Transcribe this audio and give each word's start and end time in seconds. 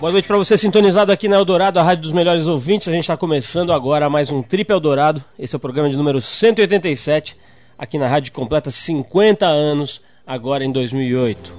Boa 0.00 0.10
noite 0.10 0.26
para 0.26 0.36
você 0.36 0.58
sintonizado 0.58 1.12
aqui 1.12 1.28
na 1.28 1.36
Eldorado, 1.36 1.78
a 1.78 1.82
rádio 1.82 2.02
dos 2.02 2.12
melhores 2.12 2.46
ouvintes. 2.48 2.88
A 2.88 2.92
gente 2.92 3.04
está 3.04 3.16
começando 3.16 3.72
agora 3.72 4.10
mais 4.10 4.28
um 4.28 4.42
Trip 4.42 4.70
Eldorado. 4.70 5.24
Esse 5.38 5.54
é 5.54 5.56
o 5.56 5.60
programa 5.60 5.88
de 5.88 5.96
número 5.96 6.20
187, 6.20 7.36
aqui 7.78 7.96
na 7.96 8.08
rádio 8.08 8.32
completa 8.32 8.70
50 8.72 9.46
anos, 9.46 10.02
agora 10.26 10.64
em 10.64 10.72
2008. 10.72 11.52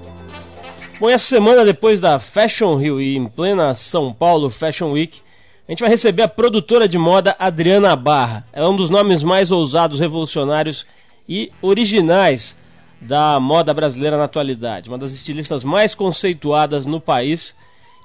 Bom, 1.00 1.08
essa 1.08 1.24
semana 1.24 1.64
depois 1.64 2.00
da 2.00 2.18
Fashion 2.18 2.76
Rio 2.76 3.00
e 3.00 3.16
em 3.16 3.26
plena 3.26 3.74
São 3.74 4.12
Paulo 4.12 4.50
Fashion 4.50 4.92
Week, 4.92 5.20
a 5.66 5.72
gente 5.72 5.80
vai 5.80 5.88
receber 5.88 6.22
a 6.22 6.28
produtora 6.28 6.86
de 6.86 6.98
moda 6.98 7.34
Adriana 7.38 7.96
Barra. 7.96 8.46
Ela 8.52 8.66
é 8.66 8.70
um 8.70 8.76
dos 8.76 8.90
nomes 8.90 9.22
mais 9.22 9.50
ousados, 9.50 9.98
revolucionários 9.98 10.86
e 11.28 11.50
originais 11.62 12.54
da 13.00 13.40
moda 13.40 13.74
brasileira 13.74 14.16
na 14.16 14.24
atualidade, 14.24 14.88
uma 14.88 14.98
das 14.98 15.12
estilistas 15.12 15.64
mais 15.64 15.94
conceituadas 15.94 16.86
no 16.86 17.00
país 17.00 17.54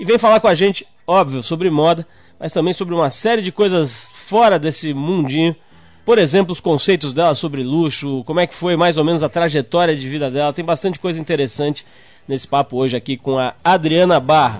e 0.02 0.04
vem 0.04 0.18
falar 0.18 0.40
com 0.40 0.48
a 0.48 0.55
gente, 0.55 0.84
óbvio, 1.05 1.44
sobre 1.44 1.70
moda, 1.70 2.08
mas 2.40 2.52
também 2.52 2.73
sobre 2.73 2.96
uma 2.96 3.12
série 3.12 3.40
de 3.40 3.52
coisas 3.52 4.10
fora 4.16 4.58
desse 4.58 4.96
mundinho. 4.96 5.55
Por 6.04 6.18
exemplo, 6.18 6.54
os 6.54 6.60
conceitos 6.60 7.14
dela 7.14 7.36
sobre 7.36 7.62
luxo, 7.62 8.24
como 8.26 8.40
é 8.40 8.48
que 8.48 8.55
foi 8.55 8.76
mais 8.76 8.98
ou 8.98 9.04
menos 9.04 9.22
a 9.22 9.30
trajetória 9.30 9.96
de 9.96 10.10
vida 10.10 10.32
dela. 10.32 10.52
Tem 10.54 10.66
bastante 10.66 10.98
coisa 10.98 11.22
interessante 11.22 11.86
nesse 12.27 12.48
papo 12.48 12.77
hoje 12.77 12.98
aqui 12.98 13.16
com 13.16 13.38
a 13.38 13.54
Adriana 13.64 14.20
Barra. 14.20 14.60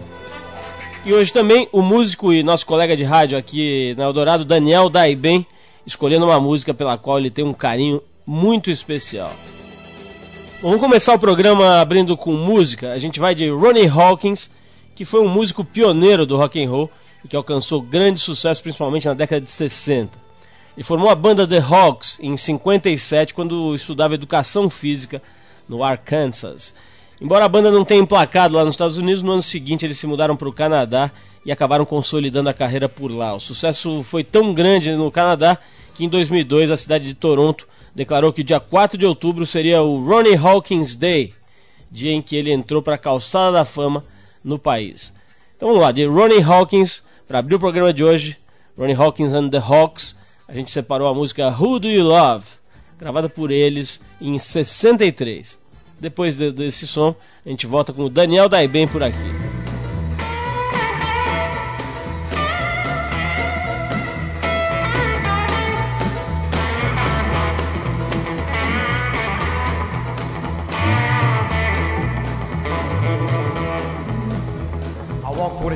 E 1.04 1.12
hoje 1.12 1.34
também 1.34 1.68
o 1.72 1.82
músico 1.82 2.32
e 2.32 2.44
nosso 2.44 2.68
colega 2.68 2.96
de 2.96 3.04
rádio 3.04 3.36
aqui 3.36 3.96
na 3.98 4.04
Eldorado, 4.04 4.46
Daniel 4.46 4.92
Daiben, 4.92 5.44
escolhendo 5.88 6.28
uma 6.28 6.40
música 6.40 6.72
pela 6.72 7.00
qual 7.00 7.18
ele 7.18 7.32
tem 7.32 7.44
um 7.44 7.52
carinho 7.52 8.00
muito 8.28 8.70
especial. 8.70 9.34
Vamos 10.62 10.80
começar 10.80 11.16
o 11.16 11.20
programa 11.20 11.82
abrindo 11.82 12.16
com 12.16 12.32
música. 12.32 12.92
A 12.92 13.00
gente 13.00 13.20
vai 13.20 13.34
de 13.34 13.50
Ronnie 13.50 13.88
Hawkins, 13.88 14.52
que 14.96 15.06
foi 15.06 15.22
um 15.22 15.30
músico 15.30 15.64
pioneiro 15.64 16.26
do 16.26 16.38
rock 16.38 16.64
and 16.64 16.70
roll 16.70 16.90
e 17.24 17.28
que 17.28 17.36
alcançou 17.36 17.82
grande 17.82 18.20
sucesso 18.20 18.62
principalmente 18.62 19.08
na 19.08 19.14
década 19.14 19.42
de 19.42 19.52
60. 19.52 20.18
Ele 20.76 20.84
formou 20.84 21.10
a 21.10 21.16
banda 21.16 21.48
The 21.48 21.60
Hawks 21.60 22.18
em 22.20 22.36
57 22.36 23.34
quando 23.34 23.76
estudava 23.76 24.14
educação 24.14 24.70
física 24.70 25.22
no 25.68 25.84
Arkansas. 25.84 26.74
Embora 27.20 27.46
a 27.46 27.50
banda 27.50 27.70
não 27.70 27.86
tenha 27.86 28.02
emplacado 28.02 28.56
lá 28.56 28.66
nos 28.66 28.74
Estados 28.74 28.98
Unidos, 28.98 29.22
no 29.22 29.32
ano 29.32 29.42
seguinte 29.42 29.86
eles 29.86 30.00
se 30.00 30.08
mudaram 30.08 30.36
para 30.36 30.50
o 30.50 30.54
Canadá 30.54 31.12
e 31.46 31.52
acabaram 31.52 31.86
consolidando 31.86 32.50
a 32.50 32.54
carreira 32.54 32.90
por 32.90 33.12
lá. 33.12 33.36
O 33.36 33.40
sucesso 33.40 34.02
foi 34.04 34.24
tão 34.24 34.54
grande 34.54 34.92
no 34.94 35.12
Canadá 35.12 35.58
que 35.94 36.06
em 36.06 36.10
2002 36.10 36.72
a 36.72 36.78
cidade 36.78 37.06
de 37.06 37.14
Toronto 37.14 37.68
declarou 37.94 38.32
que 38.32 38.44
dia 38.44 38.60
4 38.60 38.98
de 38.98 39.06
outubro 39.06 39.46
seria 39.46 39.82
o 39.82 40.04
Ronnie 40.04 40.36
Hawkins 40.36 40.96
Day, 40.96 41.34
dia 41.92 42.12
em 42.12 42.22
que 42.22 42.36
ele 42.36 42.52
entrou 42.52 42.82
para 42.82 42.96
a 42.96 42.98
calçada 42.98 43.52
da 43.52 43.66
fama 43.66 44.04
no 44.44 44.58
país. 44.58 45.14
Então 45.56 45.70
vamos 45.70 45.84
lá, 45.84 45.92
de 45.92 46.06
Ronnie 46.06 46.42
Hawkins, 46.42 47.04
para 47.28 47.40
abrir 47.40 47.56
o 47.56 47.60
programa 47.60 47.94
de 47.94 48.04
hoje, 48.04 48.38
Ronnie 48.78 48.96
Hawkins 48.96 49.34
and 49.34 49.50
the 49.50 49.58
Hawks, 49.58 50.16
a 50.48 50.54
gente 50.54 50.72
separou 50.72 51.08
a 51.08 51.14
música 51.14 51.50
Who 51.50 51.80
Do 51.80 51.88
You 51.88 52.04
Love, 52.04 52.46
gravada 53.00 53.30
por 53.30 53.52
eles 53.52 54.00
em 54.20 54.38
63. 54.38 55.58
Depois 56.00 56.36
de, 56.36 56.52
desse 56.52 56.88
som, 56.88 57.16
a 57.46 57.50
gente 57.50 57.68
volta 57.68 57.94
com 57.94 58.04
o 58.04 58.10
Daniel 58.10 58.50
Daiben 58.50 58.88
por 58.88 59.04
aqui. 59.04 59.51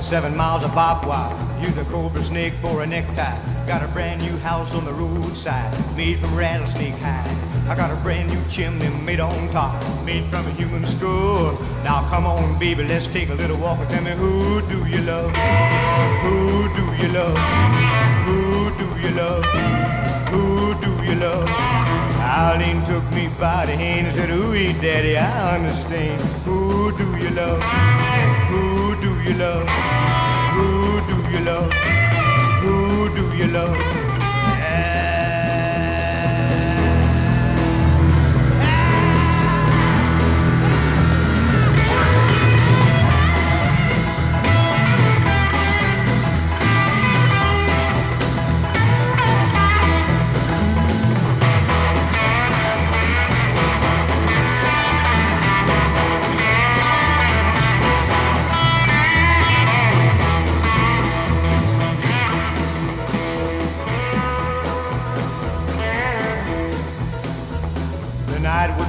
Seven 0.05 0.37
miles 0.37 0.63
of 0.63 0.75
barbed 0.75 1.07
wire. 1.07 1.35
Use 1.59 1.75
a 1.77 1.85
cobra 1.85 2.23
snake 2.23 2.53
for 2.61 2.83
a 2.83 2.85
necktie. 2.85 3.65
Got 3.65 3.81
a 3.81 3.87
brand 3.87 4.21
new 4.21 4.37
house 4.37 4.71
on 4.75 4.85
the 4.85 4.93
roadside, 4.93 5.73
made 5.97 6.19
from 6.19 6.35
rattlesnake 6.35 6.93
hide. 6.99 7.27
I 7.67 7.73
got 7.73 7.89
a 7.89 7.95
brand 8.03 8.29
new 8.29 8.39
chimney 8.47 8.87
made 9.03 9.19
on 9.19 9.49
top, 9.49 9.73
made 10.05 10.25
from 10.25 10.45
a 10.45 10.51
human 10.51 10.85
skull. 10.85 11.53
Now 11.83 12.07
come 12.07 12.27
on, 12.27 12.59
baby, 12.59 12.83
let's 12.83 13.07
take 13.07 13.29
a 13.29 13.33
little 13.33 13.57
walk 13.57 13.79
and 13.79 13.89
tell 13.89 14.03
me 14.03 14.11
who 14.11 14.61
do 14.67 14.85
you 14.87 15.01
love? 15.01 15.35
Who 16.21 16.69
do 16.75 16.85
you 17.01 17.11
love? 17.11 17.37
Who 18.27 18.77
do 18.77 18.87
you 19.01 19.09
love? 19.15 19.43
Who 20.29 20.75
do 20.85 21.03
you 21.03 21.15
love? 21.15 21.49
Eileen 22.21 22.85
took 22.85 23.03
me 23.11 23.27
by 23.39 23.65
the 23.65 23.75
hand 23.75 24.05
and 24.05 24.15
said, 24.15 24.29
Ooh, 24.29 24.53
daddy, 24.79 25.17
I 25.17 25.57
understand. 25.57 26.21
Who 26.45 26.95
do 26.95 27.17
you 27.17 27.31
love? 27.31 28.14
Who 29.25 29.31
do 29.31 29.37
you 29.37 29.43
love? 29.43 29.69
Who 30.53 31.01
do 31.07 31.31
you 31.31 31.39
love? 31.45 31.73
Who 32.61 33.09
do 33.15 33.35
you 33.35 33.47
love? 33.47 34.04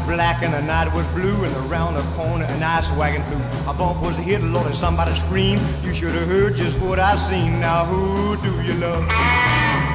Black 0.07 0.43
and 0.43 0.55
the 0.55 0.63
night 0.63 0.93
was 0.95 1.05
blue 1.09 1.45
and 1.45 1.55
around 1.67 1.95
the 1.95 2.03
corner 2.15 2.45
an 2.45 2.63
ice 2.63 2.91
wagon 2.93 3.23
flew. 3.25 3.43
A 3.71 3.75
bump 3.75 4.01
was 4.01 4.17
a 4.19 4.23
hit, 4.23 4.41
Lord, 4.41 4.67
and 4.67 4.75
somebody 4.75 5.15
screamed. 5.19 5.61
You 5.85 5.93
should 5.93 6.13
have 6.13 6.29
heard 6.29 6.57
just 6.57 6.79
what 6.79 6.99
I 6.99 7.17
seen. 7.17 7.61
Now 7.61 7.85
who 7.85 8.37
do 8.41 8.53
you 8.63 8.75
love? 8.75 9.05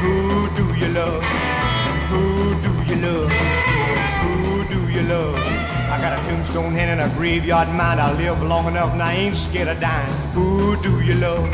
Who 0.03 0.49
do 0.57 0.66
you 0.77 0.89
love? 0.89 1.23
Who 2.11 2.61
do 2.61 2.73
you 2.89 2.97
love? 3.01 3.31
Who 4.22 4.63
do 4.67 4.91
you 4.91 5.01
love? 5.03 5.35
I 5.89 5.97
got 6.01 6.19
a 6.19 6.29
tombstone 6.29 6.73
hand 6.73 6.99
and 6.99 7.11
a 7.11 7.16
graveyard 7.16 7.69
mind. 7.69 7.99
I 8.01 8.11
live 8.13 8.41
long 8.43 8.67
enough 8.67 8.91
and 8.91 9.01
I 9.01 9.13
ain't 9.13 9.35
scared 9.35 9.69
of 9.69 9.79
dying. 9.79 10.11
Who 10.33 10.81
do 10.81 11.01
you 11.01 11.16
love? 11.16 11.47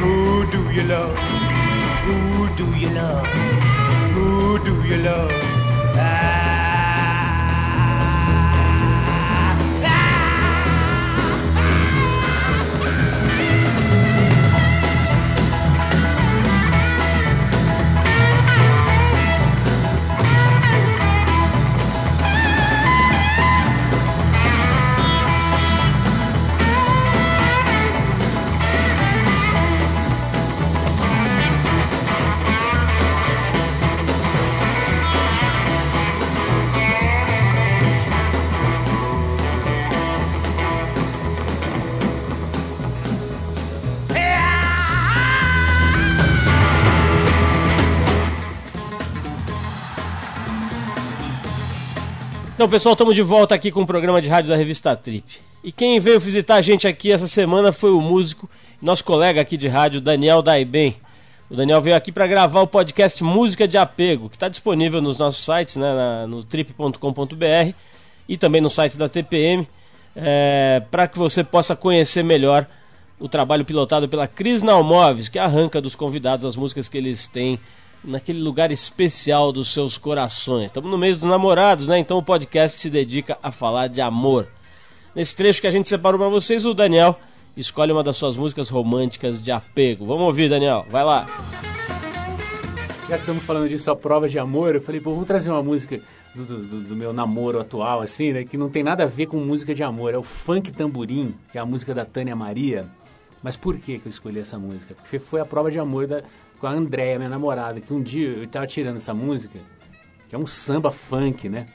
Who 0.00 0.50
do 0.50 0.70
you 0.72 0.82
love? 0.84 1.18
Who 2.06 2.48
do 2.56 2.66
you 2.78 2.90
love? 2.90 3.26
Who 4.14 4.58
do 4.64 4.74
you 4.88 4.96
love? 4.98 5.49
Então, 52.60 52.68
pessoal, 52.68 52.92
estamos 52.92 53.14
de 53.14 53.22
volta 53.22 53.54
aqui 53.54 53.70
com 53.70 53.80
o 53.80 53.86
programa 53.86 54.20
de 54.20 54.28
rádio 54.28 54.50
da 54.50 54.54
revista 54.54 54.94
Trip. 54.94 55.24
E 55.64 55.72
quem 55.72 55.98
veio 55.98 56.20
visitar 56.20 56.56
a 56.56 56.60
gente 56.60 56.86
aqui 56.86 57.10
essa 57.10 57.26
semana 57.26 57.72
foi 57.72 57.90
o 57.90 58.02
músico, 58.02 58.50
nosso 58.82 59.02
colega 59.02 59.40
aqui 59.40 59.56
de 59.56 59.66
rádio, 59.66 59.98
Daniel 59.98 60.42
Daiben. 60.42 60.94
O 61.48 61.56
Daniel 61.56 61.80
veio 61.80 61.96
aqui 61.96 62.12
para 62.12 62.26
gravar 62.26 62.60
o 62.60 62.66
podcast 62.66 63.24
Música 63.24 63.66
de 63.66 63.78
Apego, 63.78 64.28
que 64.28 64.36
está 64.36 64.46
disponível 64.46 65.00
nos 65.00 65.16
nossos 65.16 65.42
sites, 65.42 65.76
né, 65.76 65.90
na, 65.90 66.26
no 66.26 66.44
trip.com.br 66.44 67.72
e 68.28 68.36
também 68.36 68.60
no 68.60 68.68
site 68.68 68.98
da 68.98 69.08
TPM, 69.08 69.66
é, 70.14 70.82
para 70.90 71.08
que 71.08 71.18
você 71.18 71.42
possa 71.42 71.74
conhecer 71.74 72.22
melhor 72.22 72.66
o 73.18 73.26
trabalho 73.26 73.64
pilotado 73.64 74.06
pela 74.06 74.28
Cris 74.28 74.62
Nalmoves, 74.62 75.30
que 75.30 75.38
arranca 75.38 75.80
dos 75.80 75.94
convidados 75.94 76.44
as 76.44 76.56
músicas 76.56 76.90
que 76.90 76.98
eles 76.98 77.26
têm 77.26 77.58
naquele 78.04 78.40
lugar 78.40 78.70
especial 78.70 79.52
dos 79.52 79.72
seus 79.72 79.98
corações. 79.98 80.66
Estamos 80.66 80.90
no 80.90 80.98
mês 80.98 81.18
dos 81.18 81.28
namorados, 81.28 81.86
né? 81.86 81.98
Então 81.98 82.18
o 82.18 82.22
podcast 82.22 82.78
se 82.78 82.90
dedica 82.90 83.38
a 83.42 83.52
falar 83.52 83.88
de 83.88 84.00
amor. 84.00 84.48
Nesse 85.14 85.34
trecho 85.34 85.60
que 85.60 85.66
a 85.66 85.70
gente 85.70 85.88
separou 85.88 86.18
para 86.18 86.28
vocês, 86.28 86.64
o 86.64 86.72
Daniel 86.72 87.18
escolhe 87.56 87.92
uma 87.92 88.02
das 88.02 88.16
suas 88.16 88.36
músicas 88.36 88.68
românticas 88.68 89.42
de 89.42 89.50
apego. 89.50 90.06
Vamos 90.06 90.24
ouvir, 90.24 90.48
Daniel. 90.48 90.86
Vai 90.88 91.04
lá. 91.04 91.26
Já 93.08 93.16
que 93.16 93.22
estamos 93.22 93.42
falando 93.42 93.68
disso, 93.68 93.90
a 93.90 93.96
prova 93.96 94.28
de 94.28 94.38
amor, 94.38 94.76
eu 94.76 94.80
falei, 94.80 95.00
pô, 95.00 95.10
vamos 95.10 95.26
trazer 95.26 95.50
uma 95.50 95.62
música 95.62 96.00
do, 96.32 96.44
do, 96.44 96.80
do, 96.82 96.96
meu 96.96 97.12
namoro 97.12 97.58
atual, 97.58 98.00
assim, 98.00 98.32
né? 98.32 98.44
Que 98.44 98.56
não 98.56 98.68
tem 98.68 98.84
nada 98.84 99.02
a 99.02 99.06
ver 99.06 99.26
com 99.26 99.36
música 99.38 99.74
de 99.74 99.82
amor. 99.82 100.14
É 100.14 100.16
o 100.16 100.22
Funk 100.22 100.70
Tamborim, 100.70 101.34
que 101.50 101.58
é 101.58 101.60
a 101.60 101.66
música 101.66 101.92
da 101.92 102.04
Tânia 102.04 102.36
Maria. 102.36 102.86
Mas 103.42 103.56
por 103.56 103.76
que, 103.78 103.98
que 103.98 104.06
eu 104.06 104.10
escolhi 104.10 104.38
essa 104.38 104.58
música? 104.58 104.94
Porque 104.94 105.18
foi 105.18 105.40
a 105.40 105.44
prova 105.44 105.72
de 105.72 105.78
amor 105.80 106.06
da, 106.06 106.22
com 106.60 106.66
a 106.66 106.72
Andréia, 106.72 107.16
minha 107.18 107.30
namorada, 107.30 107.80
que 107.80 107.92
um 107.92 108.02
dia 108.02 108.28
eu 108.28 108.44
estava 108.44 108.66
tirando 108.66 108.96
essa 108.96 109.14
música, 109.14 109.58
que 110.28 110.34
é 110.34 110.38
um 110.38 110.46
samba 110.46 110.90
funk, 110.90 111.48
né? 111.48 111.66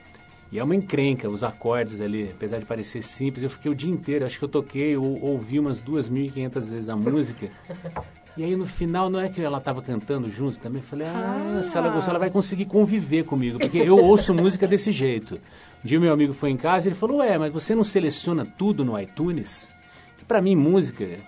E 0.51 0.59
é 0.59 0.63
uma 0.63 0.75
encrenca, 0.75 1.27
os 1.27 1.43
acordes 1.43 1.99
ali, 1.99 2.29
apesar 2.31 2.59
de 2.59 2.65
parecer 2.65 3.01
simples, 3.01 3.43
eu 3.43 3.49
fiquei 3.49 3.71
o 3.71 3.75
dia 3.75 3.91
inteiro, 3.91 4.25
acho 4.25 4.37
que 4.37 4.45
eu 4.45 4.49
toquei 4.49 4.95
ou 4.95 5.19
ouvi 5.21 5.59
umas 5.59 5.83
2.500 5.83 6.53
vezes 6.69 6.87
a 6.87 6.95
música. 6.95 7.49
E 8.37 8.43
aí 8.43 8.55
no 8.55 8.65
final, 8.65 9.09
não 9.09 9.19
é 9.19 9.27
que 9.27 9.41
ela 9.41 9.57
estava 9.57 9.81
cantando 9.81 10.29
junto 10.29 10.59
também? 10.59 10.81
Falei, 10.81 11.07
ah, 11.07 11.59
se 11.63 11.75
ela 11.77 11.89
gostou, 11.89 12.11
ela 12.11 12.19
vai 12.19 12.29
conseguir 12.29 12.65
conviver 12.65 13.23
comigo, 13.23 13.57
porque 13.57 13.79
eu 13.79 13.97
ouço 13.97 14.33
música 14.33 14.67
desse 14.67 14.91
jeito. 14.91 15.35
Um 15.83 15.87
dia 15.87 15.99
meu 15.99 16.13
amigo 16.13 16.31
foi 16.31 16.51
em 16.51 16.57
casa 16.57 16.87
e 16.87 16.89
ele 16.89 16.95
falou, 16.95 17.17
ué, 17.17 17.37
mas 17.39 17.53
você 17.53 17.73
não 17.73 17.83
seleciona 17.83 18.45
tudo 18.45 18.85
no 18.85 18.99
iTunes? 18.99 19.71
Para 20.27 20.41
mim, 20.41 20.55
música, 20.55 21.19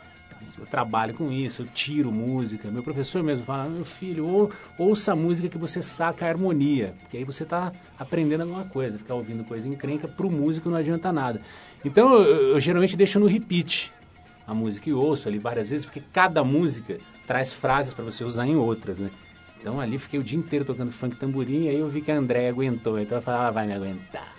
eu 0.60 0.66
trabalho 0.66 1.14
com 1.14 1.32
isso, 1.32 1.62
eu 1.62 1.68
tiro 1.68 2.12
música. 2.12 2.70
Meu 2.72 2.84
professor 2.84 3.22
mesmo 3.24 3.46
fala, 3.46 3.70
meu 3.70 3.86
filho, 3.86 4.26
ou, 4.26 4.52
ouça 4.78 5.14
a 5.14 5.16
música 5.16 5.48
que 5.48 5.58
você 5.58 5.82
saca 5.82 6.26
a 6.26 6.30
harmonia, 6.30 6.96
porque 7.02 7.18
aí 7.18 7.24
você 7.24 7.44
está 7.44 7.72
aprendendo 7.98 8.42
alguma 8.42 8.66
coisa. 8.66 8.98
Ficar 8.98 9.16
ouvindo 9.16 9.44
coisa 9.44 9.68
encrenca, 9.68 10.08
para 10.08 10.26
o 10.26 10.32
músico 10.32 10.70
não 10.70 10.78
adianta 10.78 11.12
nada. 11.12 11.42
Então 11.86 12.14
eu, 12.14 12.54
eu 12.54 12.60
geralmente 12.60 12.98
deixo 12.98 13.20
no 13.20 13.28
repeat 13.28 13.94
a 14.48 14.54
música 14.54 14.90
e 14.90 14.94
ouço 14.94 15.28
ali 15.28 15.38
várias 15.38 15.70
vezes, 15.70 15.86
porque 15.86 16.02
cada 16.12 16.44
música 16.44 17.00
traz 17.28 17.52
frases 17.52 17.94
para 17.94 18.06
você 18.06 18.24
usar 18.24 18.48
em 18.48 18.56
outras, 18.56 19.00
né? 19.00 19.12
Então 19.60 19.80
ali 19.80 19.98
fiquei 19.98 20.20
o 20.20 20.24
dia 20.24 20.40
inteiro 20.40 20.64
tocando 20.64 20.92
funk 20.92 21.18
tamborim, 21.18 21.66
e 21.66 21.70
aí 21.70 21.80
eu 21.80 21.88
vi 21.88 22.02
que 22.02 22.12
a 22.12 22.16
André 22.16 22.48
aguentou, 22.48 22.98
então 22.98 23.18
eu 23.18 23.22
falei, 23.22 23.40
ela 23.42 23.50
ah, 23.50 23.52
vai 23.52 23.68
me 23.68 23.74
aguentar. 23.74 24.37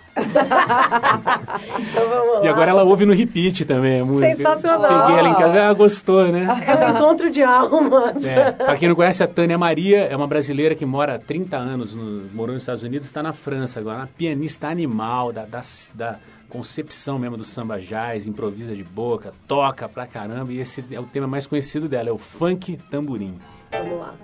Então, 1.79 2.43
e 2.43 2.47
agora 2.47 2.71
ela 2.71 2.83
ouve 2.83 3.05
no 3.05 3.13
repeat 3.13 3.65
também 3.65 4.01
a 4.01 4.05
música. 4.05 4.35
Sensacional. 4.35 5.05
Peguei 5.05 5.19
ela 5.19 5.29
em 5.29 5.35
casa, 5.35 5.57
ela 5.57 5.73
gostou, 5.73 6.31
né? 6.31 6.47
É 6.65 6.85
um 6.85 6.97
encontro 6.97 7.29
de 7.29 7.43
almas. 7.43 8.23
É. 8.23 8.51
Pra 8.51 8.75
quem 8.77 8.87
não 8.87 8.95
conhece, 8.95 9.23
a 9.23 9.27
Tânia 9.27 9.57
Maria 9.57 10.05
é 10.05 10.15
uma 10.15 10.27
brasileira 10.27 10.75
que 10.75 10.85
mora 10.85 11.15
há 11.15 11.19
30 11.19 11.57
anos, 11.57 11.95
no, 11.95 12.29
morou 12.33 12.53
nos 12.53 12.63
Estados 12.63 12.83
Unidos, 12.83 13.07
está 13.07 13.23
na 13.23 13.33
França 13.33 13.79
agora. 13.79 13.99
Uma 13.99 14.07
pianista 14.07 14.67
animal 14.67 15.31
da, 15.31 15.45
da, 15.45 15.61
da 15.93 16.19
concepção 16.49 17.19
mesmo 17.19 17.37
do 17.37 17.45
samba 17.45 17.79
jazz, 17.79 18.27
improvisa 18.27 18.75
de 18.75 18.83
boca, 18.83 19.33
toca 19.47 19.87
pra 19.87 20.05
caramba. 20.05 20.51
E 20.51 20.59
esse 20.59 20.83
é 20.91 20.99
o 20.99 21.03
tema 21.03 21.27
mais 21.27 21.45
conhecido 21.45 21.87
dela, 21.87 22.09
é 22.09 22.11
o 22.11 22.17
funk 22.17 22.77
tamborim. 22.89 23.37
Vamos 23.71 23.99
lá. 23.99 24.15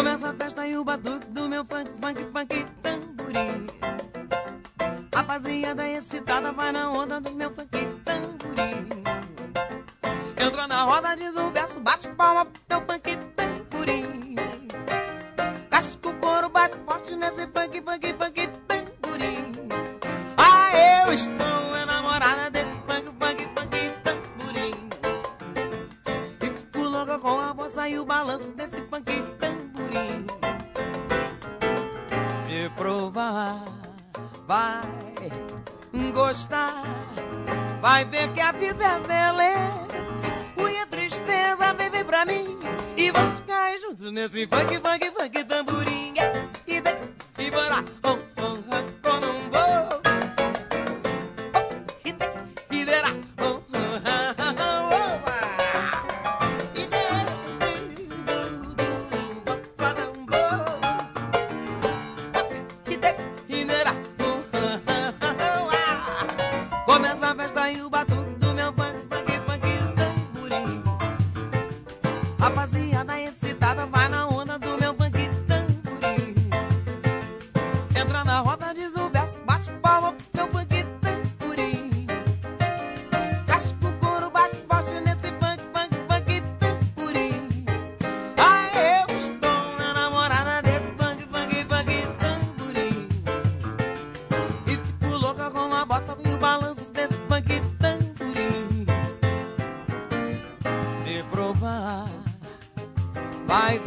Começa 0.00 0.30
a 0.30 0.32
festa 0.32 0.66
e 0.66 0.78
o 0.78 0.82
batuque 0.82 1.26
do 1.26 1.46
meu 1.46 1.62
funk, 1.62 1.90
funk, 2.00 2.26
funk 2.32 2.66
Rapaziada 5.14 5.86
excitada 5.86 6.52
vai 6.52 6.72
na 6.72 6.90
onda 6.90 7.20
do 7.20 7.30
meu 7.32 7.50
funk 7.54 7.68
tamborim. 8.02 8.88
Entra 10.38 10.66
na 10.66 10.84
roda, 10.84 11.14
diz 11.14 11.36
o 11.36 11.50
verso, 11.50 11.78
bate 11.80 12.08
palma 12.14 12.46
pro 12.46 12.62
meu 12.70 12.80
funk 12.86 13.16
tamborim. 13.36 14.36
Casca 15.68 16.08
o 16.08 16.14
couro, 16.14 16.48
bate 16.48 16.78
forte 16.78 17.14
nesse 17.14 17.46
funk, 17.48 17.82
funk, 17.82 18.14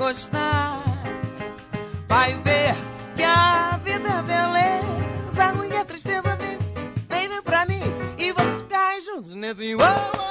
gostar, 0.03 0.83
vai 2.09 2.33
ver 2.43 2.75
que 3.15 3.23
a 3.23 3.79
vida 3.85 4.09
é 4.09 4.21
beleza. 4.21 5.43
A 5.45 5.53
unha 5.53 5.85
tristeza 5.85 6.35
vem, 6.35 6.59
vem, 7.07 7.41
pra 7.41 7.65
mim 7.65 7.81
e 8.17 8.33
vamos 8.33 8.63
ficar 8.63 8.99
juntos 8.99 9.33
nesse 9.33 9.75
uou, 9.75 10.22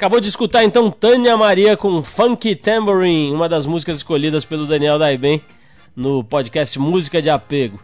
acabou 0.00 0.18
de 0.18 0.30
escutar 0.30 0.64
então 0.64 0.90
Tânia 0.90 1.36
Maria 1.36 1.76
com 1.76 2.02
Funky 2.02 2.56
Tambourine, 2.56 3.34
uma 3.34 3.46
das 3.46 3.66
músicas 3.66 3.98
escolhidas 3.98 4.46
pelo 4.46 4.66
Daniel 4.66 4.98
Daiben 4.98 5.42
no 5.94 6.24
podcast 6.24 6.78
Música 6.78 7.20
de 7.20 7.28
Apego. 7.28 7.78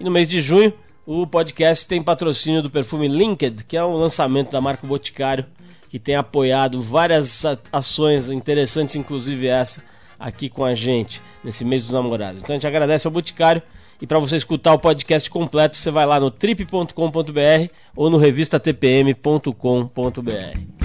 E 0.00 0.02
no 0.02 0.10
mês 0.10 0.28
de 0.28 0.40
junho, 0.40 0.72
o 1.06 1.24
podcast 1.28 1.86
tem 1.86 2.02
patrocínio 2.02 2.60
do 2.60 2.68
perfume 2.68 3.06
Linked, 3.06 3.62
que 3.62 3.76
é 3.76 3.84
um 3.84 3.94
lançamento 3.94 4.50
da 4.50 4.60
marca 4.60 4.84
Boticário, 4.84 5.46
que 5.88 6.00
tem 6.00 6.16
apoiado 6.16 6.82
várias 6.82 7.44
ações 7.72 8.30
interessantes, 8.30 8.96
inclusive 8.96 9.46
essa 9.46 9.80
aqui 10.18 10.48
com 10.48 10.64
a 10.64 10.74
gente 10.74 11.22
nesse 11.44 11.64
mês 11.64 11.82
dos 11.82 11.92
namorados. 11.92 12.42
Então 12.42 12.52
a 12.52 12.56
gente 12.56 12.66
agradece 12.66 13.06
ao 13.06 13.12
Boticário 13.12 13.62
e 14.02 14.08
para 14.08 14.18
você 14.18 14.34
escutar 14.34 14.74
o 14.74 14.78
podcast 14.80 15.30
completo, 15.30 15.76
você 15.76 15.92
vai 15.92 16.04
lá 16.04 16.18
no 16.18 16.32
trip.com.br 16.32 17.70
ou 17.94 18.10
no 18.10 18.16
revistatpm.com.br. 18.16 20.79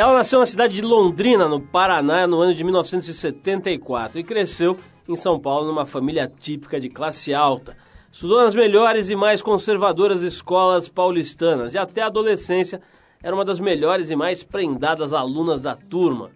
Ela 0.00 0.14
nasceu 0.14 0.40
na 0.40 0.46
cidade 0.46 0.72
de 0.72 0.80
Londrina, 0.80 1.46
no 1.46 1.60
Paraná, 1.60 2.26
no 2.26 2.40
ano 2.40 2.54
de 2.54 2.64
1974 2.64 4.18
e 4.18 4.24
cresceu 4.24 4.78
em 5.06 5.14
São 5.14 5.38
Paulo 5.38 5.66
numa 5.66 5.84
família 5.84 6.26
típica 6.40 6.80
de 6.80 6.88
classe 6.88 7.34
alta. 7.34 7.76
Estudou 8.10 8.42
nas 8.42 8.54
melhores 8.54 9.10
e 9.10 9.14
mais 9.14 9.42
conservadoras 9.42 10.22
escolas 10.22 10.88
paulistanas 10.88 11.74
e 11.74 11.78
até 11.78 12.00
a 12.00 12.06
adolescência 12.06 12.80
era 13.22 13.36
uma 13.36 13.44
das 13.44 13.60
melhores 13.60 14.08
e 14.08 14.16
mais 14.16 14.42
prendadas 14.42 15.12
alunas 15.12 15.60
da 15.60 15.76
turma. 15.76 16.30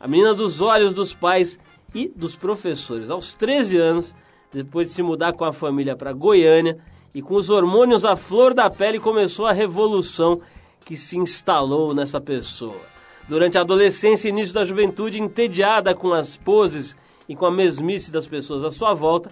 A 0.00 0.08
menina 0.08 0.34
dos 0.34 0.60
olhos 0.60 0.92
dos 0.92 1.14
pais 1.14 1.56
e 1.94 2.08
dos 2.08 2.34
professores. 2.34 3.12
Aos 3.12 3.32
13 3.32 3.78
anos, 3.78 4.12
depois 4.52 4.88
de 4.88 4.94
se 4.94 5.04
mudar 5.04 5.34
com 5.34 5.44
a 5.44 5.52
família 5.52 5.94
para 5.94 6.12
Goiânia 6.12 6.78
e 7.14 7.22
com 7.22 7.36
os 7.36 7.48
hormônios 7.48 8.04
à 8.04 8.16
flor 8.16 8.52
da 8.52 8.68
pele, 8.68 8.98
começou 8.98 9.46
a 9.46 9.52
revolução 9.52 10.40
que 10.84 10.96
se 10.96 11.16
instalou 11.16 11.94
nessa 11.94 12.20
pessoa. 12.20 12.93
Durante 13.28 13.56
a 13.56 13.62
adolescência 13.62 14.28
e 14.28 14.30
início 14.30 14.54
da 14.54 14.64
juventude, 14.64 15.20
entediada 15.20 15.94
com 15.94 16.12
as 16.12 16.36
poses 16.36 16.94
e 17.26 17.34
com 17.34 17.46
a 17.46 17.50
mesmice 17.50 18.12
das 18.12 18.26
pessoas 18.26 18.62
à 18.64 18.70
sua 18.70 18.92
volta, 18.92 19.30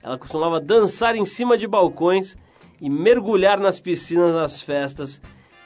ela 0.00 0.16
costumava 0.16 0.60
dançar 0.60 1.16
em 1.16 1.24
cima 1.24 1.58
de 1.58 1.66
balcões 1.66 2.36
e 2.80 2.88
mergulhar 2.88 3.58
nas 3.58 3.80
piscinas 3.80 4.34
nas 4.34 4.62
festas 4.62 5.20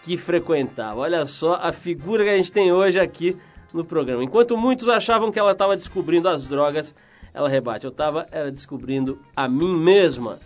que 0.04 0.16
frequentava. 0.16 1.00
Olha 1.00 1.26
só 1.26 1.54
a 1.54 1.72
figura 1.72 2.24
que 2.24 2.30
a 2.30 2.36
gente 2.36 2.52
tem 2.52 2.72
hoje 2.72 2.98
aqui 2.98 3.36
no 3.74 3.84
programa. 3.84 4.24
Enquanto 4.24 4.56
muitos 4.56 4.88
achavam 4.88 5.30
que 5.30 5.38
ela 5.38 5.52
estava 5.52 5.76
descobrindo 5.76 6.28
as 6.28 6.46
drogas, 6.46 6.94
ela 7.34 7.48
rebate. 7.48 7.84
Eu 7.84 7.90
estava 7.90 8.26
descobrindo 8.50 9.18
a 9.34 9.48
mim 9.48 9.74
mesma. 9.74 10.38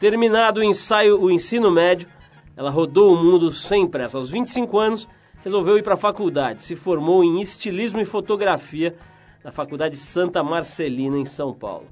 Terminado 0.00 0.60
o 0.60 0.64
ensaio, 0.64 1.20
o 1.20 1.30
ensino 1.30 1.70
médio, 1.70 2.08
ela 2.56 2.70
rodou 2.70 3.12
o 3.12 3.16
mundo 3.16 3.50
sem 3.50 3.86
pressa. 3.86 4.16
Aos 4.16 4.30
25 4.30 4.78
anos, 4.78 5.08
resolveu 5.44 5.76
ir 5.76 5.82
para 5.82 5.94
a 5.94 5.98
faculdade. 5.98 6.62
Se 6.62 6.74
formou 6.74 7.22
em 7.22 7.42
estilismo 7.42 8.00
e 8.00 8.04
fotografia 8.04 8.96
na 9.44 9.52
Faculdade 9.52 9.94
Santa 9.94 10.42
Marcelina, 10.42 11.18
em 11.18 11.26
São 11.26 11.52
Paulo. 11.52 11.86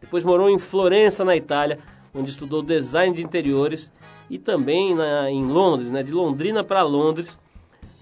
Depois 0.00 0.22
morou 0.22 0.48
em 0.48 0.58
Florença, 0.58 1.24
na 1.24 1.36
Itália, 1.36 1.80
onde 2.14 2.30
estudou 2.30 2.62
design 2.62 3.14
de 3.14 3.24
interiores 3.24 3.92
e 4.30 4.38
também 4.38 4.94
na, 4.94 5.28
em 5.28 5.44
Londres, 5.44 5.90
né, 5.90 6.02
de 6.04 6.12
Londrina 6.12 6.62
para 6.62 6.82
Londres, 6.82 7.36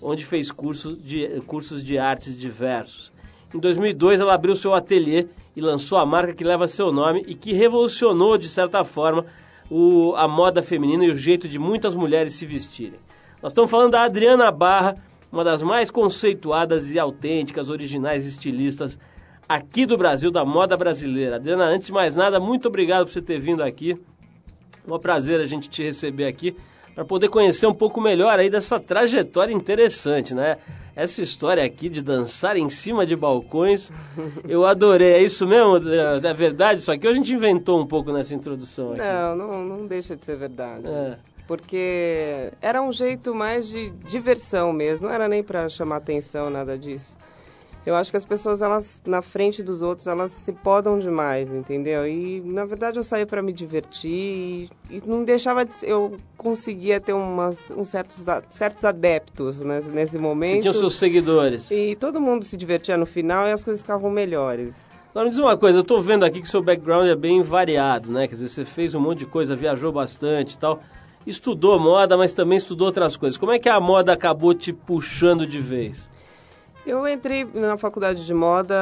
onde 0.02 0.24
fez 0.24 0.52
curso 0.52 0.94
de, 0.94 1.40
cursos 1.46 1.82
de 1.82 1.96
artes 1.96 2.36
diversos. 2.36 3.10
Em 3.54 3.58
2002, 3.58 4.20
ela 4.20 4.34
abriu 4.34 4.54
seu 4.54 4.74
ateliê 4.74 5.26
e 5.56 5.62
lançou 5.62 5.96
a 5.96 6.04
marca 6.04 6.34
que 6.34 6.44
leva 6.44 6.68
seu 6.68 6.92
nome 6.92 7.24
e 7.26 7.34
que 7.34 7.54
revolucionou, 7.54 8.36
de 8.36 8.48
certa 8.48 8.84
forma, 8.84 9.24
o, 9.70 10.14
a 10.16 10.28
moda 10.28 10.62
feminina 10.62 11.06
e 11.06 11.10
o 11.10 11.16
jeito 11.16 11.48
de 11.48 11.58
muitas 11.58 11.94
mulheres 11.94 12.34
se 12.34 12.44
vestirem. 12.44 13.00
Nós 13.42 13.52
estamos 13.52 13.70
falando 13.70 13.92
da 13.92 14.02
Adriana 14.02 14.50
Barra, 14.50 14.96
uma 15.32 15.42
das 15.42 15.62
mais 15.62 15.90
conceituadas 15.90 16.90
e 16.90 16.98
autênticas, 16.98 17.70
originais 17.70 18.26
estilistas 18.26 18.98
aqui 19.48 19.86
do 19.86 19.96
Brasil, 19.96 20.30
da 20.30 20.44
moda 20.44 20.76
brasileira. 20.76 21.36
Adriana, 21.36 21.64
antes 21.64 21.86
de 21.86 21.92
mais 21.92 22.14
nada, 22.14 22.38
muito 22.38 22.68
obrigado 22.68 23.06
por 23.06 23.12
você 23.12 23.22
ter 23.22 23.40
vindo 23.40 23.62
aqui. 23.62 23.98
É 24.86 24.92
um 24.92 24.98
prazer 24.98 25.40
a 25.40 25.46
gente 25.46 25.70
te 25.70 25.82
receber 25.82 26.26
aqui 26.26 26.54
para 26.94 27.04
poder 27.04 27.28
conhecer 27.28 27.66
um 27.66 27.74
pouco 27.74 27.98
melhor 27.98 28.38
aí 28.38 28.50
dessa 28.50 28.78
trajetória 28.78 29.54
interessante, 29.54 30.34
né? 30.34 30.58
Essa 30.94 31.22
história 31.22 31.64
aqui 31.64 31.88
de 31.88 32.02
dançar 32.02 32.58
em 32.58 32.68
cima 32.68 33.06
de 33.06 33.16
balcões, 33.16 33.90
eu 34.46 34.66
adorei. 34.66 35.14
É 35.14 35.22
isso 35.22 35.46
mesmo? 35.46 35.78
É 35.78 36.34
verdade 36.34 36.88
aqui? 36.90 37.06
Ou 37.06 37.12
a 37.12 37.16
gente 37.16 37.32
inventou 37.32 37.80
um 37.80 37.86
pouco 37.86 38.12
nessa 38.12 38.34
introdução 38.34 38.92
aqui? 38.92 39.00
Não, 39.00 39.34
não, 39.34 39.64
não 39.64 39.86
deixa 39.86 40.14
de 40.14 40.26
ser 40.26 40.36
verdade. 40.36 40.86
É. 40.86 41.16
Porque 41.50 42.52
era 42.62 42.80
um 42.80 42.92
jeito 42.92 43.34
mais 43.34 43.68
de 43.68 43.90
diversão 44.08 44.72
mesmo, 44.72 45.08
não 45.08 45.12
era 45.12 45.26
nem 45.26 45.42
para 45.42 45.68
chamar 45.68 45.96
atenção, 45.96 46.48
nada 46.48 46.78
disso. 46.78 47.18
Eu 47.84 47.96
acho 47.96 48.08
que 48.08 48.16
as 48.16 48.24
pessoas, 48.24 48.62
elas, 48.62 49.02
na 49.04 49.20
frente 49.20 49.60
dos 49.60 49.82
outros, 49.82 50.06
elas 50.06 50.30
se 50.30 50.52
podam 50.52 50.96
demais, 51.00 51.52
entendeu? 51.52 52.06
E, 52.06 52.40
na 52.42 52.64
verdade, 52.64 53.00
eu 53.00 53.02
saía 53.02 53.26
para 53.26 53.42
me 53.42 53.52
divertir 53.52 54.12
e, 54.12 54.70
e, 54.88 55.02
não 55.04 55.24
deixava 55.24 55.64
de, 55.64 55.72
Eu 55.82 56.20
conseguia 56.36 57.00
ter 57.00 57.14
umas, 57.14 57.68
uns 57.72 57.88
certos, 57.88 58.24
certos 58.48 58.84
adeptos 58.84 59.64
nesse, 59.64 59.90
nesse 59.90 60.18
momento. 60.18 60.54
Você 60.54 60.60
tinha 60.60 60.70
os 60.70 60.78
seus 60.78 60.94
seguidores. 60.94 61.68
E 61.72 61.96
todo 61.96 62.20
mundo 62.20 62.44
se 62.44 62.56
divertia 62.56 62.96
no 62.96 63.06
final 63.06 63.48
e 63.48 63.50
as 63.50 63.64
coisas 63.64 63.82
ficavam 63.82 64.08
melhores. 64.08 64.88
Agora, 65.10 65.24
me 65.24 65.30
diz 65.30 65.40
uma 65.40 65.56
coisa, 65.56 65.78
eu 65.78 65.82
estou 65.82 66.00
vendo 66.00 66.24
aqui 66.24 66.40
que 66.40 66.48
seu 66.48 66.62
background 66.62 67.08
é 67.08 67.16
bem 67.16 67.42
variado, 67.42 68.12
né? 68.12 68.28
Quer 68.28 68.34
dizer, 68.34 68.48
você 68.48 68.64
fez 68.64 68.94
um 68.94 69.00
monte 69.00 69.18
de 69.18 69.26
coisa, 69.26 69.56
viajou 69.56 69.90
bastante 69.90 70.52
e 70.52 70.58
tal. 70.58 70.80
Estudou 71.26 71.78
moda, 71.78 72.16
mas 72.16 72.32
também 72.32 72.56
estudou 72.56 72.86
outras 72.86 73.16
coisas. 73.16 73.38
Como 73.38 73.52
é 73.52 73.58
que 73.58 73.68
a 73.68 73.78
moda 73.78 74.12
acabou 74.12 74.54
te 74.54 74.72
puxando 74.72 75.46
de 75.46 75.60
vez? 75.60 76.10
Eu 76.86 77.06
entrei 77.06 77.44
na 77.44 77.76
faculdade 77.76 78.24
de 78.24 78.32
moda 78.32 78.74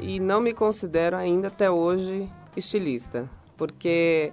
e 0.00 0.18
não 0.18 0.40
me 0.40 0.54
considero 0.54 1.16
ainda 1.16 1.48
até 1.48 1.70
hoje 1.70 2.28
estilista, 2.56 3.28
porque 3.58 4.32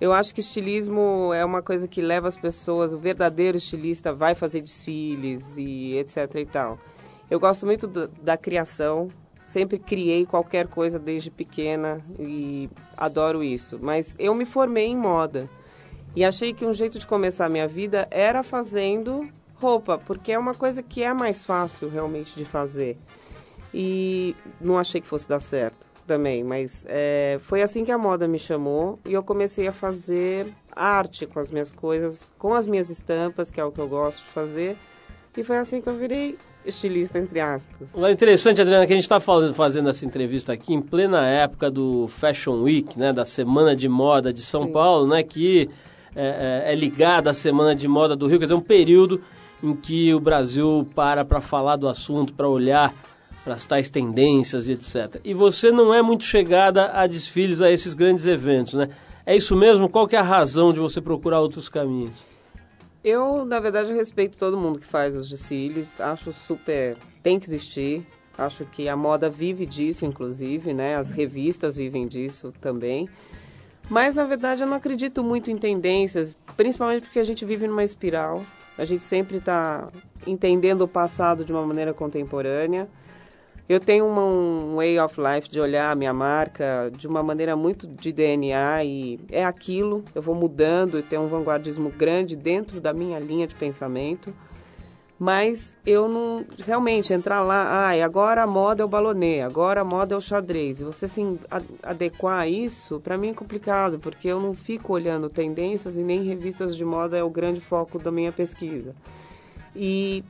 eu 0.00 0.12
acho 0.12 0.32
que 0.34 0.40
estilismo 0.40 1.32
é 1.34 1.44
uma 1.44 1.60
coisa 1.60 1.88
que 1.88 2.00
leva 2.00 2.28
as 2.28 2.36
pessoas, 2.36 2.92
o 2.92 2.98
verdadeiro 2.98 3.56
estilista 3.56 4.12
vai 4.12 4.34
fazer 4.34 4.60
desfiles 4.60 5.56
e 5.58 5.96
etc 5.96 6.34
e 6.36 6.46
tal. 6.46 6.78
Eu 7.28 7.40
gosto 7.40 7.66
muito 7.66 7.88
do, 7.88 8.06
da 8.06 8.36
criação, 8.36 9.08
sempre 9.44 9.78
criei 9.78 10.24
qualquer 10.24 10.68
coisa 10.68 10.98
desde 10.98 11.30
pequena 11.30 12.00
e 12.18 12.70
adoro 12.96 13.42
isso, 13.42 13.78
mas 13.82 14.14
eu 14.18 14.34
me 14.34 14.44
formei 14.44 14.86
em 14.86 14.96
moda. 14.96 15.50
E 16.16 16.24
achei 16.24 16.54
que 16.54 16.64
um 16.64 16.72
jeito 16.72 16.98
de 16.98 17.06
começar 17.06 17.44
a 17.44 17.48
minha 17.50 17.68
vida 17.68 18.08
era 18.10 18.42
fazendo 18.42 19.28
roupa, 19.56 19.98
porque 19.98 20.32
é 20.32 20.38
uma 20.38 20.54
coisa 20.54 20.82
que 20.82 21.02
é 21.02 21.12
mais 21.12 21.44
fácil 21.44 21.90
realmente 21.90 22.34
de 22.34 22.44
fazer. 22.44 22.96
E 23.72 24.34
não 24.58 24.78
achei 24.78 24.98
que 24.98 25.06
fosse 25.06 25.28
dar 25.28 25.40
certo 25.40 25.86
também, 26.06 26.42
mas 26.42 26.86
é, 26.88 27.38
foi 27.42 27.60
assim 27.60 27.84
que 27.84 27.92
a 27.92 27.98
moda 27.98 28.26
me 28.26 28.38
chamou 28.38 28.98
e 29.04 29.12
eu 29.12 29.22
comecei 29.22 29.66
a 29.66 29.72
fazer 29.72 30.46
arte 30.74 31.26
com 31.26 31.38
as 31.38 31.50
minhas 31.50 31.72
coisas, 31.72 32.32
com 32.38 32.54
as 32.54 32.66
minhas 32.66 32.88
estampas, 32.88 33.50
que 33.50 33.60
é 33.60 33.64
o 33.64 33.70
que 33.70 33.80
eu 33.80 33.88
gosto 33.88 34.24
de 34.24 34.30
fazer. 34.30 34.76
E 35.36 35.44
foi 35.44 35.58
assim 35.58 35.82
que 35.82 35.88
eu 35.88 35.94
virei 35.94 36.38
estilista, 36.64 37.18
entre 37.18 37.40
aspas. 37.40 37.94
É 37.94 38.10
interessante, 38.10 38.60
Adriana, 38.62 38.86
que 38.86 38.92
a 38.94 38.96
gente 38.96 39.04
está 39.04 39.20
fazendo 39.20 39.90
essa 39.90 40.06
entrevista 40.06 40.54
aqui 40.54 40.72
em 40.72 40.80
plena 40.80 41.26
época 41.26 41.70
do 41.70 42.08
Fashion 42.08 42.62
Week, 42.62 42.98
né, 42.98 43.12
da 43.12 43.26
Semana 43.26 43.76
de 43.76 43.86
Moda 43.86 44.32
de 44.32 44.40
São 44.40 44.64
Sim. 44.64 44.72
Paulo, 44.72 45.06
né, 45.06 45.22
que 45.22 45.68
é, 46.16 46.64
é, 46.66 46.72
é 46.72 46.74
ligada 46.74 47.30
à 47.30 47.34
Semana 47.34 47.76
de 47.76 47.86
Moda 47.86 48.16
do 48.16 48.26
Rio, 48.26 48.38
quer 48.38 48.46
dizer, 48.46 48.54
um 48.54 48.60
período 48.60 49.20
em 49.62 49.74
que 49.74 50.12
o 50.14 50.20
Brasil 50.20 50.88
para 50.94 51.24
para 51.24 51.40
falar 51.40 51.76
do 51.76 51.88
assunto, 51.88 52.32
para 52.32 52.48
olhar 52.48 52.94
para 53.44 53.54
as 53.54 53.64
tais 53.64 53.88
tendências 53.88 54.68
e 54.68 54.72
etc. 54.72 55.20
E 55.24 55.32
você 55.32 55.70
não 55.70 55.94
é 55.94 56.02
muito 56.02 56.24
chegada 56.24 56.90
a 56.92 57.06
desfiles, 57.06 57.62
a 57.62 57.70
esses 57.70 57.94
grandes 57.94 58.26
eventos, 58.26 58.74
né? 58.74 58.88
É 59.24 59.36
isso 59.36 59.54
mesmo? 59.56 59.88
Qual 59.88 60.08
que 60.08 60.16
é 60.16 60.18
a 60.18 60.22
razão 60.22 60.72
de 60.72 60.80
você 60.80 61.00
procurar 61.00 61.40
outros 61.40 61.68
caminhos? 61.68 62.24
Eu, 63.04 63.44
na 63.44 63.60
verdade, 63.60 63.92
respeito 63.92 64.36
todo 64.36 64.56
mundo 64.56 64.80
que 64.80 64.86
faz 64.86 65.14
os 65.14 65.28
desfiles. 65.28 66.00
Acho 66.00 66.32
super... 66.32 66.96
tem 67.22 67.38
que 67.38 67.46
existir. 67.46 68.04
Acho 68.36 68.64
que 68.64 68.88
a 68.88 68.96
moda 68.96 69.30
vive 69.30 69.64
disso, 69.64 70.04
inclusive, 70.04 70.74
né? 70.74 70.96
As 70.96 71.10
revistas 71.10 71.76
vivem 71.76 72.06
disso 72.06 72.52
também. 72.60 73.08
Mas, 73.88 74.14
na 74.14 74.24
verdade, 74.24 74.62
eu 74.62 74.66
não 74.66 74.76
acredito 74.76 75.22
muito 75.22 75.50
em 75.50 75.56
tendências, 75.56 76.36
principalmente 76.56 77.02
porque 77.02 77.18
a 77.18 77.24
gente 77.24 77.44
vive 77.44 77.66
numa 77.66 77.84
espiral 77.84 78.44
a 78.78 78.84
gente 78.84 79.02
sempre 79.02 79.38
está 79.38 79.88
entendendo 80.26 80.82
o 80.82 80.88
passado 80.88 81.44
de 81.44 81.52
uma 81.52 81.64
maneira 81.64 81.94
contemporânea. 81.94 82.88
Eu 83.68 83.80
tenho 83.80 84.06
uma, 84.06 84.22
um 84.22 84.76
way 84.76 84.98
of 85.00 85.18
life 85.20 85.48
de 85.48 85.58
olhar 85.60 85.90
a 85.90 85.94
minha 85.94 86.12
marca 86.12 86.90
de 86.96 87.08
uma 87.08 87.22
maneira 87.22 87.56
muito 87.56 87.86
de 87.86 88.12
DNA 88.12 88.84
e 88.84 89.18
é 89.30 89.44
aquilo. 89.44 90.04
Eu 90.14 90.22
vou 90.22 90.34
mudando 90.34 90.98
e 90.98 91.02
tenho 91.02 91.22
um 91.22 91.26
vanguardismo 91.26 91.90
grande 91.90 92.36
dentro 92.36 92.80
da 92.80 92.92
minha 92.92 93.18
linha 93.18 93.46
de 93.46 93.56
pensamento. 93.56 94.32
Mas 95.18 95.74
eu 95.86 96.08
não 96.08 96.44
realmente 96.66 97.14
entrar 97.14 97.42
lá, 97.42 97.88
ah, 97.88 98.04
agora 98.04 98.42
a 98.42 98.46
moda 98.46 98.82
é 98.82 98.84
o 98.84 98.88
balonê, 98.88 99.40
agora 99.40 99.80
a 99.80 99.84
moda 99.84 100.14
é 100.14 100.18
o 100.18 100.20
xadrez. 100.20 100.82
Você 100.82 101.08
se 101.08 101.22
adequar 101.82 102.40
a 102.40 102.48
isso, 102.48 103.00
para 103.00 103.16
mim 103.16 103.30
é 103.30 103.34
complicado, 103.34 103.98
porque 103.98 104.28
eu 104.28 104.38
não 104.38 104.54
fico 104.54 104.92
olhando 104.92 105.30
tendências 105.30 105.96
e 105.96 106.02
nem 106.02 106.22
revistas 106.22 106.76
de 106.76 106.84
moda 106.84 107.16
é 107.16 107.22
o 107.22 107.30
grande 107.30 107.62
foco 107.62 107.98
da 107.98 108.10
minha 108.10 108.30
pesquisa. 108.30 108.94
E 109.74 110.22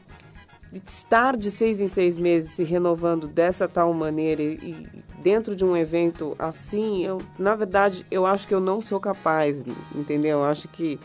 estar 0.73 1.37
de 1.37 1.51
seis 1.51 1.81
em 1.81 1.89
seis 1.89 2.17
meses 2.17 2.53
se 2.53 2.63
renovando 2.63 3.27
dessa 3.27 3.67
tal 3.67 3.93
maneira 3.93 4.43
e 4.43 4.87
dentro 5.19 5.57
de 5.57 5.65
um 5.65 5.77
evento 5.77 6.37
assim, 6.39 7.05
eu, 7.05 7.21
na 7.37 7.57
verdade, 7.57 8.07
eu 8.09 8.25
acho 8.25 8.47
que 8.47 8.55
eu 8.55 8.61
não 8.61 8.81
sou 8.81 9.01
capaz, 9.01 9.65
entendeu? 9.95 10.39
Eu 10.39 10.45
acho 10.45 10.69
que 10.69 10.99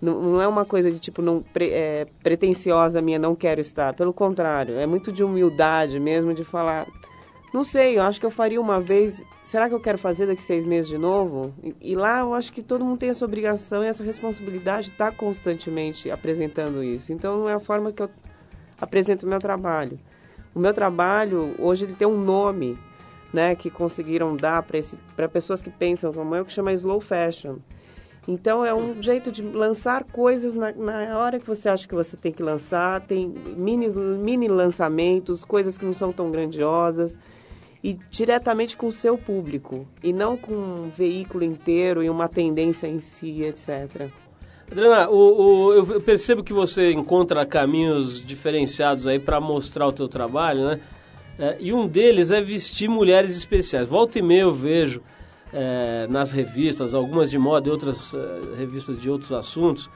não, 0.00 0.22
não 0.22 0.40
é 0.40 0.46
uma 0.46 0.64
coisa 0.64 0.90
de 0.90 0.98
tipo 0.98 1.20
não 1.20 1.42
pre, 1.42 1.70
é, 1.70 2.06
pretensiosa 2.22 3.02
minha, 3.02 3.18
não 3.18 3.34
quero 3.34 3.60
estar. 3.60 3.94
Pelo 3.94 4.12
contrário, 4.12 4.78
é 4.78 4.86
muito 4.86 5.12
de 5.12 5.24
humildade 5.24 5.98
mesmo, 5.98 6.32
de 6.32 6.44
falar. 6.44 6.86
Não 7.52 7.64
sei, 7.64 7.98
eu 7.98 8.02
acho 8.02 8.20
que 8.20 8.26
eu 8.26 8.30
faria 8.30 8.60
uma 8.60 8.80
vez. 8.80 9.22
Será 9.42 9.68
que 9.68 9.74
eu 9.74 9.80
quero 9.80 9.98
fazer 9.98 10.26
daqui 10.26 10.42
seis 10.42 10.64
meses 10.64 10.88
de 10.88 10.98
novo? 10.98 11.52
E, 11.62 11.74
e 11.80 11.96
lá 11.96 12.20
eu 12.20 12.34
acho 12.34 12.52
que 12.52 12.62
todo 12.62 12.84
mundo 12.84 12.98
tem 12.98 13.08
essa 13.08 13.24
obrigação 13.24 13.82
e 13.82 13.86
essa 13.86 14.04
responsabilidade 14.04 14.86
de 14.86 14.92
estar 14.92 15.10
constantemente 15.12 16.10
apresentando 16.10 16.84
isso. 16.84 17.12
Então 17.12 17.48
é 17.48 17.54
a 17.54 17.60
forma 17.60 17.90
que 17.90 18.02
eu 18.02 18.10
apresento 18.80 19.26
o 19.26 19.28
meu 19.28 19.40
trabalho. 19.40 19.98
O 20.54 20.60
meu 20.60 20.72
trabalho, 20.72 21.54
hoje, 21.58 21.84
ele 21.84 21.94
tem 21.94 22.06
um 22.06 22.20
nome 22.20 22.78
né, 23.32 23.54
que 23.54 23.70
conseguiram 23.70 24.36
dar 24.36 24.64
para 25.16 25.28
pessoas 25.28 25.60
que 25.60 25.70
pensam 25.70 26.12
como 26.12 26.34
eu, 26.34 26.44
que 26.44 26.52
chama 26.52 26.72
Slow 26.72 27.00
Fashion 27.00 27.56
Então 28.28 28.62
é 28.62 28.74
um 28.74 29.00
jeito 29.00 29.32
de 29.32 29.40
lançar 29.40 30.04
coisas 30.04 30.54
na, 30.54 30.70
na 30.72 31.18
hora 31.18 31.40
que 31.40 31.46
você 31.46 31.66
acha 31.66 31.88
que 31.88 31.94
você 31.94 32.14
tem 32.14 32.30
que 32.30 32.42
lançar. 32.42 33.00
Tem 33.00 33.32
mini, 33.56 33.88
mini 33.88 34.46
lançamentos, 34.48 35.42
coisas 35.46 35.78
que 35.78 35.86
não 35.86 35.94
são 35.94 36.12
tão 36.12 36.30
grandiosas 36.30 37.18
e 37.82 37.98
diretamente 38.10 38.76
com 38.76 38.88
o 38.88 38.92
seu 38.92 39.16
público 39.16 39.88
e 40.02 40.12
não 40.12 40.36
com 40.36 40.52
um 40.52 40.90
veículo 40.90 41.42
inteiro 41.42 42.02
e 42.02 42.10
uma 42.10 42.28
tendência 42.28 42.86
em 42.86 43.00
si, 43.00 43.42
etc. 43.44 44.10
Adriana, 44.70 45.08
o, 45.08 45.70
o, 45.70 45.72
eu 45.72 46.00
percebo 46.02 46.44
que 46.44 46.52
você 46.52 46.92
encontra 46.92 47.46
caminhos 47.46 48.22
diferenciados 48.22 49.06
aí 49.06 49.18
para 49.18 49.40
mostrar 49.40 49.86
o 49.86 49.92
teu 49.92 50.06
trabalho, 50.06 50.66
né? 50.66 50.80
É, 51.38 51.56
e 51.60 51.72
um 51.72 51.86
deles 51.86 52.30
é 52.30 52.42
vestir 52.42 52.90
mulheres 52.90 53.34
especiais. 53.34 53.88
Volta 53.88 54.18
e 54.18 54.22
meia 54.22 54.42
eu 54.42 54.52
vejo 54.52 55.00
é, 55.52 56.06
nas 56.08 56.32
revistas, 56.32 56.94
algumas 56.94 57.30
de 57.30 57.38
moda 57.38 57.68
e 57.68 57.70
outras 57.72 58.14
é, 58.14 58.56
revistas 58.56 59.00
de 59.00 59.10
outros 59.10 59.32
assuntos, 59.32 59.88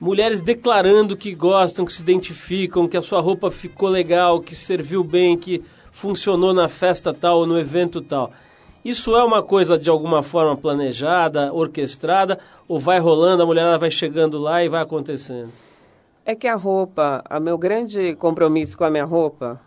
mulheres 0.00 0.40
declarando 0.40 1.16
que 1.16 1.34
gostam, 1.34 1.84
que 1.84 1.92
se 1.92 2.02
identificam, 2.02 2.88
que 2.88 2.96
a 2.96 3.02
sua 3.02 3.20
roupa 3.20 3.50
ficou 3.50 3.88
legal, 3.88 4.40
que 4.40 4.54
serviu 4.54 5.04
bem, 5.04 5.36
que 5.36 5.62
funcionou 5.90 6.52
na 6.52 6.68
festa 6.68 7.12
tal 7.12 7.38
ou 7.38 7.46
no 7.46 7.58
evento 7.58 8.00
tal. 8.00 8.32
Isso 8.84 9.14
é 9.14 9.22
uma 9.22 9.42
coisa 9.42 9.78
de 9.78 9.88
alguma 9.88 10.22
forma 10.22 10.56
planejada, 10.56 11.52
orquestrada, 11.52 12.40
ou 12.66 12.80
vai 12.80 12.98
rolando, 12.98 13.44
a 13.44 13.46
mulher 13.46 13.78
vai 13.78 13.90
chegando 13.90 14.38
lá 14.38 14.64
e 14.64 14.68
vai 14.68 14.82
acontecendo? 14.82 15.52
É 16.24 16.34
que 16.34 16.48
a 16.48 16.56
roupa, 16.56 17.22
o 17.30 17.40
meu 17.40 17.56
grande 17.56 18.16
compromisso 18.16 18.76
com 18.76 18.84
a 18.84 18.90
minha 18.90 19.04
roupa 19.04 19.60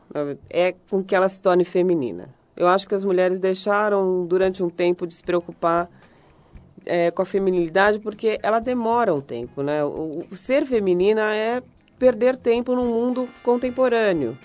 é 0.50 0.74
com 0.90 1.04
que 1.04 1.16
ela 1.16 1.30
se 1.30 1.42
torne 1.42 1.64
feminina. 1.64 2.30
Eu 2.56 2.68
acho 2.68 2.88
que 2.88 2.96
as 2.96 3.04
mulheres 3.04 3.40
deixaram 3.40 4.26
durante 4.26 4.64
um 4.64 4.70
tempo 4.70 5.06
de 5.06 5.14
se 5.14 5.24
preocupar 5.24 5.90
é, 6.86 7.12
com 7.12 7.22
a 7.22 7.26
feminilidade 7.26 8.00
porque 8.00 8.40
ela 8.42 8.60
demora 8.60 9.14
um 9.14 9.22
tempo, 9.22 9.62
né? 9.62 9.84
O, 9.84 10.26
o 10.32 10.36
ser 10.36 10.66
feminina 10.66 11.36
é 11.36 11.62
perder 11.98 12.36
tempo 12.38 12.76
no 12.76 12.86
mundo 12.86 13.28
contemporâneo. 13.44 14.38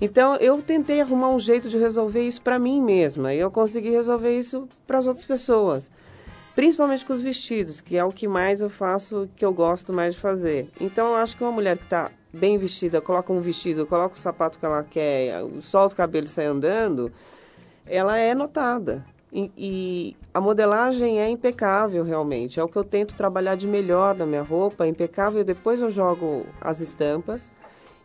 Então 0.00 0.36
eu 0.36 0.62
tentei 0.62 1.00
arrumar 1.00 1.28
um 1.28 1.38
jeito 1.38 1.68
de 1.68 1.76
resolver 1.76 2.22
isso 2.22 2.40
para 2.40 2.58
mim 2.58 2.80
mesma 2.80 3.34
e 3.34 3.38
eu 3.38 3.50
consegui 3.50 3.90
resolver 3.90 4.36
isso 4.36 4.66
para 4.86 4.98
as 4.98 5.06
outras 5.06 5.26
pessoas, 5.26 5.90
principalmente 6.54 7.04
com 7.04 7.12
os 7.12 7.20
vestidos, 7.20 7.82
que 7.82 7.98
é 7.98 8.04
o 8.04 8.10
que 8.10 8.26
mais 8.26 8.62
eu 8.62 8.70
faço, 8.70 9.28
que 9.36 9.44
eu 9.44 9.52
gosto 9.52 9.92
mais 9.92 10.14
de 10.14 10.20
fazer. 10.20 10.70
Então 10.80 11.08
eu 11.08 11.16
acho 11.16 11.36
que 11.36 11.44
uma 11.44 11.52
mulher 11.52 11.76
que 11.76 11.84
está 11.84 12.10
bem 12.32 12.56
vestida, 12.56 13.00
coloca 13.00 13.30
um 13.32 13.40
vestido, 13.40 13.84
coloca 13.84 14.14
o 14.14 14.18
sapato 14.18 14.58
que 14.58 14.64
ela 14.64 14.84
quer, 14.84 15.42
solta 15.60 15.94
o 15.94 15.96
cabelo 15.96 16.24
e 16.24 16.28
sai 16.28 16.46
andando, 16.46 17.12
ela 17.90 18.16
é 18.16 18.34
notada. 18.34 19.04
E, 19.32 19.50
e, 19.56 20.16
a 20.32 20.40
modelagem 20.40 21.20
é 21.20 21.28
impecável 21.28 22.04
realmente. 22.04 22.58
É 22.58 22.62
o 22.62 22.68
que 22.68 22.76
eu 22.76 22.84
tento 22.84 23.14
trabalhar 23.14 23.56
de 23.56 23.66
melhor 23.66 24.14
na 24.14 24.26
minha 24.26 24.42
roupa, 24.42 24.84
é 24.84 24.88
impecável. 24.88 25.44
Depois 25.44 25.80
eu 25.80 25.90
jogo 25.90 26.46
as 26.60 26.80
estampas 26.80 27.50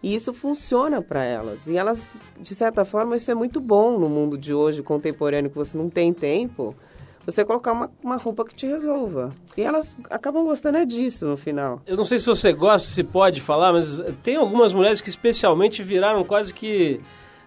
e 0.03 0.13
isso 0.13 0.33
funciona 0.33 1.01
para 1.01 1.23
elas. 1.23 1.67
E 1.67 1.77
elas, 1.77 2.15
de 2.39 2.53
certa 2.53 2.85
forma, 2.85 3.15
isso 3.15 3.31
é 3.31 3.35
muito 3.35 3.59
bom 3.59 3.97
no 3.97 4.09
mundo 4.09 4.37
de 4.37 4.53
hoje 4.53 4.83
contemporâneo 4.83 5.49
que 5.49 5.57
você 5.57 5.77
não 5.77 5.89
tem 5.89 6.13
tempo. 6.13 6.75
Você 7.25 7.43
colocar 7.43 7.71
uma, 7.71 7.91
uma 8.03 8.17
roupa 8.17 8.45
que 8.45 8.53
te 8.53 8.67
resolva. 8.67 9.31
E 9.57 9.63
elas 9.63 9.97
acabam 10.11 10.45
gostando 10.45 10.77
é 10.77 10.85
disso 10.85 11.25
no 11.25 11.35
final. 11.35 11.81
Eu 11.87 11.97
não 11.97 12.03
sei 12.03 12.19
se 12.19 12.25
você 12.27 12.53
gosta, 12.53 12.87
se 12.87 13.03
pode 13.03 13.41
falar, 13.41 13.73
mas 13.73 13.99
tem 14.21 14.35
algumas 14.35 14.75
mulheres 14.75 15.01
que 15.01 15.09
especialmente 15.09 15.81
viraram 15.81 16.23
quase 16.23 16.53
que 16.53 17.01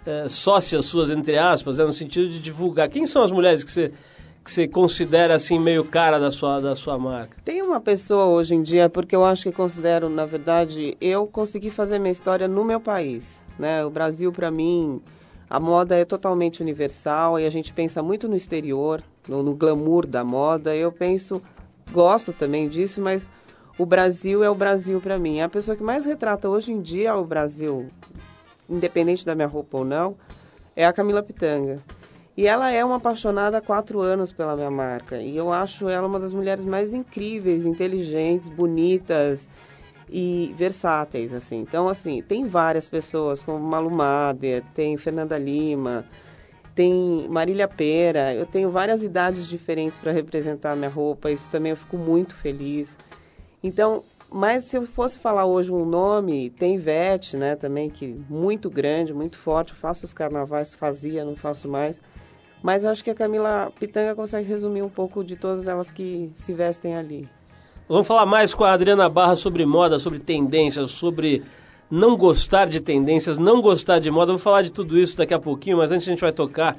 é, 0.07 0.29
sócias 0.29 0.85
suas, 0.85 1.11
entre 1.11 1.37
aspas, 1.39 1.79
né, 1.79 1.85
no 1.85 1.93
sentido 1.93 2.29
de 2.29 2.41
divulgar. 2.41 2.89
Quem 2.89 3.07
são 3.07 3.23
as 3.23 3.31
mulheres 3.31 3.63
que 3.63 3.71
você, 3.71 3.93
que 4.45 4.51
você 4.51 4.67
considera 4.67 5.35
assim 5.35 5.59
meio 5.59 5.85
cara 5.85 6.19
da 6.19 6.31
sua, 6.31 6.61
da 6.61 6.75
sua 6.75 6.99
marca? 6.99 7.37
Tem 7.45 7.63
uma 7.63 7.81
pessoa 7.81 8.27
hoje 8.27 8.55
em 8.55 8.63
dia, 8.63 8.89
porque 8.89 9.15
eu 9.15 9.25
acho 9.25 9.45
que 9.45 9.53
considero, 9.53 10.09
na 10.09 10.25
verdade, 10.25 10.97
eu 11.01 11.27
consegui 11.27 11.71
fazer 11.71 11.99
minha 11.99 12.13
história 12.13 12.49
no 12.49 12.65
meu 12.65 12.81
país. 12.81 13.43
Né? 13.59 13.85
O 13.85 13.91
Brasil, 13.91 14.33
para 14.33 14.51
mim, 14.51 15.01
a 15.51 15.59
moda 15.59 15.97
é 15.97 16.05
totalmente 16.05 16.63
universal 16.63 17.41
e 17.41 17.47
a 17.47 17.51
gente 17.51 17.73
pensa 17.73 18.03
muito 18.03 18.29
no 18.29 18.37
exterior, 18.37 19.03
no, 19.27 19.43
no 19.43 19.55
glamour 19.55 20.07
da 20.07 20.23
moda. 20.23 20.75
Eu 20.75 20.93
penso, 20.93 21.43
gosto 21.91 22.33
também 22.33 22.69
disso, 22.69 23.01
mas 23.01 23.29
o 23.79 23.87
Brasil 23.87 24.43
é 24.43 24.51
o 24.51 24.55
Brasil 24.55 25.01
para 25.01 25.19
mim. 25.19 25.41
A 25.41 25.49
pessoa 25.49 25.77
que 25.77 25.83
mais 25.83 26.05
retrata 26.05 26.49
hoje 26.49 26.73
em 26.73 26.83
dia 26.83 27.15
o 27.17 27.25
Brasil 27.25 27.89
independente 28.69 29.25
da 29.25 29.35
minha 29.35 29.49
roupa 29.49 29.79
ou 29.79 29.85
não, 29.85 30.17
é 30.77 30.85
a 30.87 30.93
Camila 30.93 31.23
Pitanga. 31.23 31.79
E 32.37 32.47
ela 32.47 32.71
é 32.71 32.85
uma 32.85 32.97
apaixonada 32.97 33.59
há 33.59 33.61
quatro 33.61 34.01
anos 34.01 34.31
pela 34.31 34.55
minha 34.55 34.71
marca. 34.71 35.21
E 35.21 35.37
eu 35.37 35.53
acho 35.53 35.89
ela 35.89 36.07
uma 36.07 36.21
das 36.21 36.33
mulheres 36.33 36.65
mais 36.65 36.95
incríveis, 36.95 37.65
inteligentes, 37.65 38.49
bonitas 38.49 39.49
e 40.09 40.55
versáteis, 40.57 41.35
assim. 41.35 41.59
Então, 41.59 41.89
assim, 41.89 42.23
tem 42.23 42.47
várias 42.47 42.87
pessoas, 42.87 43.43
como 43.43 43.59
Malu 43.59 43.91
Mader, 43.91 44.63
tem 44.73 44.97
Fernanda 44.97 45.37
Lima, 45.37 46.05
tem 46.77 47.27
Marília 47.29 47.67
Pera. 47.67 48.33
Eu 48.33 48.47
tenho 48.47 48.71
várias 48.71 49.03
idades 49.03 49.49
diferentes 49.49 49.99
para 49.99 50.13
representar 50.13 50.77
minha 50.77 50.89
roupa. 50.89 51.33
Isso 51.33 51.51
também 51.51 51.71
eu 51.71 51.77
fico 51.77 51.97
muito 51.97 52.37
feliz. 52.37 52.97
Então, 53.65 54.05
mas 54.31 54.65
se 54.65 54.77
eu 54.77 54.87
fosse 54.87 55.19
falar 55.19 55.47
hoje 55.47 55.73
um 55.73 55.85
nome, 55.85 56.51
tem 56.51 56.75
Ivete, 56.75 57.37
né, 57.37 57.57
também, 57.57 57.89
que 57.89 58.15
muito 58.29 58.69
grande, 58.69 59.15
muito 59.15 59.39
forte. 59.39 59.73
Eu 59.73 59.79
faço 59.79 60.05
os 60.05 60.13
carnavais, 60.13 60.75
fazia, 60.75 61.25
não 61.25 61.35
faço 61.35 61.69
mais. 61.69 62.01
Mas 62.63 62.85
eu 62.85 62.91
acho 62.91 63.03
que 63.03 63.11
a 63.11 63.15
Camila 63.15 63.73
Pitanga 63.79 64.15
consegue 64.15 64.47
resumir 64.47 64.83
um 64.83 64.89
pouco 64.89 65.25
de 65.25 65.37
todas 65.37 65.67
elas 65.67 65.91
que 65.91 66.31
se 66.35 66.53
vestem 66.53 66.95
ali. 66.95 67.29
Vamos 67.89 68.07
falar 68.07 68.27
mais 68.27 68.55
com 68.55 68.65
a 68.65 68.73
Adriana 68.73 69.09
Barra 69.09 69.35
sobre 69.35 69.65
moda, 69.65 69.99
sobre 69.99 70.19
tendências, 70.19 70.91
sobre 70.91 71.43
não 71.91 72.17
gostar 72.17 72.67
de 72.67 72.81
tendências, 72.81 73.39
não 73.39 73.63
gostar 73.63 73.99
de 73.99 74.11
moda. 74.11 74.33
vou 74.33 74.39
falar 74.39 74.61
de 74.61 74.71
tudo 74.71 74.99
isso 74.99 75.17
daqui 75.17 75.33
a 75.33 75.39
pouquinho, 75.39 75.79
mas 75.79 75.91
antes 75.91 76.07
a 76.07 76.11
gente 76.11 76.21
vai 76.21 76.33
tocar 76.33 76.77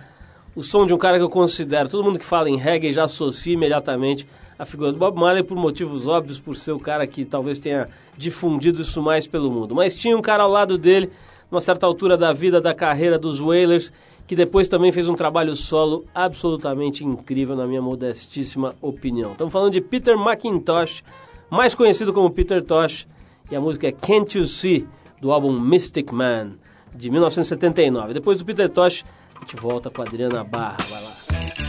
o 0.55 0.61
som 0.61 0.85
de 0.85 0.93
um 0.93 0.97
cara 0.99 1.17
que 1.17 1.23
eu 1.23 1.29
considero. 1.29 1.89
Todo 1.89 2.03
mundo 2.03 2.19
que 2.19 2.25
fala 2.25 2.47
em 2.47 2.57
reggae 2.57 2.91
já 2.91 3.05
associa 3.05 3.53
imediatamente 3.53 4.27
a 4.59 4.65
figura 4.65 4.91
do 4.91 4.97
Bob 4.97 5.17
Marley 5.17 5.41
por 5.41 5.55
motivos 5.55 6.05
óbvios, 6.05 6.37
por 6.37 6.57
ser 6.57 6.73
o 6.73 6.79
cara 6.79 7.07
que 7.07 7.23
talvez 7.23 7.59
tenha 7.59 7.87
difundido 8.17 8.81
isso 8.81 9.01
mais 9.01 9.25
pelo 9.25 9.49
mundo. 9.49 9.73
Mas 9.73 9.95
tinha 9.95 10.17
um 10.17 10.21
cara 10.21 10.43
ao 10.43 10.51
lado 10.51 10.77
dele, 10.77 11.09
numa 11.49 11.61
certa 11.61 11.85
altura 11.85 12.17
da 12.17 12.33
vida, 12.33 12.59
da 12.59 12.73
carreira 12.73 13.17
dos 13.17 13.39
Wailers, 13.39 13.93
que 14.27 14.35
depois 14.35 14.67
também 14.67 14.91
fez 14.91 15.07
um 15.07 15.15
trabalho 15.15 15.55
solo 15.55 16.05
absolutamente 16.13 17.05
incrível, 17.05 17.55
na 17.55 17.65
minha 17.65 17.81
modestíssima 17.81 18.75
opinião. 18.81 19.31
Estamos 19.31 19.53
falando 19.53 19.71
de 19.71 19.79
Peter 19.79 20.15
McIntosh, 20.15 21.03
mais 21.49 21.73
conhecido 21.73 22.11
como 22.11 22.29
Peter 22.29 22.61
Tosh, 22.61 23.07
e 23.49 23.55
a 23.55 23.61
música 23.61 23.87
é 23.87 23.91
Can't 23.93 24.37
You 24.37 24.45
See, 24.45 24.85
do 25.21 25.31
álbum 25.31 25.57
Mystic 25.57 26.11
Man, 26.11 26.51
de 26.93 27.09
1979. 27.09 28.13
Depois 28.13 28.37
do 28.37 28.45
Peter 28.45 28.69
Tosh, 28.69 29.05
a 29.35 29.39
gente 29.39 29.55
volta 29.55 29.89
com 29.89 30.01
a 30.01 30.05
Adriana 30.05 30.43
Barra. 30.43 30.77
Vai 30.89 31.01
lá. 31.01 31.68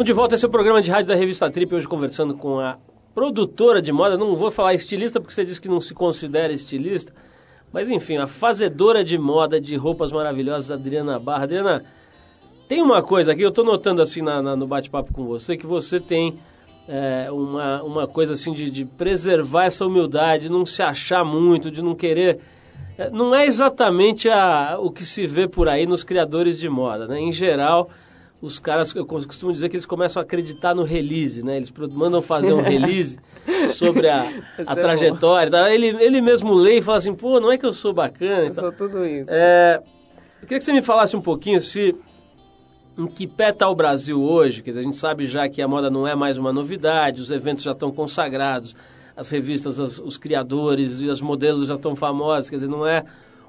Estamos 0.00 0.14
de 0.14 0.18
volta, 0.18 0.34
esse 0.34 0.46
é 0.46 0.48
o 0.48 0.50
programa 0.50 0.80
de 0.80 0.90
rádio 0.90 1.08
da 1.08 1.14
revista 1.14 1.50
Trip, 1.50 1.74
hoje 1.74 1.86
conversando 1.86 2.34
com 2.34 2.58
a 2.58 2.78
produtora 3.14 3.82
de 3.82 3.92
moda, 3.92 4.16
não 4.16 4.34
vou 4.34 4.50
falar 4.50 4.72
estilista 4.72 5.20
porque 5.20 5.34
você 5.34 5.44
disse 5.44 5.60
que 5.60 5.68
não 5.68 5.78
se 5.78 5.92
considera 5.92 6.54
estilista, 6.54 7.12
mas 7.70 7.90
enfim, 7.90 8.16
a 8.16 8.26
fazedora 8.26 9.04
de 9.04 9.18
moda 9.18 9.60
de 9.60 9.76
roupas 9.76 10.10
maravilhosas, 10.10 10.70
Adriana 10.70 11.18
Barra. 11.18 11.42
Adriana, 11.42 11.84
tem 12.66 12.80
uma 12.80 13.02
coisa 13.02 13.32
aqui, 13.32 13.42
eu 13.42 13.50
estou 13.50 13.62
notando 13.62 14.00
assim 14.00 14.22
na, 14.22 14.40
na, 14.40 14.56
no 14.56 14.66
bate-papo 14.66 15.12
com 15.12 15.26
você, 15.26 15.54
que 15.54 15.66
você 15.66 16.00
tem 16.00 16.38
é, 16.88 17.30
uma, 17.30 17.82
uma 17.82 18.08
coisa 18.08 18.32
assim 18.32 18.54
de, 18.54 18.70
de 18.70 18.86
preservar 18.86 19.66
essa 19.66 19.84
humildade, 19.84 20.44
de 20.44 20.50
não 20.50 20.64
se 20.64 20.80
achar 20.80 21.26
muito, 21.26 21.70
de 21.70 21.82
não 21.82 21.94
querer 21.94 22.40
é, 22.96 23.10
não 23.10 23.34
é 23.34 23.44
exatamente 23.44 24.30
a, 24.30 24.78
o 24.80 24.90
que 24.90 25.04
se 25.04 25.26
vê 25.26 25.46
por 25.46 25.68
aí 25.68 25.84
nos 25.84 26.02
criadores 26.02 26.58
de 26.58 26.70
moda, 26.70 27.06
né? 27.06 27.20
Em 27.20 27.32
geral, 27.32 27.90
os 28.42 28.58
caras, 28.58 28.94
eu 28.94 29.04
costumo 29.04 29.52
dizer 29.52 29.68
que 29.68 29.76
eles 29.76 29.84
começam 29.84 30.20
a 30.20 30.24
acreditar 30.24 30.74
no 30.74 30.82
release, 30.82 31.44
né? 31.44 31.58
Eles 31.58 31.70
mandam 31.92 32.22
fazer 32.22 32.52
um 32.54 32.62
release 32.62 33.18
sobre 33.74 34.08
a, 34.08 34.22
a 34.66 34.72
é 34.72 34.74
trajetória. 34.74 35.50
Tá? 35.50 35.72
Ele, 35.72 35.88
ele 36.02 36.22
mesmo 36.22 36.54
lê 36.54 36.78
e 36.78 36.82
fala 36.82 36.98
assim, 36.98 37.14
pô, 37.14 37.38
não 37.38 37.52
é 37.52 37.58
que 37.58 37.66
eu 37.66 37.72
sou 37.72 37.92
bacana. 37.92 38.46
Eu 38.46 38.52
sou 38.54 38.72
tudo 38.72 39.04
isso. 39.04 39.30
É, 39.30 39.82
eu 40.40 40.48
queria 40.48 40.58
que 40.58 40.64
você 40.64 40.72
me 40.72 40.80
falasse 40.80 41.14
um 41.14 41.20
pouquinho 41.20 41.60
se 41.60 41.94
em 42.96 43.06
que 43.06 43.26
pé 43.26 43.50
está 43.50 43.68
o 43.68 43.74
Brasil 43.74 44.22
hoje, 44.22 44.62
quer 44.62 44.70
dizer, 44.70 44.80
a 44.80 44.82
gente 44.82 44.96
sabe 44.96 45.26
já 45.26 45.48
que 45.48 45.62
a 45.62 45.68
moda 45.68 45.90
não 45.90 46.06
é 46.06 46.14
mais 46.14 46.36
uma 46.36 46.52
novidade, 46.52 47.22
os 47.22 47.30
eventos 47.30 47.62
já 47.62 47.72
estão 47.72 47.90
consagrados, 47.90 48.74
as 49.16 49.30
revistas, 49.30 49.78
as, 49.78 49.98
os 49.98 50.18
criadores 50.18 51.00
e 51.00 51.08
os 51.08 51.20
modelos 51.20 51.68
já 51.68 51.74
estão 51.74 51.94
famosos, 51.94 52.50
quer 52.50 52.56
dizer, 52.56 52.68
não 52.68 52.86
é 52.86 53.04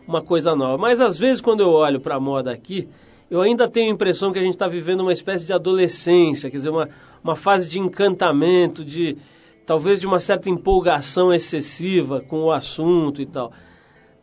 uma 0.08 0.21
coisa 0.21 0.56
nova. 0.56 0.77
Mas 0.77 1.01
às 1.01 1.17
vezes 1.17 1.41
quando 1.41 1.62
eu 1.62 1.71
olho 1.71 1.99
para 1.99 2.15
a 2.15 2.19
moda 2.19 2.51
aqui, 2.51 2.88
eu 3.32 3.41
ainda 3.41 3.65
tenho 3.65 3.89
a 3.89 3.94
impressão 3.94 4.34
que 4.34 4.39
a 4.39 4.44
gente 4.44 4.56
está 4.56 4.67
vivendo 4.67 5.00
uma 5.00 5.13
espécie 5.13 5.46
de 5.46 5.54
adolescência, 5.54 6.52
quer 6.52 6.58
dizer, 6.58 6.70
uma, 6.70 6.89
uma 7.24 7.34
fase 7.34 7.70
de 7.70 7.80
encantamento, 7.80 8.84
de 8.84 9.17
talvez 9.65 10.02
de 10.02 10.06
uma 10.06 10.20
certa 10.20 10.50
empolgação 10.50 11.34
excessiva 11.34 12.20
com 12.20 12.41
o 12.41 12.52
assunto 12.52 13.22
e 13.22 13.26
tal. 13.26 13.54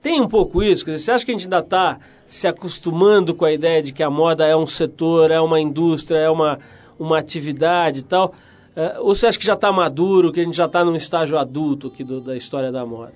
Tem 0.03 0.21
um 0.21 0.29
pouco 0.29 0.63
isso? 0.63 0.85
Quer 0.85 0.93
dizer, 0.93 1.05
você 1.05 1.13
acha 1.13 1.25
que 1.25 1.31
a 1.31 1.35
gente 1.35 1.45
ainda 1.45 1.61
está 1.61 1.99
se 2.27 2.47
acostumando 2.47 3.35
com 3.35 3.47
a 3.47 3.53
ideia 3.53 3.83
de 3.83 3.95
que 3.95 4.03
a 4.03 4.11
moda 4.11 4.47
é 4.47 4.55
um 4.55 4.67
setor, 4.67 5.31
é 5.31 5.41
uma 5.41 5.59
indústria, 5.59 6.19
é 6.19 6.29
uma, 6.29 6.59
uma 6.99 7.19
atividade 7.19 8.01
e 8.01 8.03
tal? 8.03 8.35
Uh, 8.77 9.01
ou 9.01 9.15
você 9.15 9.27
acha 9.27 9.39
que 9.39 9.47
já 9.47 9.55
está 9.55 9.73
maduro, 9.73 10.31
que 10.31 10.41
a 10.41 10.45
gente 10.45 10.57
já 10.57 10.67
está 10.67 10.85
num 10.85 10.95
estágio 10.95 11.39
adulto 11.39 11.87
aqui 11.87 12.05
do, 12.05 12.21
da 12.21 12.37
história 12.37 12.71
da 12.71 12.85
moda? 12.85 13.15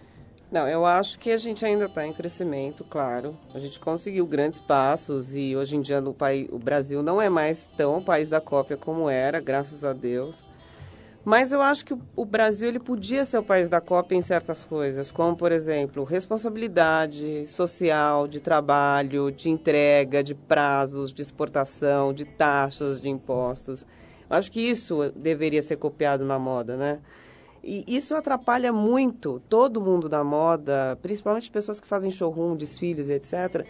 Não, 0.53 0.69
eu 0.69 0.85
acho 0.85 1.19
que 1.19 1.31
a 1.31 1.37
gente 1.39 1.65
ainda 1.65 1.87
está 1.87 2.07
em 2.07 2.13
crescimento, 2.13 2.85
claro. 2.85 3.35
A 3.55 3.59
gente 3.59 3.81
conseguiu 3.81 4.27
grandes 4.27 4.61
passos 4.61 5.35
e 5.35 5.57
hoje 5.57 5.77
em 5.77 5.81
dia 5.81 5.99
no 5.99 6.13
país, 6.13 6.47
o 6.53 6.59
Brasil 6.59 7.03
não 7.03 7.23
é 7.23 7.31
mais 7.31 7.71
tão 7.75 7.97
o 7.97 8.05
país 8.05 8.29
da 8.29 8.39
cópia 8.39 8.77
como 8.77 9.09
era, 9.09 9.41
graças 9.41 9.83
a 9.83 9.95
Deus. 9.95 10.45
Mas 11.25 11.53
eu 11.53 11.63
acho 11.63 11.87
que 11.87 11.97
o 12.15 12.25
Brasil 12.27 12.69
ele 12.69 12.79
podia 12.79 13.25
ser 13.25 13.39
o 13.39 13.43
país 13.43 13.71
da 13.71 13.81
cópia 13.81 14.15
em 14.15 14.21
certas 14.21 14.63
coisas, 14.63 15.11
como 15.11 15.35
por 15.35 15.53
exemplo 15.53 16.05
responsabilidade 16.05 17.47
social, 17.47 18.27
de 18.27 18.39
trabalho, 18.39 19.31
de 19.31 19.49
entrega, 19.49 20.23
de 20.23 20.35
prazos, 20.35 21.15
de 21.15 21.23
exportação, 21.23 22.13
de 22.13 22.27
taxas, 22.27 23.01
de 23.01 23.09
impostos. 23.09 23.87
Eu 24.29 24.37
acho 24.37 24.53
que 24.53 24.61
isso 24.61 25.11
deveria 25.17 25.63
ser 25.63 25.77
copiado 25.77 26.27
na 26.27 26.39
moda, 26.39 26.77
né? 26.77 26.99
E 27.63 27.85
isso 27.87 28.15
atrapalha 28.17 28.73
muito 28.73 29.41
todo 29.49 29.81
mundo 29.81 30.09
da 30.09 30.25
moda, 30.25 30.99
principalmente 31.01 31.51
pessoas 31.51 31.79
que 31.79 31.87
fazem 31.87 32.11
showroom, 32.11 32.57
desfiles, 32.57 33.09
etc., 33.09 33.65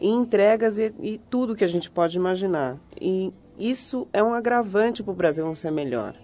em 0.00 0.14
entregas 0.14 0.78
e, 0.78 0.94
e 1.00 1.20
tudo 1.30 1.54
que 1.54 1.64
a 1.64 1.68
gente 1.68 1.90
pode 1.90 2.16
imaginar. 2.16 2.78
E 3.00 3.32
isso 3.58 4.08
é 4.12 4.22
um 4.22 4.32
agravante 4.32 5.02
para 5.02 5.12
o 5.12 5.14
Brasil 5.14 5.44
não 5.44 5.54
ser 5.54 5.70
melhor. 5.70 6.14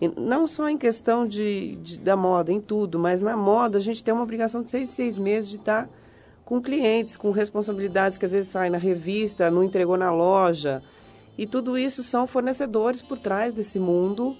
E 0.00 0.08
não 0.08 0.46
só 0.46 0.68
em 0.68 0.76
questão 0.76 1.26
de, 1.26 1.76
de, 1.76 2.00
da 2.00 2.16
moda, 2.16 2.52
em 2.52 2.60
tudo, 2.60 2.98
mas 2.98 3.20
na 3.20 3.36
moda 3.36 3.78
a 3.78 3.80
gente 3.80 4.02
tem 4.02 4.12
uma 4.12 4.22
obrigação 4.22 4.62
de 4.62 4.70
seis, 4.70 4.88
seis 4.88 5.18
meses 5.18 5.50
de 5.50 5.56
estar 5.56 5.88
com 6.44 6.60
clientes, 6.60 7.16
com 7.16 7.30
responsabilidades 7.30 8.18
que 8.18 8.24
às 8.24 8.32
vezes 8.32 8.50
saem 8.50 8.70
na 8.70 8.78
revista, 8.78 9.50
não 9.50 9.62
entregou 9.62 9.96
na 9.96 10.10
loja. 10.10 10.82
E 11.38 11.46
tudo 11.46 11.78
isso 11.78 12.02
são 12.02 12.26
fornecedores 12.26 13.02
por 13.02 13.18
trás 13.18 13.52
desse 13.52 13.78
mundo, 13.78 14.36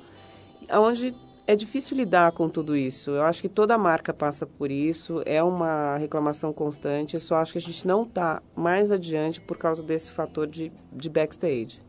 onde 0.71 1.15
é 1.51 1.57
difícil 1.57 1.97
lidar 1.97 2.31
com 2.31 2.49
tudo 2.49 2.77
isso. 2.77 3.11
Eu 3.11 3.23
acho 3.23 3.43
que 3.43 3.49
toda 3.49 3.77
marca 3.77 4.15
passa 4.15 4.47
por 4.47 4.71
isso, 4.71 5.21
é 5.27 5.43
uma 5.43 5.97
reclamação 5.97 6.53
constante. 6.53 7.15
Eu 7.15 7.21
só 7.21 7.37
acho 7.37 7.53
que 7.53 7.59
a 7.59 7.61
gente 7.61 7.87
não 7.87 8.05
está 8.05 8.41
mais 8.55 8.93
adiante 8.93 9.41
por 9.41 9.59
causa 9.59 9.83
desse 9.83 10.11
fator 10.11 10.47
de, 10.47 10.71
de 10.93 11.09
backstage. 11.09 11.81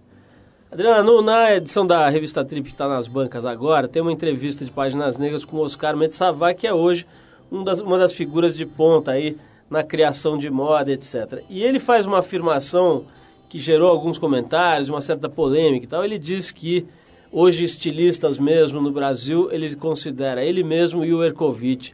Adriana, 0.71 1.03
no, 1.03 1.21
na 1.21 1.53
edição 1.53 1.85
da 1.85 2.09
revista 2.09 2.43
Trip 2.43 2.63
que 2.63 2.73
está 2.73 2.87
nas 2.87 3.07
bancas 3.07 3.45
agora, 3.45 3.87
tem 3.87 4.01
uma 4.01 4.11
entrevista 4.11 4.65
de 4.65 4.71
Páginas 4.71 5.17
Negras 5.17 5.45
com 5.45 5.57
o 5.57 5.61
Oscar 5.61 5.95
Mendes 5.95 6.17
que 6.57 6.65
é 6.65 6.73
hoje 6.73 7.05
um 7.51 7.63
das, 7.63 7.81
uma 7.81 7.99
das 7.99 8.13
figuras 8.13 8.57
de 8.57 8.65
ponta 8.65 9.11
aí 9.11 9.37
na 9.69 9.83
criação 9.83 10.37
de 10.37 10.49
moda, 10.49 10.91
etc. 10.91 11.43
E 11.49 11.61
ele 11.61 11.79
faz 11.79 12.07
uma 12.07 12.19
afirmação 12.19 13.05
que 13.47 13.59
gerou 13.59 13.89
alguns 13.89 14.17
comentários, 14.17 14.89
uma 14.89 15.01
certa 15.01 15.29
polêmica 15.29 15.85
e 15.85 15.87
tal. 15.87 16.03
Ele 16.03 16.17
diz 16.17 16.51
que 16.51 16.87
Hoje, 17.31 17.63
estilistas 17.63 18.37
mesmo 18.37 18.81
no 18.81 18.91
Brasil, 18.91 19.49
ele 19.51 19.73
considera 19.75 20.43
ele 20.43 20.63
mesmo 20.63 21.05
e 21.05 21.13
o 21.13 21.23
Ercovitch 21.23 21.91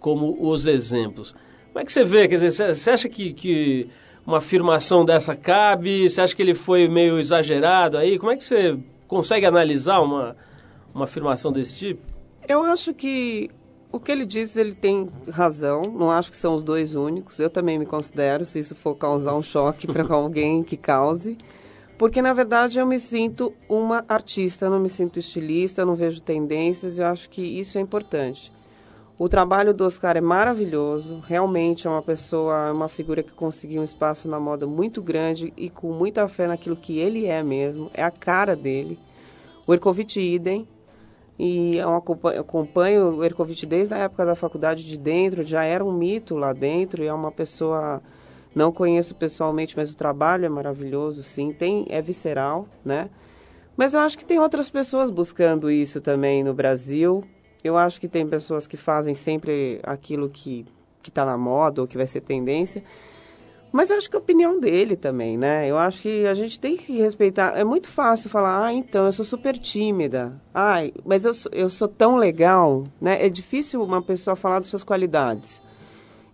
como 0.00 0.36
os 0.40 0.66
exemplos. 0.66 1.34
Como 1.68 1.80
é 1.80 1.84
que 1.84 1.92
você 1.92 2.02
vê? 2.02 2.26
Quer 2.26 2.40
dizer, 2.40 2.74
você 2.74 2.90
acha 2.90 3.08
que, 3.08 3.32
que 3.32 3.88
uma 4.26 4.38
afirmação 4.38 5.04
dessa 5.04 5.36
cabe? 5.36 6.08
Você 6.08 6.20
acha 6.20 6.34
que 6.34 6.42
ele 6.42 6.54
foi 6.54 6.88
meio 6.88 7.20
exagerado 7.20 7.96
aí? 7.96 8.18
Como 8.18 8.32
é 8.32 8.36
que 8.36 8.42
você 8.42 8.76
consegue 9.06 9.46
analisar 9.46 10.00
uma, 10.00 10.36
uma 10.92 11.04
afirmação 11.04 11.52
desse 11.52 11.76
tipo? 11.76 12.02
Eu 12.48 12.62
acho 12.62 12.92
que 12.92 13.50
o 13.92 13.98
que 13.98 14.10
ele 14.10 14.24
diz, 14.24 14.56
ele 14.56 14.72
tem 14.72 15.06
razão. 15.30 15.82
Não 15.82 16.10
acho 16.10 16.30
que 16.30 16.36
são 16.36 16.54
os 16.54 16.64
dois 16.64 16.94
únicos. 16.94 17.38
Eu 17.38 17.50
também 17.50 17.78
me 17.78 17.86
considero, 17.86 18.44
se 18.44 18.58
isso 18.58 18.74
for 18.74 18.94
causar 18.94 19.34
um 19.34 19.42
choque 19.42 19.86
para 19.86 20.04
alguém 20.14 20.62
que 20.62 20.76
cause. 20.76 21.36
Porque, 22.00 22.22
na 22.22 22.32
verdade, 22.32 22.78
eu 22.78 22.86
me 22.86 22.98
sinto 22.98 23.52
uma 23.68 24.06
artista, 24.08 24.70
não 24.70 24.80
me 24.80 24.88
sinto 24.88 25.18
estilista, 25.18 25.84
não 25.84 25.94
vejo 25.94 26.22
tendências, 26.22 26.98
eu 26.98 27.04
acho 27.04 27.28
que 27.28 27.42
isso 27.42 27.76
é 27.76 27.80
importante. 27.82 28.50
O 29.18 29.28
trabalho 29.28 29.74
do 29.74 29.84
Oscar 29.84 30.16
é 30.16 30.20
maravilhoso, 30.22 31.22
realmente 31.26 31.86
é 31.86 31.90
uma 31.90 32.00
pessoa, 32.00 32.68
é 32.68 32.72
uma 32.72 32.88
figura 32.88 33.22
que 33.22 33.32
conseguiu 33.32 33.82
um 33.82 33.84
espaço 33.84 34.30
na 34.30 34.40
moda 34.40 34.66
muito 34.66 35.02
grande 35.02 35.52
e 35.58 35.68
com 35.68 35.92
muita 35.92 36.26
fé 36.26 36.46
naquilo 36.46 36.74
que 36.74 36.98
ele 36.98 37.26
é 37.26 37.42
mesmo, 37.42 37.90
é 37.92 38.02
a 38.02 38.10
cara 38.10 38.56
dele. 38.56 38.98
O 39.66 39.74
Ercovitch 39.74 40.16
idem, 40.16 40.66
e 41.38 41.76
eu 41.76 41.94
acompanho 41.94 43.16
o 43.16 43.22
Ercovitch 43.22 43.64
desde 43.64 43.92
a 43.92 43.98
época 43.98 44.24
da 44.24 44.34
faculdade 44.34 44.86
de 44.86 44.98
dentro, 44.98 45.44
já 45.44 45.64
era 45.64 45.84
um 45.84 45.92
mito 45.92 46.34
lá 46.34 46.54
dentro, 46.54 47.04
e 47.04 47.08
é 47.08 47.12
uma 47.12 47.30
pessoa 47.30 48.00
não 48.54 48.72
conheço 48.72 49.14
pessoalmente, 49.14 49.76
mas 49.76 49.90
o 49.90 49.96
trabalho 49.96 50.44
é 50.44 50.48
maravilhoso, 50.48 51.22
sim. 51.22 51.52
Tem, 51.52 51.86
é 51.88 52.02
visceral, 52.02 52.66
né? 52.84 53.08
Mas 53.76 53.94
eu 53.94 54.00
acho 54.00 54.18
que 54.18 54.24
tem 54.24 54.38
outras 54.38 54.68
pessoas 54.68 55.10
buscando 55.10 55.70
isso 55.70 56.00
também 56.00 56.42
no 56.42 56.52
Brasil. 56.52 57.22
Eu 57.62 57.76
acho 57.76 58.00
que 58.00 58.08
tem 58.08 58.26
pessoas 58.26 58.66
que 58.66 58.76
fazem 58.76 59.14
sempre 59.14 59.80
aquilo 59.82 60.28
que 60.28 60.64
está 61.02 61.24
na 61.24 61.38
moda 61.38 61.80
ou 61.80 61.86
que 61.86 61.96
vai 61.96 62.06
ser 62.06 62.20
tendência. 62.20 62.82
Mas 63.72 63.88
eu 63.88 63.96
acho 63.96 64.10
que 64.10 64.16
a 64.16 64.18
opinião 64.18 64.58
dele 64.58 64.96
também, 64.96 65.38
né? 65.38 65.68
Eu 65.68 65.78
acho 65.78 66.02
que 66.02 66.26
a 66.26 66.34
gente 66.34 66.58
tem 66.58 66.76
que 66.76 67.00
respeitar. 67.00 67.56
É 67.56 67.62
muito 67.62 67.88
fácil 67.88 68.28
falar, 68.28 68.66
ah, 68.66 68.72
então, 68.72 69.06
eu 69.06 69.12
sou 69.12 69.24
super 69.24 69.56
tímida. 69.56 70.32
Ai, 70.52 70.92
mas 71.04 71.24
eu, 71.24 71.32
eu 71.52 71.70
sou 71.70 71.86
tão 71.86 72.16
legal, 72.16 72.82
né? 73.00 73.24
É 73.24 73.28
difícil 73.28 73.82
uma 73.82 74.02
pessoa 74.02 74.34
falar 74.34 74.58
das 74.58 74.68
suas 74.68 74.82
qualidades. 74.82 75.62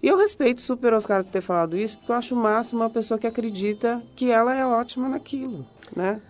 E 0.07 0.09
eu 0.09 0.16
respeito 0.16 0.61
super 0.61 0.95
Oscar 0.95 1.25
ter 1.25 1.40
falado 1.40 1.77
isso, 1.77 1.97
porque 1.99 2.12
eu 2.12 2.14
acho 2.14 2.33
o 2.33 2.38
máximo 2.38 2.81
uma 2.81 2.88
pessoa 2.88 3.19
que 3.19 3.27
acredita 3.27 4.01
que 4.14 4.31
ela 4.31 4.55
é 4.55 4.64
ótima 4.64 5.09
naquilo, 5.09 5.66
né? 5.97 6.21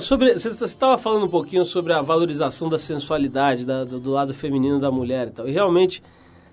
Sobre, 0.00 0.32
você 0.32 0.48
estava 0.64 0.96
falando 0.96 1.26
um 1.26 1.28
pouquinho 1.28 1.62
sobre 1.62 1.92
a 1.92 2.00
valorização 2.00 2.70
da 2.70 2.78
sensualidade, 2.78 3.66
da, 3.66 3.84
do, 3.84 4.00
do, 4.00 4.10
lado 4.10 4.32
feminino 4.32 4.80
da 4.80 4.90
mulher 4.90 5.28
e 5.28 5.30
tal. 5.30 5.46
E 5.46 5.52
realmente 5.52 6.02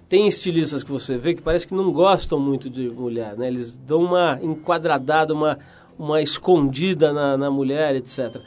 tem 0.10 0.28
estilistas 0.28 0.84
que 0.84 0.92
você 0.92 1.16
vê 1.16 1.34
que 1.34 1.42
parece 1.42 1.66
que 1.66 1.74
não 1.74 1.94
gostam 1.94 2.42
muito 2.42 2.70
de 2.70 2.90
mulher, 2.90 3.38
né? 3.38 3.48
Eles 3.48 3.78
dão 3.78 4.04
uma 4.04 4.38
enquadradada, 4.42 5.34
uma, 5.34 5.58
uma 5.98 6.22
escondida 6.22 7.14
na, 7.14 7.38
na 7.38 7.50
mulher, 7.50 7.96
etc. 7.96 8.42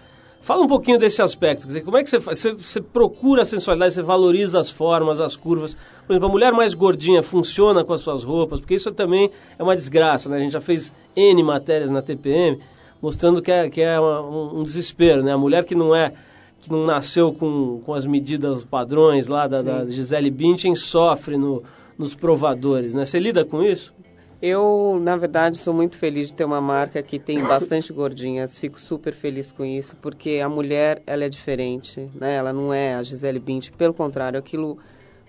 Fala 0.48 0.62
um 0.62 0.66
pouquinho 0.66 0.98
desse 0.98 1.20
aspecto. 1.20 1.64
Quer 1.64 1.66
dizer, 1.66 1.80
como 1.82 1.98
é 1.98 2.02
que 2.02 2.08
você 2.08 2.18
faz? 2.18 2.38
Você, 2.38 2.54
você, 2.54 2.80
procura 2.80 3.42
a 3.42 3.44
sensualidade, 3.44 3.92
você 3.92 4.00
valoriza 4.00 4.58
as 4.58 4.70
formas, 4.70 5.20
as 5.20 5.36
curvas. 5.36 5.76
Por 6.06 6.14
exemplo, 6.14 6.26
a 6.26 6.32
mulher 6.32 6.54
mais 6.54 6.72
gordinha 6.72 7.22
funciona 7.22 7.84
com 7.84 7.92
as 7.92 8.00
suas 8.00 8.24
roupas, 8.24 8.58
porque 8.58 8.74
isso 8.74 8.90
também 8.90 9.30
é 9.58 9.62
uma 9.62 9.76
desgraça, 9.76 10.26
né? 10.30 10.38
A 10.38 10.40
gente 10.40 10.52
já 10.52 10.60
fez 10.62 10.90
N 11.14 11.42
matérias 11.42 11.90
na 11.90 12.00
TPM 12.00 12.58
mostrando 13.02 13.42
que 13.42 13.52
é, 13.52 13.68
que 13.68 13.82
é 13.82 14.00
uma, 14.00 14.22
um, 14.22 14.60
um, 14.60 14.62
desespero, 14.62 15.22
né? 15.22 15.32
A 15.32 15.36
mulher 15.36 15.66
que 15.66 15.74
não 15.74 15.94
é 15.94 16.14
que 16.58 16.72
não 16.72 16.86
nasceu 16.86 17.30
com, 17.30 17.82
com 17.84 17.92
as 17.92 18.06
medidas 18.06 18.64
padrões 18.64 19.28
lá 19.28 19.46
da, 19.46 19.60
da 19.60 19.84
Gisele 19.84 20.30
Bündchen 20.30 20.74
sofre 20.74 21.36
no, 21.36 21.62
nos 21.98 22.14
provadores, 22.14 22.94
né? 22.94 23.04
Você 23.04 23.18
lida 23.18 23.44
com 23.44 23.62
isso? 23.62 23.92
Eu, 24.40 24.98
na 25.02 25.16
verdade, 25.16 25.58
sou 25.58 25.74
muito 25.74 25.96
feliz 25.96 26.28
de 26.28 26.34
ter 26.34 26.44
uma 26.44 26.60
marca 26.60 27.02
que 27.02 27.18
tem 27.18 27.42
bastante 27.42 27.92
gordinhas. 27.92 28.58
Fico 28.58 28.80
super 28.80 29.12
feliz 29.12 29.50
com 29.50 29.64
isso, 29.64 29.96
porque 30.00 30.40
a 30.42 30.48
mulher, 30.48 31.02
ela 31.06 31.24
é 31.24 31.28
diferente, 31.28 32.08
né? 32.14 32.36
Ela 32.36 32.52
não 32.52 32.72
é 32.72 32.94
a 32.94 33.02
Gisele 33.02 33.40
Bündchen, 33.40 33.72
pelo 33.76 33.92
contrário, 33.92 34.38
aquilo 34.38 34.78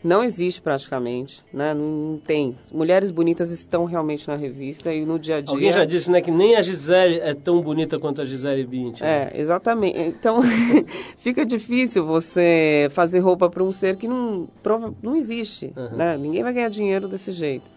não 0.04 0.24
existe 0.24 0.62
praticamente, 0.62 1.44
né? 1.52 1.74
Não 1.74 2.22
tem. 2.24 2.56
Mulheres 2.72 3.10
bonitas 3.12 3.50
estão 3.52 3.84
realmente 3.84 4.28
na 4.28 4.36
revista 4.36 4.94
e 4.94 5.04
no 5.04 5.18
dia 5.20 5.38
a 5.38 5.42
dia... 5.42 5.54
Alguém 5.54 5.72
já 5.72 5.84
disse, 5.86 6.10
né, 6.10 6.22
que 6.22 6.32
nem 6.32 6.56
a 6.56 6.62
Gisele 6.62 7.20
é 7.20 7.34
tão 7.34 7.62
bonita 7.62 8.00
quanto 8.00 8.22
a 8.22 8.26
Gisele 8.26 8.64
Bündchen. 8.66 9.06
É, 9.06 9.32
exatamente. 9.34 10.00
Então, 10.00 10.40
fica 11.18 11.46
difícil 11.46 12.06
você 12.06 12.88
fazer 12.92 13.20
roupa 13.20 13.50
para 13.50 13.64
um 13.64 13.72
ser 13.72 13.98
que 13.98 14.08
não, 14.08 14.48
prova, 14.64 14.94
não 15.02 15.16
existe, 15.16 15.74
Uhum. 15.76 15.98
né? 15.98 16.16
Ninguém 16.16 16.44
vai 16.44 16.54
ganhar 16.54 16.70
dinheiro 16.70 17.08
desse 17.08 17.32
jeito. 17.32 17.70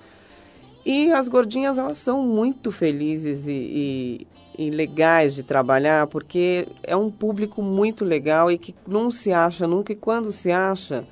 E 0.84 1.12
as 1.12 1.28
gordinhas, 1.28 1.78
elas 1.78 1.96
são 1.96 2.22
muito 2.22 2.72
felizes 2.72 3.46
e, 3.46 3.52
e, 3.52 4.26
e 4.58 4.70
legais 4.70 5.34
de 5.34 5.42
trabalhar, 5.42 6.06
porque 6.08 6.66
é 6.82 6.96
um 6.96 7.10
público 7.10 7.62
muito 7.62 8.04
legal 8.04 8.50
e 8.50 8.58
que 8.58 8.74
não 8.86 9.10
se 9.10 9.32
acha 9.32 9.66
nunca, 9.66 9.92
e 9.92 9.96
quando 9.96 10.32
se 10.32 10.50
acha, 10.50 11.06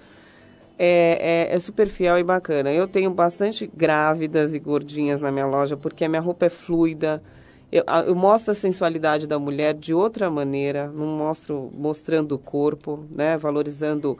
é, 0.76 1.48
é, 1.52 1.54
é 1.54 1.59
super 1.61 1.88
fiel 1.88 2.18
e 2.18 2.24
bacana. 2.24 2.72
Eu 2.72 2.88
tenho 2.88 3.11
bastante 3.11 3.70
grávidas 3.72 4.54
e 4.54 4.59
gordinhas 4.59 5.20
na 5.20 5.30
minha 5.30 5.46
loja, 5.46 5.76
porque 5.76 6.04
a 6.04 6.09
minha 6.09 6.22
roupa 6.22 6.46
é 6.46 6.48
fluida. 6.48 7.22
Eu, 7.70 7.85
eu 8.06 8.14
mostro 8.16 8.50
a 8.50 8.54
sensualidade 8.54 9.28
da 9.28 9.38
mulher 9.38 9.74
de 9.74 9.94
outra 9.94 10.28
maneira, 10.28 10.88
não 10.88 11.06
mostro 11.06 11.70
mostrando 11.72 12.33
o 12.33 12.38
corpo, 12.38 13.04
né, 13.09 13.37
valorizando 13.37 14.18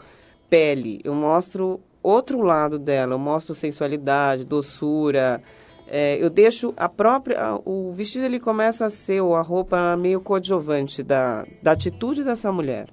pele. 0.49 1.01
Eu 1.03 1.15
mostro 1.15 1.81
outro 2.03 2.41
lado 2.43 2.79
dela, 2.79 3.15
eu 3.15 3.19
mostro 3.19 3.55
sensualidade, 3.55 4.45
doçura. 4.45 5.43
É, 5.87 6.17
eu 6.23 6.31
deixo 6.31 6.73
a 6.77 6.89
própria. 6.89 7.41
a- 7.41 7.61
O 7.65 7.93
vestido 7.93 8.25
ele 8.25 8.39
começa 8.41 8.87
a 8.87 8.91
ser, 8.91 9.21
ou 9.21 9.35
a 9.35 9.43
roupa, 9.43 9.97
meio 9.97 10.21
coadjuvante 10.21 11.03
da, 11.03 11.45
da 11.63 11.73
atitude 11.73 12.23
dessa 12.25 12.53
mulher. 12.53 12.89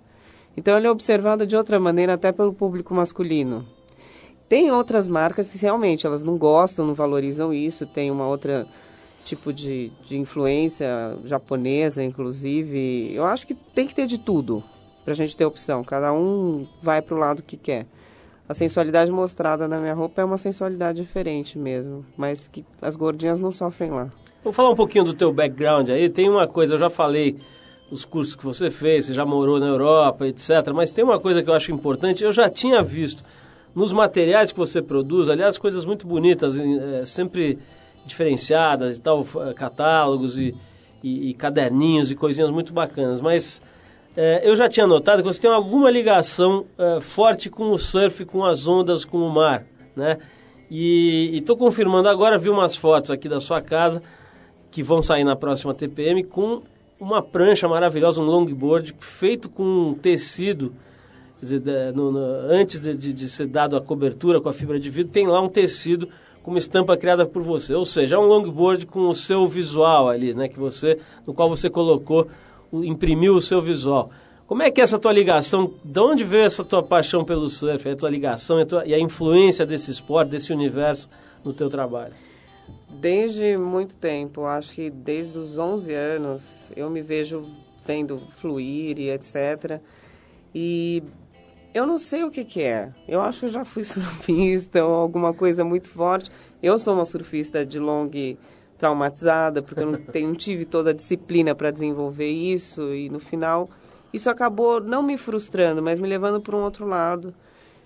Então 0.55 0.75
ele 0.77 0.87
é 0.87 0.91
observado 0.91 1.45
de 1.45 1.55
outra 1.55 1.79
maneira 1.79 2.15
até 2.15 2.31
pelo 2.31 2.51
público 2.53 2.93
masculino. 2.93 3.65
Tem 4.49 4.71
outras 4.71 5.07
marcas 5.07 5.49
que 5.49 5.57
realmente 5.57 6.07
elas 6.07 6.23
não 6.23 6.37
gostam, 6.37 6.87
não 6.87 6.93
valorizam 6.93 7.53
isso, 7.53 7.85
tem 7.85 8.09
uma 8.09 8.25
outra 8.27 8.65
tipo 9.25 9.51
de, 9.51 9.91
de 10.05 10.17
influência 10.17 10.87
japonesa, 11.25 12.01
inclusive. 12.03 13.13
Eu 13.13 13.25
acho 13.25 13.45
que 13.45 13.53
tem 13.53 13.85
que 13.85 13.93
ter 13.93 14.07
de 14.07 14.17
tudo 14.17 14.63
pra 15.03 15.13
gente 15.13 15.35
ter 15.35 15.45
opção. 15.45 15.83
Cada 15.83 16.13
um 16.13 16.65
vai 16.81 17.01
pro 17.01 17.17
lado 17.17 17.43
que 17.43 17.57
quer. 17.57 17.85
A 18.49 18.53
sensualidade 18.53 19.11
mostrada 19.11 19.67
na 19.67 19.77
minha 19.77 19.93
roupa 19.93 20.21
é 20.21 20.25
uma 20.25 20.37
sensualidade 20.37 21.01
diferente 21.01 21.57
mesmo, 21.59 22.05
mas 22.15 22.47
que 22.47 22.65
as 22.81 22.95
gordinhas 22.95 23.39
não 23.39 23.51
sofrem 23.51 23.91
lá. 23.91 24.09
Vamos 24.43 24.55
falar 24.55 24.69
um 24.69 24.75
pouquinho 24.75 25.03
do 25.03 25.13
teu 25.13 25.33
background 25.33 25.89
aí. 25.89 26.09
Tem 26.09 26.29
uma 26.29 26.47
coisa, 26.47 26.75
eu 26.75 26.77
já 26.77 26.89
falei 26.89 27.35
os 27.91 28.05
cursos 28.05 28.35
que 28.35 28.45
você 28.45 28.71
fez, 28.71 29.05
você 29.05 29.13
já 29.13 29.25
morou 29.25 29.59
na 29.59 29.67
Europa, 29.67 30.25
etc. 30.27 30.49
Mas 30.73 30.91
tem 30.91 31.03
uma 31.03 31.19
coisa 31.19 31.43
que 31.43 31.49
eu 31.49 31.53
acho 31.53 31.71
importante, 31.73 32.23
eu 32.23 32.31
já 32.31 32.49
tinha 32.49 32.81
visto 32.81 33.23
nos 33.75 33.91
materiais 33.91 34.51
que 34.51 34.57
você 34.57 34.81
produz, 34.81 35.27
aliás, 35.29 35.57
coisas 35.57 35.85
muito 35.85 36.07
bonitas, 36.07 36.57
eh, 36.57 37.03
sempre 37.05 37.59
diferenciadas 38.05 38.97
e 38.97 39.01
tal, 39.01 39.23
f- 39.23 39.53
catálogos 39.55 40.37
e, 40.37 40.55
e- 41.03 41.29
e 41.29 41.33
caderninhos 41.33 42.09
e 42.09 42.15
coisinhas 42.15 42.49
muito 42.49 42.73
bacanas. 42.73 43.19
Mas 43.21 43.61
eh, 44.17 44.41
eu 44.43 44.55
já 44.55 44.67
tinha 44.67 44.85
notado 44.87 45.21
que 45.21 45.27
você 45.31 45.39
tem 45.39 45.49
alguma 45.51 45.89
ligação 45.89 46.65
eh, 46.77 46.99
forte 46.99 47.49
com 47.49 47.69
o 47.71 47.77
surf, 47.77 48.25
com 48.25 48.43
as 48.43 48.67
ondas, 48.67 49.05
com 49.05 49.19
o 49.19 49.29
mar, 49.31 49.65
né? 49.95 50.17
E 50.69 51.29
estou 51.37 51.55
confirmando 51.55 52.09
agora, 52.09 52.37
vi 52.37 52.49
umas 52.49 52.75
fotos 52.75 53.09
aqui 53.09 53.29
da 53.29 53.39
sua 53.39 53.61
casa 53.61 54.03
que 54.69 54.83
vão 54.83 55.01
sair 55.01 55.23
na 55.23 55.35
próxima 55.35 55.73
TPM 55.73 56.23
com 56.25 56.61
uma 56.99 57.21
prancha 57.21 57.67
maravilhosa, 57.69 58.19
um 58.19 58.25
longboard 58.25 58.93
feito 58.99 59.47
com 59.47 59.63
um 59.63 59.93
tecido. 59.93 60.73
Dizer, 61.39 61.61
no- 61.93 62.11
no- 62.11 62.19
antes 62.51 62.81
de, 62.81 62.97
de- 62.97 63.13
de 63.13 63.29
ser 63.29 63.45
dado 63.47 63.77
a 63.77 63.81
cobertura 63.81 64.41
com 64.41 64.49
a 64.49 64.53
fibra 64.53 64.79
de 64.79 64.89
vidro, 64.89 65.11
tem 65.13 65.27
lá 65.27 65.39
um 65.39 65.47
tecido 65.47 66.09
com 66.41 66.49
uma 66.51 66.57
estampa 66.57 66.97
criada 66.97 67.25
por 67.27 67.43
você. 67.43 67.73
Ou 67.75 67.85
seja, 67.85 68.15
é 68.15 68.19
um 68.19 68.25
longboard 68.25 68.87
com 68.87 69.07
o 69.07 69.13
seu 69.15 69.47
visual 69.47 70.09
ali, 70.09 70.33
né? 70.33 70.47
Que 70.49 70.57
você, 70.59 70.97
no 71.27 71.33
qual 71.35 71.47
você 71.49 71.69
colocou, 71.69 72.27
imprimiu 72.73 73.35
o 73.35 73.41
seu 73.41 73.61
visual. 73.61 74.09
Como 74.45 74.63
é 74.63 74.71
que 74.71 74.79
é 74.79 74.83
essa 74.83 74.97
tua 74.97 75.11
ligação? 75.11 75.73
De 75.83 75.99
onde 75.99 76.23
veio 76.23 76.45
essa 76.45 76.63
tua 76.63 76.81
paixão 76.81 77.25
pelo 77.25 77.49
surf? 77.49 77.89
A 77.89 77.95
tua 77.95 78.09
ligação 78.09 78.59
e 78.59 78.61
a, 78.61 78.65
tua- 78.65 78.85
e 78.85 78.93
a 78.93 78.99
influência 78.99 79.65
desse 79.65 79.91
esporte, 79.91 80.29
desse 80.29 80.53
universo 80.53 81.09
no 81.43 81.51
teu 81.53 81.69
trabalho? 81.69 82.13
Desde 82.89 83.57
muito 83.57 83.95
tempo, 83.97 84.45
acho 84.45 84.73
que 84.73 84.89
desde 84.89 85.37
os 85.37 85.57
11 85.57 85.93
anos, 85.93 86.71
eu 86.75 86.89
me 86.89 87.01
vejo 87.01 87.43
vendo 87.85 88.21
fluir 88.31 88.97
e 88.99 89.09
etc. 89.09 89.79
E 90.55 91.03
eu 91.73 91.85
não 91.85 91.97
sei 91.97 92.23
o 92.23 92.31
que, 92.31 92.43
que 92.45 92.61
é. 92.61 92.89
Eu 93.07 93.21
acho 93.21 93.41
que 93.41 93.45
eu 93.45 93.49
já 93.49 93.65
fui 93.65 93.83
surfista 93.85 94.83
ou 94.83 94.93
alguma 94.95 95.33
coisa 95.33 95.63
muito 95.63 95.89
forte. 95.89 96.31
Eu 96.63 96.79
sou 96.79 96.93
uma 96.95 97.05
surfista 97.05 97.65
de 97.65 97.79
long 97.79 98.09
traumatizada, 98.77 99.61
porque 99.61 99.81
eu 99.81 99.91
não, 99.91 99.99
não 100.27 100.33
tive 100.35 100.65
toda 100.65 100.91
a 100.91 100.93
disciplina 100.93 101.55
para 101.55 101.71
desenvolver 101.71 102.29
isso. 102.29 102.93
E 102.93 103.09
no 103.09 103.19
final, 103.19 103.69
isso 104.13 104.29
acabou 104.29 104.79
não 104.79 105.01
me 105.01 105.17
frustrando, 105.17 105.81
mas 105.81 105.99
me 105.99 106.07
levando 106.07 106.39
para 106.39 106.55
um 106.55 106.63
outro 106.63 106.85
lado. 106.85 107.33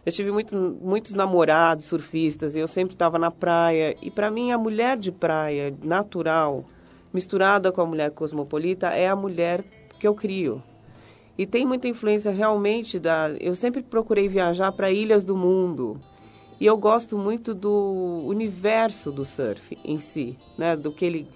Eu 0.06 0.12
tive 0.12 0.32
muito, 0.32 0.56
muitos 0.82 1.14
namorados 1.14 1.86
surfistas 1.86 2.56
e 2.56 2.60
eu 2.60 2.68
sempre 2.68 2.96
estava 2.96 3.20
na 3.20 3.30
praia. 3.30 3.96
E 4.02 4.10
para 4.10 4.32
mim, 4.32 4.52
a 4.52 4.58
mulher 4.58 4.98
de 4.98 5.12
praia 5.12 5.74
natural, 5.84 6.66
misturada 7.14 7.72
com 7.72 7.82
a 7.82 7.86
mulher 7.86 8.12
cosmopolita, 8.12 8.88
é 8.90 9.08
a 9.08 9.16
mulher 9.16 9.64
que 10.00 10.08
eu 10.08 10.16
crio. 10.16 10.64
E 11.38 11.46
tem 11.46 11.66
muita 11.66 11.88
influência 11.88 12.32
realmente 12.32 13.00
da. 13.00 13.30
Eu 13.40 13.56
sempre 13.56 13.82
procurei 13.84 14.28
viajar 14.28 14.72
para 14.72 14.92
ilhas 14.92 15.24
do 15.24 15.36
mundo. 15.36 16.00
E 16.62 16.66
eu 16.68 16.78
gosto 16.78 17.18
muito 17.18 17.56
do 17.56 18.22
universo 18.24 19.12
do 19.12 19.26
surf 19.26 19.76
em 19.84 19.98
si, 19.98 20.38
né? 20.56 20.76
Do 20.76 20.92
que 20.92 21.04
ele, 21.04 21.28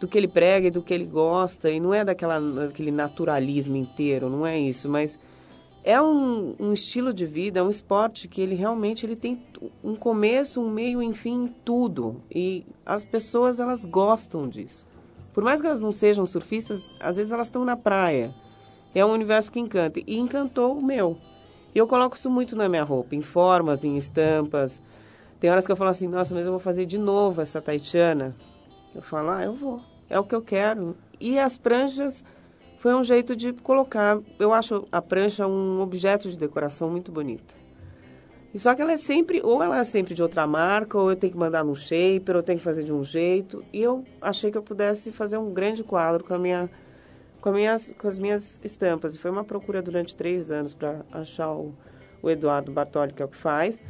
do 0.00 0.08
que 0.08 0.18
ele 0.18 0.26
prega 0.26 0.66
e 0.66 0.70
do 0.72 0.82
que 0.82 0.92
ele 0.92 1.04
gosta. 1.04 1.70
E 1.70 1.78
não 1.78 1.94
é 1.94 2.04
daquela, 2.04 2.40
daquele 2.40 2.90
naturalismo 2.90 3.76
inteiro, 3.76 4.28
não 4.28 4.44
é 4.44 4.58
isso. 4.58 4.88
Mas 4.88 5.16
é 5.84 6.02
um, 6.02 6.56
um 6.58 6.72
estilo 6.72 7.14
de 7.14 7.24
vida, 7.24 7.60
é 7.60 7.62
um 7.62 7.70
esporte 7.70 8.26
que 8.26 8.42
ele 8.42 8.56
realmente 8.56 9.06
ele 9.06 9.14
tem 9.14 9.40
um 9.84 9.94
começo, 9.94 10.60
um 10.60 10.68
meio, 10.68 10.98
um 10.98 11.12
fim, 11.12 11.54
tudo. 11.64 12.20
E 12.28 12.66
as 12.84 13.04
pessoas 13.04 13.60
elas 13.60 13.84
gostam 13.84 14.48
disso. 14.48 14.84
Por 15.32 15.44
mais 15.44 15.60
que 15.60 15.68
elas 15.68 15.80
não 15.80 15.92
sejam 15.92 16.26
surfistas, 16.26 16.90
às 16.98 17.14
vezes 17.14 17.30
elas 17.30 17.46
estão 17.46 17.64
na 17.64 17.76
praia. 17.76 18.34
É 18.92 19.06
um 19.06 19.12
universo 19.12 19.52
que 19.52 19.60
encanta. 19.60 20.00
E 20.04 20.18
encantou 20.18 20.76
o 20.76 20.84
meu. 20.84 21.16
E 21.76 21.78
eu 21.78 21.86
coloco 21.86 22.16
isso 22.16 22.30
muito 22.30 22.56
na 22.56 22.70
minha 22.70 22.82
roupa, 22.82 23.14
em 23.14 23.20
formas, 23.20 23.84
em 23.84 23.98
estampas. 23.98 24.80
Tem 25.38 25.50
horas 25.50 25.66
que 25.66 25.72
eu 25.72 25.76
falo 25.76 25.90
assim, 25.90 26.08
nossa, 26.08 26.34
mas 26.34 26.46
eu 26.46 26.52
vou 26.52 26.58
fazer 26.58 26.86
de 26.86 26.96
novo 26.96 27.42
essa 27.42 27.60
taitiana. 27.60 28.34
Eu 28.94 29.02
falo, 29.02 29.28
ah, 29.28 29.44
eu 29.44 29.52
vou. 29.52 29.82
É 30.08 30.18
o 30.18 30.24
que 30.24 30.34
eu 30.34 30.40
quero. 30.40 30.96
E 31.20 31.38
as 31.38 31.58
pranchas 31.58 32.24
foi 32.78 32.94
um 32.94 33.04
jeito 33.04 33.36
de 33.36 33.52
colocar. 33.52 34.18
Eu 34.38 34.54
acho 34.54 34.88
a 34.90 35.02
prancha 35.02 35.46
um 35.46 35.82
objeto 35.82 36.30
de 36.30 36.38
decoração 36.38 36.88
muito 36.88 37.12
bonito. 37.12 37.54
E 38.54 38.58
só 38.58 38.74
que 38.74 38.80
ela 38.80 38.92
é 38.92 38.96
sempre, 38.96 39.42
ou 39.44 39.62
ela 39.62 39.78
é 39.78 39.84
sempre 39.84 40.14
de 40.14 40.22
outra 40.22 40.46
marca, 40.46 40.96
ou 40.96 41.10
eu 41.10 41.16
tenho 41.16 41.34
que 41.34 41.38
mandar 41.38 41.62
num 41.62 41.74
shaper, 41.74 42.36
ou 42.36 42.40
eu 42.40 42.42
tenho 42.42 42.58
que 42.58 42.64
fazer 42.64 42.84
de 42.84 42.92
um 42.94 43.04
jeito. 43.04 43.62
E 43.70 43.82
eu 43.82 44.02
achei 44.18 44.50
que 44.50 44.56
eu 44.56 44.62
pudesse 44.62 45.12
fazer 45.12 45.36
um 45.36 45.52
grande 45.52 45.84
quadro 45.84 46.24
com 46.24 46.32
a 46.32 46.38
minha 46.38 46.70
com, 47.46 47.52
minhas, 47.52 47.92
com 47.96 48.08
as 48.08 48.18
minhas 48.18 48.60
estampas. 48.64 49.14
E 49.14 49.18
foi 49.20 49.30
uma 49.30 49.44
procura 49.44 49.80
durante 49.80 50.16
três 50.16 50.50
anos 50.50 50.74
para 50.74 51.02
achar 51.12 51.52
o, 51.52 51.72
o 52.20 52.28
Eduardo 52.28 52.72
Bartoli, 52.72 53.12
que 53.12 53.22
é 53.22 53.24
o 53.24 53.28
que 53.28 53.36
faz. 53.36 53.80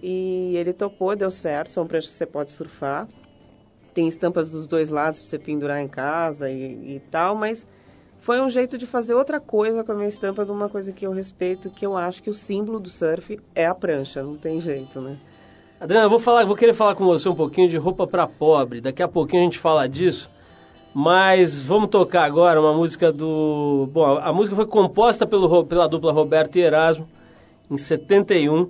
E 0.00 0.56
ele 0.56 0.72
topou, 0.72 1.16
deu 1.16 1.28
certo. 1.28 1.72
São 1.72 1.84
pranchas 1.84 2.12
que 2.12 2.16
você 2.16 2.26
pode 2.26 2.52
surfar. 2.52 3.08
Tem 3.92 4.06
estampas 4.06 4.52
dos 4.52 4.68
dois 4.68 4.88
lados 4.88 5.20
para 5.20 5.30
você 5.30 5.38
pendurar 5.38 5.80
em 5.80 5.88
casa 5.88 6.48
e, 6.48 6.94
e 6.94 7.02
tal, 7.10 7.34
mas 7.34 7.66
foi 8.18 8.40
um 8.40 8.48
jeito 8.48 8.78
de 8.78 8.86
fazer 8.86 9.14
outra 9.14 9.40
coisa 9.40 9.82
com 9.82 9.90
a 9.90 9.94
minha 9.96 10.08
estampa 10.08 10.44
de 10.44 10.52
uma 10.52 10.68
coisa 10.68 10.92
que 10.92 11.04
eu 11.04 11.10
respeito, 11.10 11.70
que 11.70 11.84
eu 11.84 11.96
acho 11.96 12.22
que 12.22 12.30
o 12.30 12.34
símbolo 12.34 12.78
do 12.78 12.88
surf 12.88 13.38
é 13.52 13.66
a 13.66 13.74
prancha, 13.74 14.22
não 14.22 14.36
tem 14.36 14.60
jeito, 14.60 15.00
né? 15.00 15.18
Adriana, 15.80 16.06
eu 16.06 16.10
vou, 16.10 16.20
falar, 16.20 16.46
vou 16.46 16.54
querer 16.54 16.72
falar 16.72 16.94
com 16.94 17.04
você 17.04 17.28
um 17.28 17.34
pouquinho 17.34 17.68
de 17.68 17.76
roupa 17.76 18.06
para 18.06 18.28
pobre. 18.28 18.80
Daqui 18.80 19.02
a 19.02 19.08
pouquinho 19.08 19.42
a 19.42 19.44
gente 19.44 19.58
fala 19.58 19.88
disso. 19.88 20.30
Mas 20.94 21.62
vamos 21.62 21.88
tocar 21.88 22.24
agora 22.24 22.60
uma 22.60 22.74
música 22.74 23.10
do. 23.10 23.88
Bom, 23.92 24.18
a 24.18 24.32
música 24.32 24.54
foi 24.54 24.66
composta 24.66 25.26
pelo, 25.26 25.64
pela 25.64 25.88
dupla 25.88 26.12
Roberto 26.12 26.56
e 26.56 26.60
Erasmo 26.60 27.08
em 27.70 27.78
71. 27.78 28.68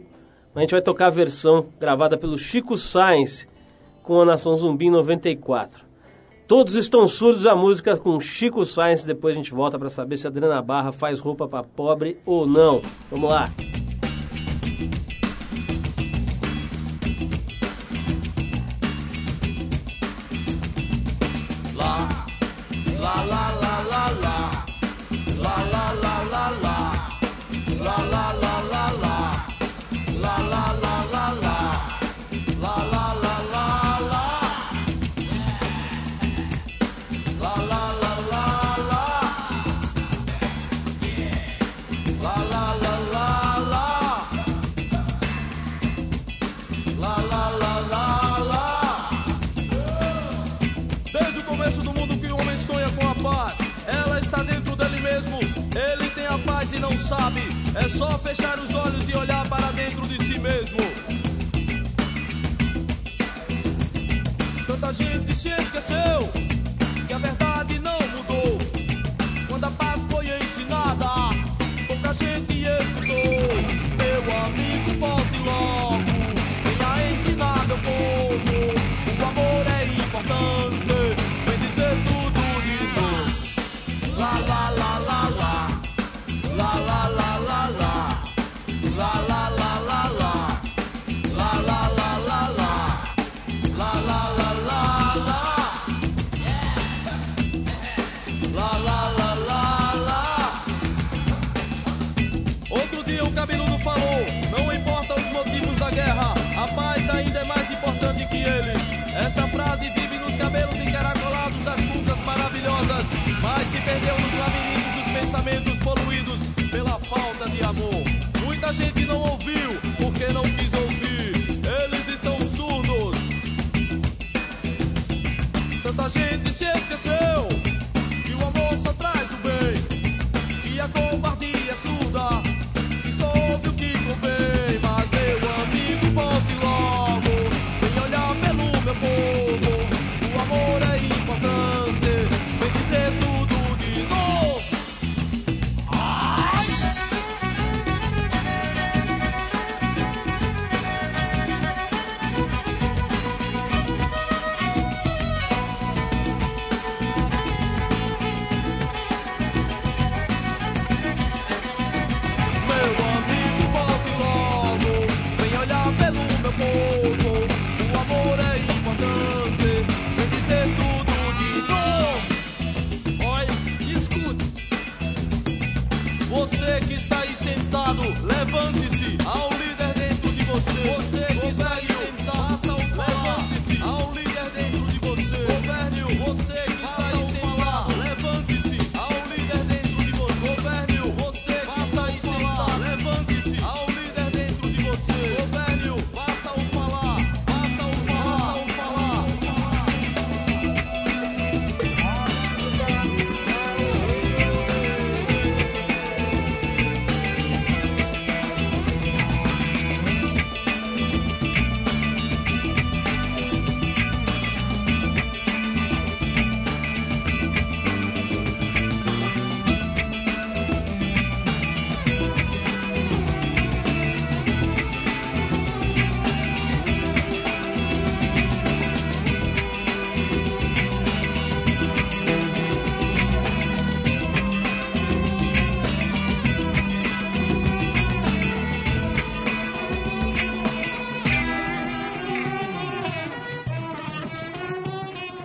A 0.55 0.61
gente 0.61 0.71
vai 0.71 0.83
tocar 0.83 1.07
a 1.07 1.11
versão 1.11 1.67
gravada 1.81 2.17
pelo 2.17 2.39
Chico 2.39 2.77
Sainz 2.77 3.49
com 4.03 4.21
a 4.21 4.25
Nação 4.25 4.57
Zumbi 4.57 4.87
em 4.87 4.91
94. 4.91 5.85
Todos 6.47 6.75
estão 6.75 7.09
surdos 7.09 7.47
a 7.47 7.57
música 7.57 7.97
com 7.97 8.21
Chico 8.21 8.65
Sainz. 8.65 9.05
Depois 9.05 9.35
a 9.35 9.39
gente 9.39 9.53
volta 9.53 9.79
para 9.79 9.89
saber 9.89 10.17
se 10.17 10.27
a 10.27 10.31
Adriana 10.31 10.63
Barra 10.63 10.93
faz 10.93 11.19
roupa 11.19 11.49
para 11.49 11.65
pobre 11.65 12.21
ou 12.25 12.47
não. 12.47 12.83
Vamos 13.11 13.31
lá. 13.31 13.51
Desde 23.23 23.62
É 57.85 57.89
só 57.89 58.17
fechar 58.19 58.59
os 58.61 58.73
olhos 58.75 59.09
e 59.09 59.17
olhar 59.17 59.45
para 59.49 59.73
dentro 59.73 60.07
de 60.07 60.25
si 60.25 60.39
mesmo. 60.39 60.79
Tanta 64.67 64.93
gente 64.93 65.35
se 65.35 65.49
esqueceu 65.49 66.31
que 67.09 67.13
a 67.13 67.19
verdade 67.19 67.81
não 67.81 67.99
mudou. 68.17 68.59
Quando 69.49 69.65
a 69.65 69.71
paz 69.73 70.01
foi 70.09 70.27
ensinada, 70.39 71.07
pouca 71.89 72.15
gente 72.15 72.63
escutou. 72.63 72.92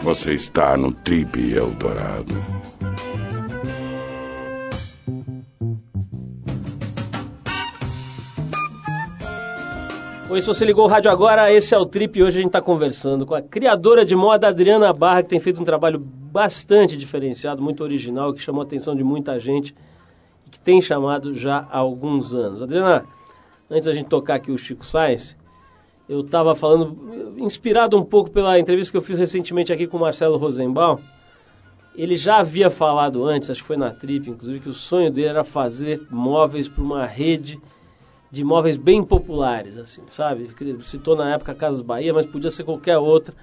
Você 0.08 0.36
está 0.36 0.78
no 0.78 0.93
Trip 0.93 1.38
Eldorado. 1.53 2.34
Oi, 10.30 10.41
se 10.41 10.47
você 10.47 10.64
ligou 10.64 10.86
o 10.86 10.88
rádio 10.88 11.12
agora, 11.12 11.51
esse 11.51 11.76
é 11.76 11.78
o 11.78 11.86
Trip 11.86 12.18
e 12.18 12.24
hoje 12.24 12.38
a 12.38 12.39
gente 12.39 12.47
está 12.47 12.62
conversando 12.62 13.26
com 13.26 13.36
a 13.36 13.41
criadora 13.41 14.05
de 14.05 14.16
moda 14.16 14.47
Adriana 14.47 14.93
Barra, 14.93 15.24
que 15.24 15.30
tem 15.30 15.41
feito 15.41 15.62
um 15.62 15.66
trabalho 15.66 15.99
bastante 15.99 16.95
diferenciado, 16.95 17.62
muito 17.62 17.84
original, 17.84 18.34
que 18.34 18.41
chamou 18.41 18.62
a 18.62 18.66
atenção 18.66 18.95
de 18.95 19.03
muita 19.03 19.38
gente 19.38 19.76
e 20.45 20.49
que 20.49 20.58
tem 20.58 20.82
chamado 20.82 21.36
já 21.36 21.68
há 21.70 21.80
alguns 21.80 22.34
anos. 22.34 22.62
Adriana, 22.62 23.03
antes 23.70 23.84
da 23.84 23.91
gente 23.91 24.08
tocar 24.08 24.36
aqui 24.36 24.53
o 24.53 24.58
Chico 24.58 24.86
Sainz, 24.86 25.36
eu 26.08 26.22
estava 26.22 26.55
falando, 26.55 27.36
inspirado 27.38 27.97
um 27.97 28.03
pouco 28.03 28.30
pela 28.30 28.58
entrevista 28.60 28.91
que 28.91 28.97
eu 28.97 29.01
fiz 29.01 29.18
recentemente 29.18 29.74
aqui 29.74 29.86
com 29.88 29.97
o 29.97 29.99
Marcelo 29.99 30.38
Rosenbaum. 30.38 30.99
Ele 31.95 32.16
já 32.16 32.38
havia 32.38 32.70
falado 32.70 33.26
antes, 33.26 33.49
acho 33.49 33.62
que 33.62 33.68
foi 33.68 33.78
na 33.78 33.91
Trip, 33.91 34.30
inclusive, 34.30 34.60
que 34.60 34.70
o 34.70 34.74
sonho 34.74 35.12
dele 35.12 35.28
era 35.28 35.43
fazer 35.43 36.01
móveis 36.10 36.68
para 36.68 36.84
uma 36.84 37.05
rede 37.05 37.60
de 38.30 38.43
móveis 38.43 38.78
bem 38.78 39.03
populares, 39.03 39.78
assim, 39.78 40.03
sabe? 40.10 40.49
Citou 40.84 41.16
na 41.16 41.34
época 41.34 41.55
Casas 41.55 41.82
Bahia, 41.82 42.14
mas 42.14 42.26
podia 42.26 42.51
ser 42.51 42.64
qualquer 42.64 42.97
outra. 42.97 43.34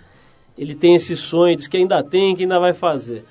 Ele 0.57 0.75
tem 0.75 0.95
esse 0.95 1.17
sonho, 1.17 1.57
diz 1.57 1.67
que 1.67 1.77
ainda 1.77 2.03
tem, 2.03 2.37
que 2.37 2.43
ainda 2.43 2.61
vai 2.61 2.73
fazer. 2.73 3.25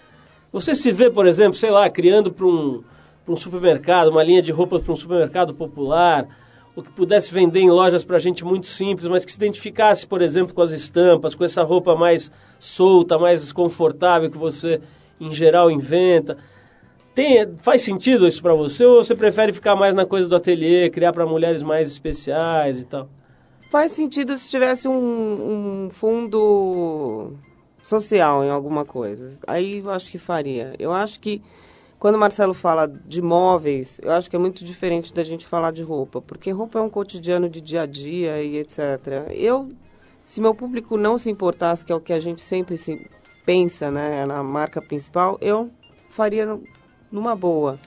Você 0.51 0.75
se 0.75 0.91
vê, 0.91 1.09
por 1.09 1.25
exemplo, 1.25 1.53
sei 1.53 1.71
lá, 1.71 1.89
criando 1.89 2.31
para 2.31 2.45
um, 2.45 2.83
um 3.27 3.35
supermercado, 3.35 4.09
uma 4.09 4.23
linha 4.23 4.41
de 4.41 4.51
roupas 4.51 4.81
para 4.81 4.93
um 4.93 4.95
supermercado 4.95 5.53
popular, 5.53 6.27
ou 6.75 6.81
que 6.81 6.91
pudesse 6.91 7.33
vender 7.33 7.59
em 7.59 7.69
lojas 7.69 8.03
para 8.03 8.17
gente 8.19 8.43
muito 8.43 8.67
simples, 8.67 9.07
mas 9.07 9.23
que 9.23 9.31
se 9.31 9.37
identificasse, 9.37 10.07
por 10.07 10.21
exemplo, 10.21 10.53
com 10.53 10.61
as 10.61 10.71
estampas, 10.71 11.35
com 11.35 11.43
essa 11.43 11.63
roupa 11.63 11.95
mais 11.95 12.31
solta, 12.57 13.19
mais 13.19 13.51
confortável 13.51 14.29
que 14.29 14.37
você, 14.37 14.81
em 15.19 15.31
geral, 15.31 15.69
inventa. 15.69 16.37
Tem, 17.13 17.55
faz 17.57 17.81
sentido 17.81 18.27
isso 18.27 18.41
para 18.41 18.55
você 18.55 18.83
ou 18.85 19.03
você 19.03 19.13
prefere 19.13 19.53
ficar 19.53 19.75
mais 19.75 19.93
na 19.93 20.05
coisa 20.05 20.27
do 20.27 20.35
ateliê, 20.35 20.89
criar 20.89 21.13
para 21.13 21.25
mulheres 21.27 21.61
mais 21.61 21.89
especiais 21.89 22.79
e 22.79 22.85
tal? 22.85 23.07
Faz 23.69 23.91
sentido 23.91 24.35
se 24.35 24.49
tivesse 24.49 24.87
um, 24.87 25.85
um 25.85 25.89
fundo 25.91 27.33
social 27.83 28.43
em 28.43 28.49
alguma 28.49 28.83
coisa. 28.83 29.29
Aí 29.45 29.79
eu 29.79 29.91
acho 29.91 30.09
que 30.09 30.17
faria. 30.17 30.73
Eu 30.79 30.91
acho 30.91 31.19
que 31.19 31.41
quando 32.03 32.15
o 32.15 32.19
Marcelo 32.19 32.53
fala 32.53 32.85
de 32.85 33.21
móveis, 33.21 33.97
eu 34.03 34.11
acho 34.11 34.29
que 34.29 34.35
é 34.35 34.39
muito 34.39 34.65
diferente 34.65 35.13
da 35.13 35.23
gente 35.23 35.47
falar 35.47 35.71
de 35.71 35.81
roupa, 35.81 36.21
porque 36.21 36.51
roupa 36.51 36.77
é 36.77 36.81
um 36.81 36.89
cotidiano 36.89 37.47
de 37.47 37.61
dia 37.61 37.83
a 37.83 37.85
dia 37.85 38.43
e 38.43 38.57
etc. 38.57 39.31
Eu, 39.31 39.69
se 40.25 40.41
meu 40.41 40.53
público 40.53 40.97
não 40.97 41.17
se 41.17 41.31
importasse, 41.31 41.85
que 41.85 41.93
é 41.93 41.95
o 41.95 42.01
que 42.01 42.11
a 42.11 42.19
gente 42.19 42.41
sempre 42.41 42.77
se 42.77 43.09
pensa, 43.45 43.89
né, 43.89 44.25
na 44.25 44.43
marca 44.43 44.81
principal, 44.81 45.37
eu 45.39 45.69
faria 46.09 46.59
numa 47.09 47.37
boa. 47.37 47.79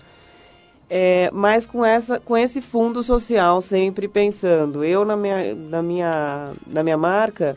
É, 0.89 1.31
mas 1.31 1.67
com, 1.67 1.85
essa, 1.85 2.19
com 2.19 2.39
esse 2.39 2.63
fundo 2.63 3.03
social 3.03 3.61
sempre 3.61 4.09
pensando. 4.09 4.83
Eu, 4.83 5.05
na 5.05 5.15
minha, 5.15 5.55
na, 5.55 5.83
minha, 5.83 6.53
na 6.67 6.83
minha 6.83 6.97
marca, 6.97 7.55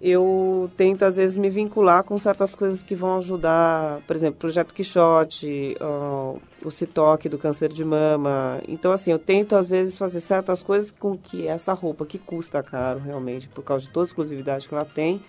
eu 0.00 0.70
tento, 0.76 1.04
às 1.04 1.16
vezes, 1.16 1.36
me 1.36 1.48
vincular 1.48 2.04
com 2.04 2.18
certas 2.18 2.54
coisas 2.54 2.82
que 2.82 2.94
vão 2.94 3.18
ajudar. 3.18 4.00
Por 4.06 4.14
exemplo, 4.14 4.38
Projeto 4.38 4.74
Quixote, 4.74 5.76
ó, 5.80 6.34
o 6.64 6.70
Citoque 6.70 7.28
do 7.28 7.38
câncer 7.38 7.72
de 7.72 7.84
mama. 7.84 8.60
Então, 8.68 8.92
assim, 8.92 9.10
eu 9.10 9.18
tento, 9.18 9.56
às 9.56 9.70
vezes, 9.70 9.96
fazer 9.96 10.20
certas 10.20 10.62
coisas 10.62 10.90
com 10.90 11.16
que 11.16 11.46
essa 11.48 11.72
roupa, 11.72 12.04
que 12.04 12.18
custa 12.18 12.62
caro, 12.62 13.00
realmente, 13.00 13.48
por 13.48 13.62
causa 13.62 13.86
de 13.86 13.90
toda 13.90 14.04
a 14.04 14.08
exclusividade 14.08 14.68
que 14.68 14.74
ela 14.74 14.84
tem, 14.84 15.20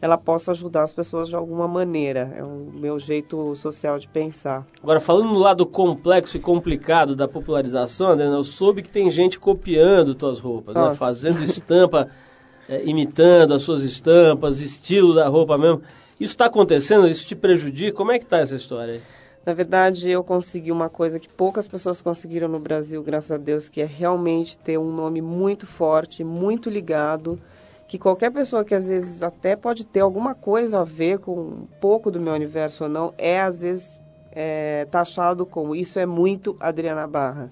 ela 0.00 0.16
possa 0.16 0.52
ajudar 0.52 0.84
as 0.84 0.92
pessoas 0.92 1.28
de 1.28 1.34
alguma 1.34 1.66
maneira. 1.66 2.32
É 2.36 2.44
o 2.44 2.70
meu 2.78 3.00
jeito 3.00 3.56
social 3.56 3.98
de 3.98 4.06
pensar. 4.06 4.64
Agora, 4.80 5.00
falando 5.00 5.30
do 5.30 5.38
lado 5.38 5.66
complexo 5.66 6.36
e 6.36 6.40
complicado 6.40 7.16
da 7.16 7.26
popularização, 7.26 8.18
eu 8.18 8.44
soube 8.44 8.82
que 8.82 8.90
tem 8.90 9.10
gente 9.10 9.40
copiando 9.40 10.14
tuas 10.14 10.38
roupas, 10.38 10.76
né? 10.76 10.94
Fazendo 10.94 11.42
estampa, 11.42 12.08
eh, 12.68 12.82
imitando 12.84 13.54
as 13.54 13.62
suas 13.62 13.82
estampas, 13.82 14.60
estilo 14.60 15.14
da 15.14 15.26
roupa 15.28 15.56
mesmo. 15.56 15.82
Isso 16.20 16.34
está 16.34 16.46
acontecendo? 16.46 17.08
Isso 17.08 17.26
te 17.26 17.36
prejudica? 17.36 17.96
Como 17.96 18.12
é 18.12 18.18
que 18.18 18.26
tá 18.26 18.38
essa 18.38 18.54
história 18.54 18.94
aí? 18.94 19.00
Na 19.46 19.54
verdade, 19.54 20.10
eu 20.10 20.22
consegui 20.22 20.70
uma 20.70 20.90
coisa 20.90 21.18
que 21.18 21.28
poucas 21.28 21.66
pessoas 21.66 22.02
conseguiram 22.02 22.48
no 22.48 22.58
Brasil, 22.58 23.02
graças 23.02 23.32
a 23.32 23.38
Deus, 23.38 23.68
que 23.68 23.80
é 23.80 23.86
realmente 23.86 24.58
ter 24.58 24.76
um 24.78 24.92
nome 24.92 25.22
muito 25.22 25.66
forte, 25.66 26.22
muito 26.22 26.68
ligado, 26.68 27.40
que 27.86 27.98
qualquer 27.98 28.30
pessoa 28.30 28.62
que 28.62 28.74
às 28.74 28.88
vezes 28.88 29.22
até 29.22 29.56
pode 29.56 29.86
ter 29.86 30.00
alguma 30.00 30.34
coisa 30.34 30.80
a 30.80 30.84
ver 30.84 31.20
com 31.20 31.32
um 31.32 31.68
pouco 31.80 32.10
do 32.10 32.20
meu 32.20 32.34
universo 32.34 32.84
ou 32.84 32.90
não, 32.90 33.14
é 33.16 33.40
às 33.40 33.62
vezes 33.62 33.98
é, 34.32 34.86
taxado 34.90 35.46
como 35.46 35.74
isso 35.74 35.98
é 35.98 36.04
muito 36.04 36.54
Adriana 36.60 37.06
Barra. 37.06 37.50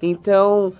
Então, 0.00 0.72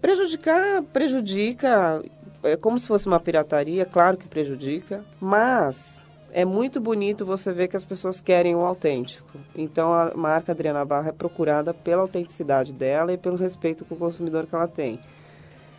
prejudicar, 0.00 0.82
prejudica, 0.92 2.00
é 2.42 2.56
como 2.56 2.78
se 2.78 2.88
fosse 2.88 3.06
uma 3.06 3.20
pirataria, 3.20 3.84
claro 3.84 4.16
que 4.16 4.26
prejudica, 4.26 5.04
mas 5.20 6.02
é 6.32 6.44
muito 6.44 6.80
bonito 6.80 7.26
você 7.26 7.52
ver 7.52 7.68
que 7.68 7.76
as 7.76 7.84
pessoas 7.84 8.20
querem 8.20 8.56
o 8.56 8.60
autêntico. 8.60 9.38
Então 9.54 9.92
a 9.92 10.12
marca 10.16 10.52
Adriana 10.52 10.84
Barra 10.84 11.10
é 11.10 11.12
procurada 11.12 11.74
pela 11.74 12.02
autenticidade 12.02 12.72
dela 12.72 13.12
e 13.12 13.18
pelo 13.18 13.36
respeito 13.36 13.84
com 13.84 13.94
o 13.94 13.98
consumidor 13.98 14.46
que 14.46 14.54
ela 14.54 14.66
tem. 14.66 14.98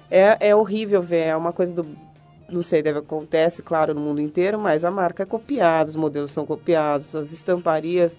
É, 0.09 0.49
é 0.49 0.55
horrível 0.55 1.01
ver, 1.01 1.25
é 1.25 1.35
uma 1.35 1.51
coisa 1.51 1.73
do. 1.73 1.85
Não 2.47 2.61
sei, 2.61 2.83
deve 2.83 2.99
acontece, 2.99 3.63
claro, 3.63 3.95
no 3.95 4.01
mundo 4.01 4.21
inteiro, 4.21 4.59
mas 4.59 4.85
a 4.85 4.91
marca 4.91 5.23
é 5.23 5.25
copiada, 5.25 5.89
os 5.89 5.95
modelos 5.95 6.29
são 6.29 6.45
copiados, 6.45 7.15
as 7.15 7.31
estamparias. 7.31 8.15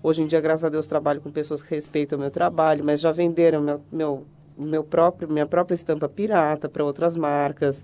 Hoje 0.00 0.22
em 0.22 0.26
dia, 0.26 0.40
graças 0.40 0.64
a 0.64 0.68
Deus, 0.68 0.86
trabalho 0.86 1.20
com 1.20 1.30
pessoas 1.30 1.62
que 1.62 1.74
respeitam 1.74 2.16
o 2.16 2.20
meu 2.20 2.30
trabalho, 2.30 2.84
mas 2.84 3.00
já 3.00 3.10
venderam 3.10 3.60
meu, 3.60 3.80
meu, 3.90 4.26
meu 4.56 4.84
próprio, 4.84 5.28
minha 5.28 5.46
própria 5.46 5.74
estampa 5.74 6.08
pirata 6.08 6.68
para 6.68 6.84
outras 6.84 7.16
marcas. 7.16 7.82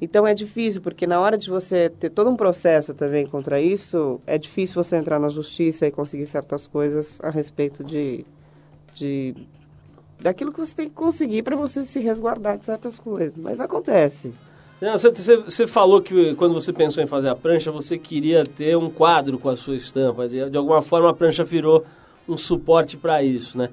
Então 0.00 0.26
é 0.26 0.34
difícil, 0.34 0.82
porque 0.82 1.06
na 1.06 1.20
hora 1.20 1.38
de 1.38 1.48
você 1.48 1.88
ter 1.88 2.10
todo 2.10 2.28
um 2.28 2.36
processo 2.36 2.92
também 2.92 3.24
contra 3.26 3.60
isso, 3.60 4.20
é 4.26 4.36
difícil 4.36 4.82
você 4.82 4.96
entrar 4.96 5.18
na 5.18 5.28
justiça 5.28 5.86
e 5.86 5.90
conseguir 5.90 6.26
certas 6.26 6.66
coisas 6.66 7.18
a 7.22 7.30
respeito 7.30 7.82
de, 7.84 8.24
de 8.94 9.34
daquilo 10.20 10.52
que 10.52 10.58
você 10.58 10.74
tem 10.74 10.88
que 10.88 10.94
conseguir 10.94 11.42
para 11.42 11.56
você 11.56 11.84
se 11.84 12.00
resguardar 12.00 12.58
de 12.58 12.64
certas 12.64 12.98
coisas. 12.98 13.36
Mas 13.36 13.60
acontece. 13.60 14.32
Não, 14.80 14.98
Você, 14.98 15.36
você- 15.36 15.66
falou 15.66 16.02
que 16.02 16.34
quando 16.34 16.52
você 16.52 16.72
pensou 16.72 17.02
em 17.02 17.06
fazer 17.06 17.28
a 17.28 17.34
prancha, 17.36 17.70
você 17.70 17.96
queria 17.96 18.44
ter 18.44 18.76
um 18.76 18.90
quadro 18.90 19.38
com 19.38 19.48
a 19.48 19.56
sua 19.56 19.76
estampa. 19.76 20.28
De, 20.28 20.50
de 20.50 20.56
alguma 20.58 20.82
forma, 20.82 21.08
a 21.10 21.14
prancha 21.14 21.44
virou 21.44 21.84
um 22.28 22.36
suporte 22.36 22.96
para 22.96 23.22
isso, 23.22 23.56
né? 23.56 23.70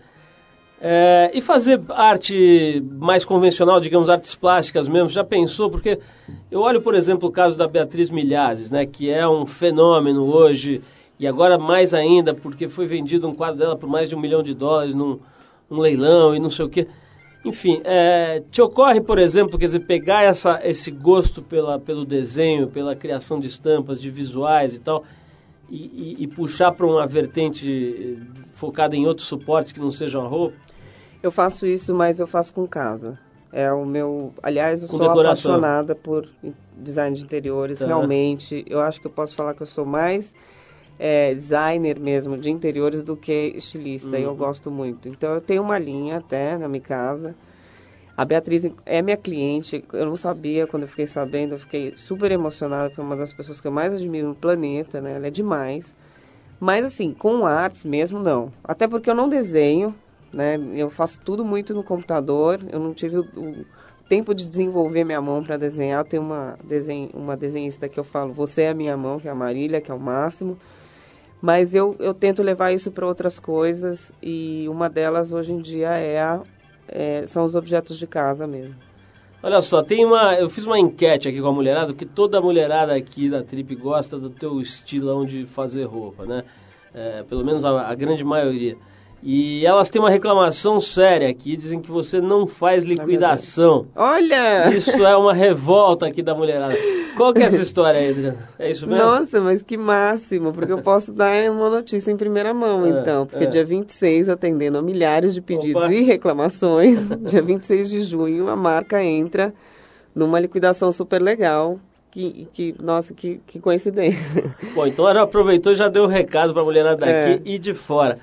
É, 0.83 1.29
e 1.31 1.41
fazer 1.41 1.79
arte 1.89 2.83
mais 2.97 3.23
convencional, 3.23 3.79
digamos, 3.79 4.09
artes 4.09 4.33
plásticas 4.33 4.89
mesmo, 4.89 5.09
já 5.09 5.23
pensou? 5.23 5.69
Porque 5.69 5.99
eu 6.49 6.61
olho, 6.61 6.81
por 6.81 6.95
exemplo, 6.95 7.29
o 7.29 7.31
caso 7.31 7.55
da 7.55 7.67
Beatriz 7.67 8.09
Milhazes, 8.09 8.71
né, 8.71 8.83
que 8.83 9.07
é 9.07 9.27
um 9.27 9.45
fenômeno 9.45 10.25
hoje, 10.25 10.81
e 11.19 11.27
agora 11.27 11.55
mais 11.59 11.93
ainda, 11.93 12.33
porque 12.33 12.67
foi 12.67 12.87
vendido 12.87 13.27
um 13.27 13.35
quadro 13.35 13.59
dela 13.59 13.75
por 13.75 13.87
mais 13.87 14.09
de 14.09 14.15
um 14.15 14.19
milhão 14.19 14.41
de 14.41 14.55
dólares 14.55 14.95
num 14.95 15.19
um 15.69 15.79
leilão 15.79 16.35
e 16.35 16.39
não 16.39 16.49
sei 16.49 16.65
o 16.65 16.69
quê. 16.69 16.87
Enfim, 17.45 17.79
é, 17.83 18.41
te 18.49 18.59
ocorre, 18.59 19.01
por 19.01 19.19
exemplo, 19.19 19.59
quer 19.59 19.65
dizer, 19.65 19.81
pegar 19.81 20.23
essa, 20.23 20.59
esse 20.63 20.89
gosto 20.89 21.43
pela, 21.43 21.77
pelo 21.79 22.05
desenho, 22.05 22.67
pela 22.67 22.95
criação 22.95 23.39
de 23.39 23.47
estampas, 23.47 24.01
de 24.01 24.09
visuais 24.09 24.75
e 24.75 24.79
tal, 24.79 25.03
e, 25.69 25.77
e- 25.77 26.23
e 26.23 26.27
puxar 26.27 26.71
para 26.71 26.87
uma 26.87 27.05
vertente 27.05 28.17
focada 28.51 28.95
em 28.95 29.05
outros 29.05 29.27
suportes 29.27 29.71
que 29.71 29.79
não 29.79 29.91
sejam 29.91 30.25
a 30.25 30.27
roupa? 30.27 30.55
Eu 31.21 31.31
faço 31.31 31.65
isso, 31.65 31.93
mas 31.93 32.19
eu 32.19 32.27
faço 32.27 32.53
com 32.53 32.67
casa. 32.67 33.17
É 33.51 33.71
o 33.71 33.85
meu. 33.85 34.33
Aliás, 34.41 34.81
eu 34.81 34.87
Com 34.87 34.97
sou 34.97 35.07
decoração. 35.09 35.51
apaixonada 35.55 35.93
por 35.93 36.27
design 36.77 37.15
de 37.17 37.23
interiores, 37.23 37.79
Tá. 37.79 37.85
realmente. 37.85 38.63
Eu 38.67 38.79
acho 38.79 38.99
que 39.01 39.07
eu 39.07 39.11
posso 39.11 39.35
falar 39.35 39.53
que 39.53 39.61
eu 39.61 39.67
sou 39.67 39.85
mais 39.85 40.33
é, 40.97 41.33
designer 41.33 41.99
mesmo 41.99 42.37
de 42.37 42.49
interiores 42.49 43.03
do 43.03 43.15
que 43.17 43.53
estilista. 43.55 44.09
Uhum. 44.09 44.15
Eu 44.23 44.35
gosto 44.35 44.71
muito. 44.71 45.09
Então, 45.09 45.33
eu 45.33 45.41
tenho 45.41 45.61
uma 45.61 45.77
linha 45.77 46.17
até 46.17 46.57
na 46.57 46.67
minha 46.67 46.81
casa. 46.81 47.35
A 48.15 48.23
Beatriz 48.23 48.67
é 48.85 49.01
minha 49.01 49.17
cliente. 49.17 49.83
Eu 49.93 50.05
não 50.05 50.15
sabia, 50.15 50.65
quando 50.67 50.83
eu 50.83 50.87
fiquei 50.87 51.07
sabendo, 51.07 51.55
eu 51.55 51.59
fiquei 51.59 51.93
super 51.95 52.31
emocionada, 52.31 52.89
porque 52.89 53.01
é 53.01 53.03
uma 53.03 53.15
das 53.17 53.33
pessoas 53.33 53.59
que 53.59 53.67
eu 53.67 53.71
mais 53.71 53.93
admiro 53.93 54.29
no 54.29 54.35
planeta, 54.35 55.01
né? 55.01 55.15
Ela 55.15 55.27
é 55.27 55.31
demais. 55.31 55.93
Mas 56.59 56.85
assim, 56.85 57.11
com 57.13 57.45
artes 57.45 57.83
mesmo 57.83 58.19
não. 58.19 58.51
Até 58.63 58.87
porque 58.87 59.09
eu 59.09 59.15
não 59.15 59.27
desenho, 59.27 59.95
né? 60.33 60.59
Eu 60.73 60.89
faço 60.89 61.19
tudo 61.19 61.43
muito 61.43 61.73
no 61.73 61.83
computador. 61.83 62.59
Eu 62.71 62.79
não 62.79 62.93
tive 62.93 63.17
o, 63.17 63.21
o 63.21 63.65
tempo 64.07 64.33
de 64.33 64.43
desenvolver 64.49 65.03
minha 65.03 65.21
mão 65.21 65.43
para 65.43 65.57
desenhar. 65.57 66.03
Tenho 66.03 66.23
uma, 66.23 66.57
desen, 66.63 67.09
uma 67.13 67.37
desenhista 67.37 67.87
que 67.87 67.99
eu 67.99 68.03
falo, 68.03 68.33
você 68.33 68.63
é 68.63 68.69
a 68.69 68.73
minha 68.73 68.97
mão, 68.97 69.19
que 69.19 69.27
é 69.27 69.31
a 69.31 69.35
Marília, 69.35 69.81
que 69.81 69.91
é 69.91 69.93
o 69.93 69.99
máximo. 69.99 70.57
Mas 71.41 71.73
eu, 71.73 71.95
eu 71.97 72.13
tento 72.13 72.43
levar 72.43 72.71
isso 72.71 72.91
para 72.91 73.07
outras 73.07 73.39
coisas 73.39 74.13
e 74.21 74.67
uma 74.69 74.87
delas 74.89 75.33
hoje 75.33 75.53
em 75.53 75.57
dia 75.57 75.89
é 75.89 76.21
a, 76.21 76.41
é, 76.87 77.25
são 77.25 77.43
os 77.43 77.55
objetos 77.55 77.97
de 77.97 78.05
casa 78.05 78.45
mesmo. 78.45 78.75
Olha 79.43 79.59
só, 79.59 79.81
tem 79.81 80.05
uma. 80.05 80.35
Eu 80.35 80.49
fiz 80.51 80.67
uma 80.67 80.77
enquete 80.77 81.27
aqui 81.27 81.41
com 81.41 81.47
a 81.47 81.51
mulherada, 81.51 81.87
porque 81.87 82.05
toda 82.05 82.37
a 82.37 82.41
mulherada 82.41 82.93
aqui 82.93 83.27
da 83.27 83.41
Trip 83.41 83.75
gosta 83.75 84.19
do 84.19 84.29
teu 84.29 84.61
estilão 84.61 85.25
de 85.25 85.47
fazer 85.47 85.85
roupa, 85.85 86.27
né? 86.27 86.43
É, 86.93 87.23
pelo 87.23 87.43
menos 87.43 87.65
a, 87.65 87.89
a 87.89 87.95
grande 87.95 88.23
maioria. 88.23 88.77
E 89.23 89.63
elas 89.65 89.89
têm 89.89 90.01
uma 90.01 90.09
reclamação 90.09 90.79
séria 90.79 91.29
aqui, 91.29 91.55
dizem 91.55 91.79
que 91.79 91.91
você 91.91 92.19
não 92.19 92.47
faz 92.47 92.83
liquidação. 92.83 93.85
Olha! 93.95 94.69
Isso 94.69 95.05
é 95.05 95.15
uma 95.15 95.33
revolta 95.33 96.07
aqui 96.07 96.23
da 96.23 96.33
mulherada. 96.33 96.75
Qual 97.15 97.31
que 97.33 97.39
é 97.41 97.45
essa 97.45 97.61
história 97.61 97.99
aí, 97.99 98.09
Adriana? 98.09 98.49
É 98.57 98.71
isso 98.71 98.87
mesmo? 98.87 99.03
Nossa, 99.03 99.39
mas 99.39 99.61
que 99.61 99.77
máximo, 99.77 100.51
porque 100.53 100.71
eu 100.71 100.81
posso 100.81 101.11
dar 101.13 101.51
uma 101.51 101.69
notícia 101.69 102.11
em 102.11 102.17
primeira 102.17 102.51
mão, 102.53 102.85
É, 102.85 102.89
então. 103.01 103.27
Porque 103.27 103.43
é. 103.43 103.47
dia 103.47 103.63
26, 103.63 104.27
atendendo 104.29 104.77
a 104.79 104.81
milhares 104.81 105.33
de 105.35 105.41
pedidos 105.41 105.83
Opa. 105.83 105.93
e 105.93 106.01
reclamações, 106.01 107.09
dia 107.29 107.41
26 107.43 107.89
de 107.91 108.01
junho, 108.01 108.47
a 108.49 108.55
marca 108.55 109.03
entra 109.03 109.53
numa 110.15 110.39
liquidação 110.39 110.91
super 110.91 111.21
legal. 111.21 111.79
Que, 112.09 112.45
que 112.51 112.75
nossa, 112.81 113.13
que, 113.13 113.39
que 113.47 113.57
coincidência. 113.59 114.53
Bom, 114.75 114.85
então 114.85 115.07
ela 115.07 115.21
aproveitou 115.21 115.71
e 115.71 115.75
já 115.75 115.87
deu 115.87 116.03
o 116.03 116.07
recado 116.07 116.51
para 116.51 116.61
a 116.61 116.65
mulherada 116.65 117.05
É. 117.05 117.35
daqui 117.37 117.49
e 117.49 117.57
de 117.57 117.73
fora. 117.73 118.19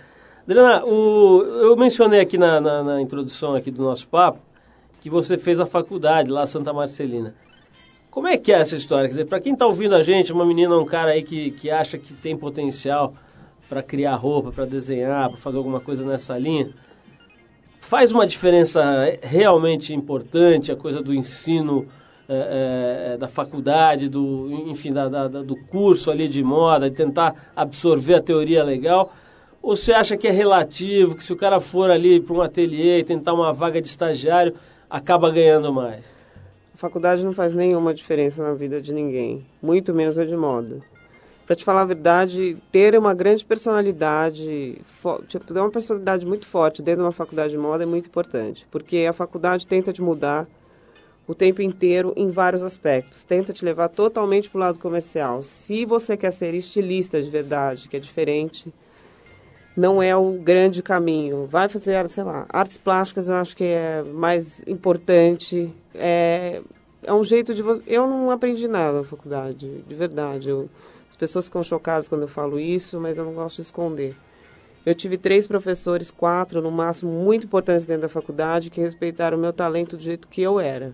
Adriana, 0.49 0.83
o, 0.87 1.43
eu 1.43 1.77
mencionei 1.77 2.21
aqui 2.21 2.39
na, 2.39 2.59
na, 2.59 2.83
na 2.83 3.03
introdução 3.03 3.55
aqui 3.55 3.71
do 3.71 3.83
nosso 3.83 4.09
papo 4.09 4.41
que 4.99 5.11
você 5.11 5.37
fez 5.37 5.61
a 5.61 5.67
faculdade 5.67 6.31
lá 6.31 6.47
Santa 6.47 6.73
Marcelina. 6.73 7.35
Como 8.11 8.27
é 8.27 8.39
que 8.39 8.51
é 8.51 8.59
essa 8.59 8.75
história? 8.75 9.05
Quer 9.05 9.11
dizer, 9.11 9.25
para 9.27 9.41
quem 9.41 9.53
está 9.53 9.67
ouvindo 9.67 9.95
a 9.95 10.03
gente, 10.03 10.33
uma 10.33 10.47
menina, 10.47 10.75
um 10.79 10.87
cara 10.87 11.11
aí 11.11 11.23
que, 11.23 11.51
que 11.51 11.71
acha 11.71 11.99
que 11.99 12.15
tem 12.15 12.35
potencial 12.35 13.13
para 13.69 13.83
criar 13.83 14.15
roupa, 14.15 14.51
para 14.51 14.65
desenhar, 14.65 15.29
para 15.29 15.37
fazer 15.37 15.59
alguma 15.59 15.81
coisa 15.81 16.03
nessa 16.03 16.39
linha, 16.39 16.71
faz 17.79 18.11
uma 18.11 18.27
diferença 18.27 18.83
realmente 19.21 19.93
importante 19.93 20.73
a 20.73 20.77
coisa 20.77 21.03
do 21.03 21.13
ensino 21.13 21.87
é, 22.27 23.13
é, 23.13 23.17
da 23.19 23.29
faculdade, 23.29 24.09
do, 24.09 24.51
enfim, 24.67 24.95
da, 24.95 25.11
da- 25.11 25.29
do 25.29 25.57
curso 25.67 26.11
ali 26.11 26.27
de 26.27 26.43
moda, 26.43 26.89
de 26.89 26.97
tentar 26.97 27.53
absorver 27.55 28.15
a 28.15 28.23
teoria 28.23 28.65
legal? 28.65 29.13
Ou 29.69 29.77
você 29.77 29.93
acha 29.93 30.17
que 30.17 30.27
é 30.27 30.31
relativo, 30.31 31.15
que 31.15 31.23
se 31.23 31.31
o 31.31 31.37
cara 31.37 31.61
for 31.61 31.91
ali 31.91 32.21
para 32.21 32.35
um 32.35 32.41
ateliê 32.41 33.01
e 33.01 33.05
tentar 33.05 33.35
uma 33.35 33.53
vaga 33.53 33.83
de 33.83 33.89
estagiário, 33.89 34.55
acaba 34.89 35.31
ganhando 35.31 35.71
mais? 35.71 36.17
A 36.75 36.79
faculdade 36.79 37.23
não 37.23 37.35
faz 37.35 37.53
nenhuma 37.53 37.93
diferença 37.93 38.43
na 38.43 38.55
vida 38.55 38.81
de 38.81 38.95
ninguém, 38.95 39.45
muito 39.61 39.93
menos 39.93 40.19
a 40.19 40.25
de 40.25 40.35
moda. 40.35 40.79
Pra 41.45 41.55
te 41.55 41.67
falar 41.67 41.83
a 41.83 41.85
verdade, 41.85 42.57
ter 42.73 42.99
uma 42.99 43.13
grande 43.13 43.45
personalidade, 43.45 44.81
tipo, 45.27 45.45
ter 45.45 45.61
uma 45.61 45.71
personalidade 45.71 46.25
muito 46.25 46.47
forte 46.47 46.81
dentro 46.81 47.03
de 47.03 47.05
uma 47.05 47.13
faculdade 47.13 47.51
de 47.51 47.59
moda 47.59 47.83
é 47.83 47.87
muito 47.87 48.07
importante, 48.07 48.67
porque 48.71 49.05
a 49.07 49.13
faculdade 49.13 49.67
tenta 49.67 49.93
te 49.93 50.01
mudar 50.01 50.49
o 51.27 51.35
tempo 51.35 51.61
inteiro 51.61 52.15
em 52.17 52.31
vários 52.31 52.63
aspectos, 52.63 53.23
tenta 53.23 53.53
te 53.53 53.67
levar 53.67 53.91
totalmente 53.91 54.49
para 54.49 54.57
o 54.57 54.61
lado 54.61 54.79
comercial. 54.79 55.43
Se 55.43 55.85
você 55.85 56.17
quer 56.17 56.31
ser 56.31 56.55
estilista 56.55 57.21
de 57.21 57.29
verdade, 57.29 57.87
que 57.87 57.99
é 57.99 58.01
diferente, 58.01 58.73
não 59.79 60.03
é 60.03 60.15
o 60.17 60.33
grande 60.33 60.83
caminho. 60.83 61.47
Vai 61.47 61.69
fazer, 61.69 62.09
sei 62.09 62.25
lá, 62.25 62.47
artes 62.49 62.77
plásticas 62.77 63.29
eu 63.29 63.37
acho 63.37 63.57
que 63.57 63.63
é 63.63 64.03
mais 64.03 64.61
importante. 64.67 65.73
É, 65.95 66.61
é 67.03 67.15
um 67.15 67.23
jeito 67.23 67.55
de 67.55 67.63
você. 67.63 67.81
Eu 67.87 68.07
não 68.09 68.29
aprendi 68.33 68.67
nada 68.67 68.99
na 68.99 69.05
faculdade, 69.05 69.85
de 69.87 69.95
verdade. 69.95 70.51
Eu, 70.51 70.69
as 71.09 71.15
pessoas 71.15 71.45
ficam 71.45 71.63
chocadas 71.63 72.09
quando 72.09 72.23
eu 72.23 72.29
falo 72.29 72.59
isso, 72.59 72.99
mas 72.99 73.19
eu 73.19 73.25
não 73.25 73.35
gosto 73.35 73.57
de 73.57 73.63
esconder. 73.63 74.17
Eu 74.85 74.97
tive 74.97 75.17
três 75.17 75.47
professores, 75.47 76.11
quatro 76.11 76.61
no 76.61 76.73
máximo, 76.73 77.13
muito 77.13 77.47
importantes 77.47 77.87
dentro 77.87 78.03
da 78.03 78.09
faculdade, 78.09 78.71
que 78.71 78.81
respeitaram 78.81 79.39
o 79.39 79.41
meu 79.41 79.53
talento 79.53 79.97
do 79.97 80.03
jeito 80.03 80.27
que 80.27 80.43
eu 80.43 80.59
era. 80.59 80.93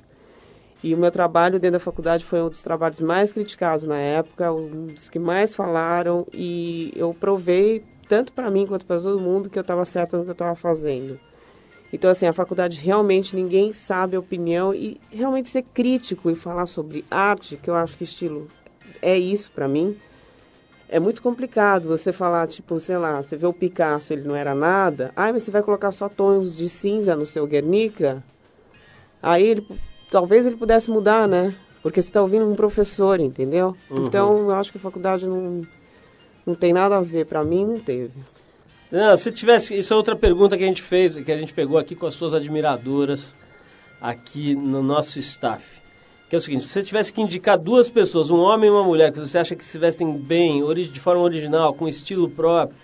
E 0.82 0.92
o 0.92 0.98
meu 0.98 1.10
trabalho 1.10 1.58
dentro 1.58 1.78
da 1.78 1.80
faculdade 1.80 2.22
foi 2.22 2.42
um 2.42 2.50
dos 2.50 2.60
trabalhos 2.60 3.00
mais 3.00 3.32
criticados 3.32 3.86
na 3.86 3.96
época, 3.96 4.52
um 4.52 4.88
dos 4.88 5.08
que 5.08 5.18
mais 5.18 5.54
falaram, 5.54 6.26
e 6.30 6.92
eu 6.94 7.16
provei, 7.18 7.82
tanto 8.06 8.32
para 8.32 8.50
mim 8.50 8.66
quanto 8.66 8.86
para 8.86 9.00
todo 9.00 9.20
mundo, 9.20 9.50
que 9.50 9.58
eu 9.58 9.62
estava 9.62 9.84
certa 9.84 10.16
no 10.16 10.24
que 10.24 10.30
eu 10.30 10.32
estava 10.32 10.54
fazendo. 10.54 11.18
Então, 11.92 12.10
assim, 12.10 12.26
a 12.26 12.32
faculdade 12.32 12.80
realmente 12.80 13.36
ninguém 13.36 13.72
sabe 13.72 14.16
a 14.16 14.20
opinião 14.20 14.74
e 14.74 15.00
realmente 15.10 15.48
ser 15.48 15.62
crítico 15.62 16.30
e 16.30 16.34
falar 16.34 16.66
sobre 16.66 17.04
arte, 17.10 17.56
que 17.56 17.70
eu 17.70 17.74
acho 17.74 17.96
que 17.96 18.04
estilo 18.04 18.48
é 19.00 19.16
isso 19.16 19.50
para 19.52 19.68
mim, 19.68 19.96
é 20.88 20.98
muito 20.98 21.22
complicado 21.22 21.88
você 21.88 22.12
falar, 22.12 22.46
tipo, 22.46 22.78
sei 22.78 22.96
lá, 22.98 23.22
você 23.22 23.36
vê 23.36 23.46
o 23.46 23.52
Picasso, 23.52 24.12
ele 24.12 24.26
não 24.26 24.36
era 24.36 24.54
nada, 24.54 25.12
ai, 25.16 25.32
mas 25.32 25.42
você 25.42 25.50
vai 25.50 25.62
colocar 25.62 25.92
só 25.92 26.08
tons 26.08 26.56
de 26.56 26.68
cinza 26.68 27.16
no 27.16 27.26
seu 27.26 27.46
Guernica? 27.46 28.22
Aí 29.22 29.44
ele, 29.44 29.66
talvez 30.10 30.46
ele 30.46 30.56
pudesse 30.56 30.90
mudar, 30.90 31.26
né? 31.26 31.54
Porque 31.82 32.00
você 32.00 32.08
está 32.08 32.20
ouvindo 32.20 32.48
um 32.48 32.54
professor, 32.54 33.20
entendeu? 33.20 33.76
Então, 33.90 34.50
eu 34.50 34.54
acho 34.54 34.70
que 34.70 34.78
a 34.78 34.80
faculdade 34.80 35.26
não, 35.26 35.66
não 36.46 36.54
tem 36.54 36.72
nada 36.72 36.96
a 36.96 37.00
ver, 37.00 37.26
para 37.26 37.44
mim 37.44 37.64
não 37.64 37.78
teve. 37.78 38.18
Não, 38.90 39.16
se 39.16 39.32
tivesse, 39.32 39.76
isso 39.76 39.92
é 39.92 39.96
outra 39.96 40.14
pergunta 40.14 40.56
que 40.56 40.62
a 40.62 40.66
gente 40.66 40.82
fez, 40.82 41.16
que 41.16 41.32
a 41.32 41.38
gente 41.38 41.52
pegou 41.52 41.78
aqui 41.78 41.94
com 41.94 42.06
as 42.06 42.14
suas 42.14 42.34
admiradoras 42.34 43.34
aqui 44.00 44.54
no 44.54 44.82
nosso 44.82 45.18
staff. 45.18 45.82
Que 46.28 46.36
é 46.36 46.38
o 46.38 46.40
seguinte, 46.40 46.64
se 46.64 46.70
você 46.70 46.82
tivesse 46.82 47.12
que 47.12 47.20
indicar 47.20 47.58
duas 47.58 47.90
pessoas, 47.90 48.30
um 48.30 48.38
homem 48.38 48.68
e 48.68 48.72
uma 48.72 48.84
mulher, 48.84 49.10
que 49.10 49.18
você 49.18 49.38
acha 49.38 49.56
que 49.56 49.64
se 49.64 49.78
vestem 49.78 50.12
bem, 50.12 50.62
de 50.74 51.00
forma 51.00 51.22
original, 51.22 51.74
com 51.74 51.88
estilo 51.88 52.28
próprio, 52.28 52.78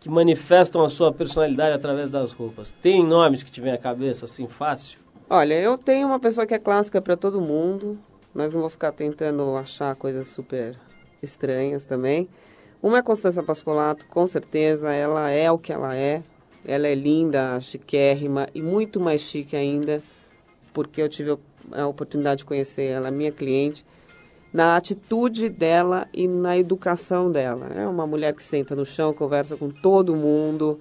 que 0.00 0.08
manifestam 0.08 0.84
a 0.84 0.88
sua 0.88 1.12
personalidade 1.12 1.74
através 1.74 2.12
das 2.12 2.32
roupas, 2.32 2.72
tem 2.82 3.04
nomes 3.04 3.42
que 3.42 3.50
te 3.50 3.60
vêm 3.60 3.72
à 3.72 3.78
cabeça, 3.78 4.26
assim, 4.26 4.46
fácil? 4.46 4.98
Olha, 5.28 5.54
eu 5.54 5.76
tenho 5.76 6.06
uma 6.06 6.20
pessoa 6.20 6.46
que 6.46 6.54
é 6.54 6.58
clássica 6.58 7.02
para 7.02 7.16
todo 7.16 7.40
mundo, 7.40 7.98
mas 8.32 8.52
não 8.52 8.60
vou 8.60 8.70
ficar 8.70 8.92
tentando 8.92 9.56
achar 9.56 9.94
coisas 9.96 10.28
super 10.28 10.76
estranhas 11.22 11.84
também. 11.84 12.28
Uma 12.80 12.98
é 12.98 13.02
Constança 13.02 13.42
Pascolato, 13.42 14.06
com 14.06 14.24
certeza, 14.24 14.92
ela 14.92 15.28
é 15.30 15.50
o 15.50 15.58
que 15.58 15.72
ela 15.72 15.96
é. 15.96 16.22
Ela 16.64 16.86
é 16.86 16.94
linda, 16.94 17.58
chiquérrima 17.60 18.46
e 18.54 18.62
muito 18.62 19.00
mais 19.00 19.20
chique 19.20 19.56
ainda, 19.56 20.00
porque 20.72 21.02
eu 21.02 21.08
tive 21.08 21.36
a 21.72 21.86
oportunidade 21.86 22.38
de 22.38 22.44
conhecer 22.44 22.84
ela, 22.84 23.10
minha 23.10 23.32
cliente, 23.32 23.84
na 24.52 24.76
atitude 24.76 25.48
dela 25.48 26.06
e 26.12 26.28
na 26.28 26.56
educação 26.56 27.32
dela. 27.32 27.66
É 27.74 27.86
uma 27.86 28.06
mulher 28.06 28.32
que 28.32 28.42
senta 28.42 28.76
no 28.76 28.84
chão, 28.84 29.12
conversa 29.12 29.56
com 29.56 29.70
todo 29.70 30.14
mundo 30.14 30.78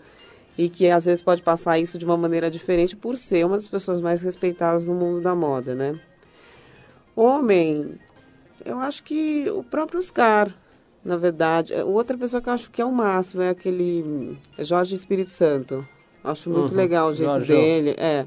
e 0.58 0.70
que 0.70 0.90
às 0.90 1.06
vezes 1.06 1.24
pode 1.24 1.42
passar 1.42 1.80
isso 1.80 1.98
de 1.98 2.06
uma 2.06 2.18
maneira 2.18 2.52
diferente 2.52 2.96
por 2.96 3.18
ser 3.18 3.46
uma 3.46 3.56
das 3.56 3.68
pessoas 3.68 4.02
mais 4.02 4.22
respeitadas 4.22 4.88
no 4.88 4.94
mundo 4.94 5.22
da 5.22 5.34
moda, 5.34 5.74
né? 5.74 6.00
Homem, 7.16 7.98
eu 8.64 8.78
acho 8.78 9.04
que 9.04 9.50
o 9.50 9.64
próprio 9.64 10.00
Oscar, 10.00 10.54
na 11.04 11.16
verdade. 11.18 11.74
É, 11.74 11.84
Outra 11.84 12.18
pessoa 12.18 12.42
que 12.42 12.50
eu 12.50 12.54
acho 12.54 12.70
que 12.72 12.82
é 12.82 12.86
o 12.86 12.92
máximo 12.92 13.42
é 13.42 13.50
aquele 13.50 14.38
Jorge 14.60 14.96
Espírito 14.96 15.32
Santo. 15.32 15.86
Acho 16.24 16.50
muito 16.50 16.72
Uhum, 16.72 16.78
legal 16.78 17.08
o 17.08 17.14
jeito 17.16 17.34
Jorjão. 17.34 17.56
dele. 17.56 17.96
É. 17.98 18.26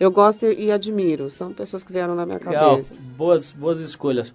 Eu 0.00 0.10
gosto 0.10 0.46
e 0.46 0.70
admiro. 0.72 1.28
São 1.30 1.52
pessoas 1.52 1.82
que 1.82 1.92
vieram 1.92 2.14
na 2.14 2.24
minha 2.26 2.38
Legal, 2.38 2.70
cabeça. 2.70 3.00
boas, 3.16 3.52
boas 3.52 3.80
escolhas. 3.80 4.34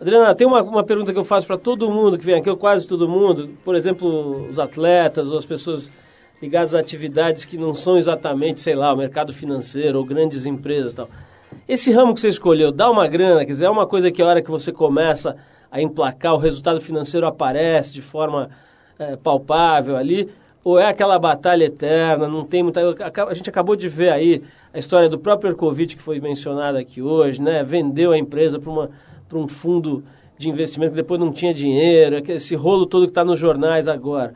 Adriana, 0.00 0.34
tem 0.34 0.46
uma, 0.46 0.60
uma 0.62 0.82
pergunta 0.84 1.12
que 1.12 1.18
eu 1.18 1.24
faço 1.24 1.46
para 1.46 1.56
todo 1.56 1.90
mundo 1.90 2.18
que 2.18 2.24
vem 2.24 2.34
aqui, 2.34 2.50
ou 2.50 2.56
quase 2.56 2.86
todo 2.86 3.08
mundo, 3.08 3.50
por 3.64 3.74
exemplo, 3.76 4.46
os 4.48 4.58
atletas 4.58 5.30
ou 5.30 5.38
as 5.38 5.46
pessoas 5.46 5.90
ligadas 6.42 6.74
a 6.74 6.80
atividades 6.80 7.44
que 7.44 7.56
não 7.56 7.72
são 7.72 7.96
exatamente, 7.96 8.60
sei 8.60 8.74
lá, 8.74 8.92
o 8.92 8.96
mercado 8.96 9.32
financeiro 9.32 9.98
ou 9.98 10.04
grandes 10.04 10.44
empresas 10.46 10.92
e 10.92 10.96
tal. 10.96 11.08
Esse 11.66 11.92
ramo 11.92 12.12
que 12.12 12.20
você 12.20 12.28
escolheu, 12.28 12.72
dá 12.72 12.90
uma 12.90 13.06
grana, 13.06 13.44
quer 13.46 13.52
dizer, 13.52 13.66
é 13.66 13.70
uma 13.70 13.86
coisa 13.86 14.10
que 14.10 14.20
a 14.20 14.26
hora 14.26 14.42
que 14.42 14.50
você 14.50 14.72
começa 14.72 15.36
a 15.74 15.82
emplacar, 15.82 16.32
o 16.32 16.38
resultado 16.38 16.80
financeiro 16.80 17.26
aparece 17.26 17.92
de 17.92 18.00
forma 18.00 18.48
eh, 18.96 19.16
palpável 19.16 19.96
ali, 19.96 20.30
ou 20.62 20.78
é 20.78 20.86
aquela 20.86 21.18
batalha 21.18 21.64
eterna, 21.64 22.28
não 22.28 22.44
tem 22.44 22.62
muita... 22.62 22.80
A 23.28 23.34
gente 23.34 23.50
acabou 23.50 23.74
de 23.74 23.88
ver 23.88 24.12
aí 24.12 24.40
a 24.72 24.78
história 24.78 25.08
do 25.08 25.18
próprio 25.18 25.50
Ercovitch, 25.50 25.96
que 25.96 26.00
foi 26.00 26.20
mencionada 26.20 26.78
aqui 26.78 27.02
hoje, 27.02 27.42
né? 27.42 27.64
Vendeu 27.64 28.12
a 28.12 28.16
empresa 28.16 28.60
para 28.60 29.36
um 29.36 29.48
fundo 29.48 30.04
de 30.38 30.48
investimento 30.48 30.92
que 30.92 30.96
depois 30.96 31.18
não 31.18 31.32
tinha 31.32 31.52
dinheiro, 31.52 32.22
esse 32.28 32.54
rolo 32.54 32.86
todo 32.86 33.06
que 33.06 33.10
está 33.10 33.24
nos 33.24 33.40
jornais 33.40 33.88
agora. 33.88 34.32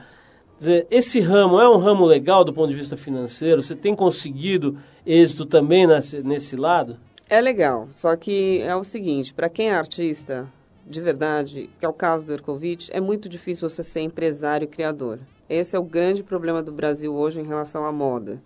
Quer 0.54 0.58
dizer, 0.58 0.86
esse 0.90 1.20
ramo 1.20 1.60
é 1.60 1.70
um 1.70 1.78
ramo 1.78 2.04
legal 2.04 2.42
do 2.42 2.52
ponto 2.52 2.70
de 2.70 2.74
vista 2.74 2.96
financeiro? 2.96 3.62
Você 3.62 3.76
tem 3.76 3.94
conseguido 3.94 4.76
êxito 5.06 5.46
também 5.46 5.86
nesse, 5.86 6.20
nesse 6.20 6.56
lado? 6.56 6.96
É 7.30 7.40
legal, 7.40 7.88
só 7.94 8.16
que 8.16 8.60
é 8.60 8.74
o 8.74 8.82
seguinte, 8.82 9.32
para 9.32 9.48
quem 9.48 9.68
é 9.68 9.74
artista 9.74 10.48
de 10.88 11.00
verdade, 11.00 11.68
que 11.78 11.84
é 11.84 11.88
o 11.88 11.92
caso 11.92 12.24
do 12.24 12.32
Ercovitch, 12.32 12.88
é 12.90 13.00
muito 13.00 13.28
difícil 13.28 13.68
você 13.68 13.82
ser 13.82 14.00
empresário 14.00 14.64
e 14.64 14.68
criador. 14.68 15.18
Esse 15.48 15.76
é 15.76 15.78
o 15.78 15.84
grande 15.84 16.22
problema 16.22 16.62
do 16.62 16.72
Brasil 16.72 17.14
hoje 17.14 17.40
em 17.40 17.44
relação 17.44 17.84
à 17.84 17.92
moda. 17.92 18.40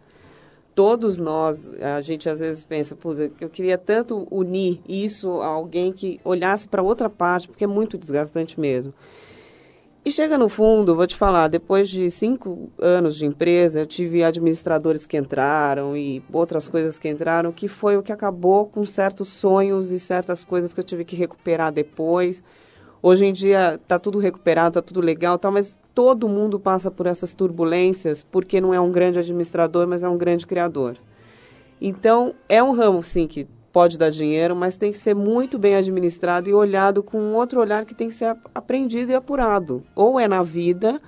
Todos 0.74 1.18
nós, 1.18 1.72
a 1.74 2.00
gente 2.00 2.28
às 2.28 2.40
vezes 2.40 2.64
pensa, 2.64 2.96
pô, 2.96 3.12
eu 3.40 3.48
queria 3.48 3.76
tanto 3.76 4.26
unir 4.30 4.80
isso 4.88 5.40
a 5.40 5.46
alguém 5.46 5.92
que 5.92 6.18
olhasse 6.24 6.66
para 6.66 6.82
outra 6.82 7.10
parte, 7.10 7.46
porque 7.46 7.64
é 7.64 7.66
muito 7.66 7.98
desgastante 7.98 8.58
mesmo. 8.58 8.92
E 10.04 10.10
chega 10.10 10.36
no 10.36 10.48
fundo, 10.48 10.96
vou 10.96 11.06
te 11.06 11.14
falar, 11.14 11.46
depois 11.46 11.88
de 11.88 12.10
cinco 12.10 12.72
anos 12.76 13.14
de 13.14 13.24
empresa, 13.24 13.78
eu 13.78 13.86
tive 13.86 14.24
administradores 14.24 15.06
que 15.06 15.16
entraram 15.16 15.96
e 15.96 16.20
outras 16.32 16.66
coisas 16.66 16.98
que 16.98 17.08
entraram, 17.08 17.52
que 17.52 17.68
foi 17.68 17.96
o 17.96 18.02
que 18.02 18.10
acabou 18.10 18.66
com 18.66 18.84
certos 18.84 19.28
sonhos 19.28 19.92
e 19.92 20.00
certas 20.00 20.42
coisas 20.42 20.74
que 20.74 20.80
eu 20.80 20.84
tive 20.84 21.04
que 21.04 21.14
recuperar 21.14 21.70
depois. 21.70 22.42
Hoje 23.00 23.26
em 23.26 23.32
dia 23.32 23.76
está 23.76 23.96
tudo 23.96 24.18
recuperado, 24.18 24.70
está 24.70 24.82
tudo 24.82 25.00
legal, 25.00 25.38
tá, 25.38 25.52
mas 25.52 25.78
todo 25.94 26.28
mundo 26.28 26.58
passa 26.58 26.90
por 26.90 27.06
essas 27.06 27.32
turbulências 27.32 28.24
porque 28.28 28.60
não 28.60 28.74
é 28.74 28.80
um 28.80 28.90
grande 28.90 29.20
administrador, 29.20 29.86
mas 29.86 30.02
é 30.02 30.08
um 30.08 30.18
grande 30.18 30.48
criador. 30.48 30.96
Então, 31.80 32.34
é 32.48 32.60
um 32.60 32.72
ramo, 32.72 33.04
sim, 33.04 33.28
que 33.28 33.46
pode 33.72 33.96
dar 33.98 34.10
dinheiro, 34.10 34.54
mas 34.54 34.76
tem 34.76 34.92
que 34.92 34.98
ser 34.98 35.14
muito 35.14 35.58
bem 35.58 35.74
administrado 35.74 36.48
e 36.50 36.52
olhado 36.54 37.02
com 37.02 37.32
outro 37.34 37.60
olhar 37.60 37.84
que 37.84 37.94
tem 37.94 38.08
que 38.08 38.14
ser 38.14 38.26
ap- 38.26 38.50
aprendido 38.54 39.10
e 39.10 39.14
apurado. 39.14 39.82
Ou 39.96 40.20
é 40.20 40.28
na 40.28 40.42
vida, 40.42 41.00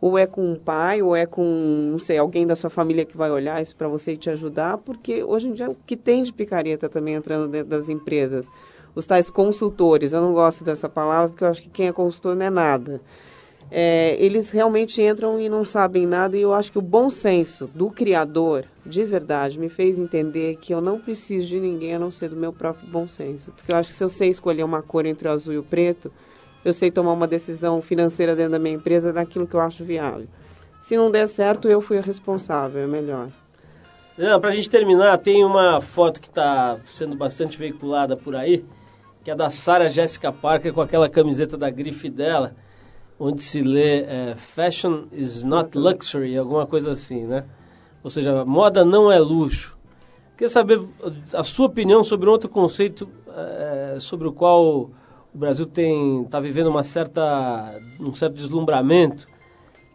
ou 0.00 0.18
é 0.18 0.26
com 0.26 0.52
um 0.52 0.56
pai, 0.56 1.00
ou 1.00 1.16
é 1.16 1.24
com, 1.24 1.42
não 1.90 1.98
sei, 1.98 2.18
alguém 2.18 2.46
da 2.46 2.54
sua 2.54 2.68
família 2.68 3.04
que 3.04 3.16
vai 3.16 3.30
olhar 3.30 3.62
isso 3.62 3.74
para 3.74 3.88
você 3.88 4.12
e 4.12 4.16
te 4.16 4.28
ajudar, 4.28 4.78
porque 4.78 5.22
hoje 5.22 5.48
em 5.48 5.52
dia 5.52 5.70
o 5.70 5.76
que 5.86 5.96
tem 5.96 6.22
de 6.22 6.32
picareta 6.32 6.88
também 6.88 7.14
entrando 7.14 7.48
dentro 7.48 7.68
das 7.68 7.88
empresas. 7.88 8.48
Os 8.94 9.06
tais 9.06 9.30
consultores, 9.30 10.12
eu 10.12 10.20
não 10.20 10.34
gosto 10.34 10.62
dessa 10.64 10.88
palavra 10.88 11.30
porque 11.30 11.44
eu 11.44 11.48
acho 11.48 11.62
que 11.62 11.70
quem 11.70 11.88
é 11.88 11.92
consultor 11.92 12.36
não 12.36 12.44
é 12.44 12.50
nada. 12.50 13.00
É, 13.70 14.16
eles 14.22 14.50
realmente 14.50 15.00
entram 15.00 15.40
e 15.40 15.48
não 15.48 15.64
sabem 15.64 16.06
nada, 16.06 16.36
e 16.36 16.42
eu 16.42 16.52
acho 16.52 16.70
que 16.70 16.78
o 16.78 16.82
bom 16.82 17.08
senso 17.08 17.66
do 17.68 17.88
criador, 17.88 18.66
de 18.84 19.04
verdade, 19.04 19.58
me 19.58 19.68
fez 19.68 19.98
entender 19.98 20.56
que 20.56 20.74
eu 20.74 20.80
não 20.80 20.98
preciso 20.98 21.46
de 21.46 21.60
ninguém 21.60 21.94
a 21.94 21.98
não 21.98 22.10
ser 22.10 22.30
do 22.30 22.36
meu 22.36 22.52
próprio 22.52 22.88
bom 22.88 23.06
senso. 23.06 23.52
Porque 23.52 23.70
eu 23.70 23.76
acho 23.76 23.90
que 23.90 23.94
se 23.94 24.02
eu 24.02 24.08
sei 24.08 24.28
escolher 24.28 24.64
uma 24.64 24.82
cor 24.82 25.06
entre 25.06 25.28
o 25.28 25.30
azul 25.30 25.54
e 25.54 25.58
o 25.58 25.62
preto, 25.62 26.12
eu 26.64 26.72
sei 26.72 26.90
tomar 26.90 27.12
uma 27.12 27.26
decisão 27.26 27.80
financeira 27.80 28.34
dentro 28.34 28.52
da 28.52 28.58
minha 28.58 28.74
empresa 28.74 29.12
daquilo 29.12 29.46
que 29.46 29.54
eu 29.54 29.60
acho 29.60 29.84
viável. 29.84 30.26
Se 30.80 30.96
não 30.96 31.10
der 31.10 31.28
certo, 31.28 31.68
eu 31.68 31.80
fui 31.80 31.98
a 31.98 32.00
responsável, 32.00 32.82
é 32.82 32.86
melhor. 32.86 33.28
Para 34.40 34.50
a 34.50 34.54
gente 34.54 34.68
terminar, 34.68 35.16
tem 35.18 35.44
uma 35.44 35.80
foto 35.80 36.20
que 36.20 36.28
está 36.28 36.78
sendo 36.84 37.16
bastante 37.16 37.56
veiculada 37.56 38.16
por 38.16 38.34
aí, 38.34 38.64
que 39.22 39.30
é 39.30 39.34
da 39.34 39.48
Sarah 39.48 39.86
Jessica 39.86 40.32
Parker 40.32 40.72
com 40.72 40.80
aquela 40.80 41.08
camiseta 41.08 41.56
da 41.56 41.70
grife 41.70 42.10
dela, 42.10 42.54
onde 43.18 43.42
se 43.42 43.62
lê 43.62 44.02
é, 44.02 44.34
Fashion 44.36 45.04
is 45.12 45.44
not 45.44 45.78
luxury, 45.78 46.36
alguma 46.36 46.66
coisa 46.66 46.90
assim, 46.90 47.24
né? 47.24 47.44
Ou 48.02 48.10
seja, 48.10 48.44
moda 48.44 48.84
não 48.84 49.10
é 49.10 49.18
luxo. 49.18 49.76
Queria 50.36 50.50
saber 50.50 50.80
a 51.34 51.42
sua 51.42 51.66
opinião 51.66 52.02
sobre 52.02 52.28
outro 52.28 52.48
conceito 52.48 53.08
é, 53.28 53.96
sobre 54.00 54.26
o 54.26 54.32
qual 54.32 54.90
o 55.34 55.38
Brasil 55.38 55.66
tem 55.66 56.22
está 56.22 56.40
vivendo 56.40 56.66
uma 56.66 56.82
certa 56.82 57.80
um 58.00 58.12
certo 58.12 58.34
deslumbramento, 58.34 59.26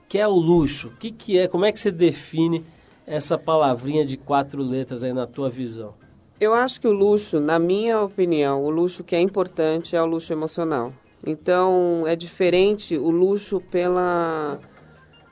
que 0.08 0.18
é 0.18 0.28
o 0.28 0.36
luxo. 0.36 0.88
O 0.90 0.92
que, 0.92 1.12
que 1.12 1.38
é? 1.38 1.48
Como 1.48 1.66
é 1.66 1.72
que 1.72 1.80
você 1.80 1.92
define 1.92 2.66
essa 3.06 3.38
palavrinha 3.38 4.06
de 4.06 4.18
quatro 4.18 4.62
letras 4.62 5.04
aí 5.04 5.14
na 5.14 5.28
tua 5.28 5.50
visão? 5.50 5.94
Eu 6.40 6.54
acho 6.54 6.80
que 6.80 6.88
o 6.88 6.92
luxo, 6.92 7.40
na 7.40 7.58
minha 7.58 8.02
opinião, 8.02 8.64
o 8.64 8.70
luxo 8.70 9.04
que 9.04 9.16
é 9.16 9.20
importante 9.20 9.96
é 9.96 10.02
o 10.02 10.06
luxo 10.06 10.32
emocional. 10.32 10.94
Então, 11.26 12.04
é 12.06 12.16
diferente 12.16 12.96
o 12.96 13.10
luxo 13.10 13.60
pela, 13.60 14.60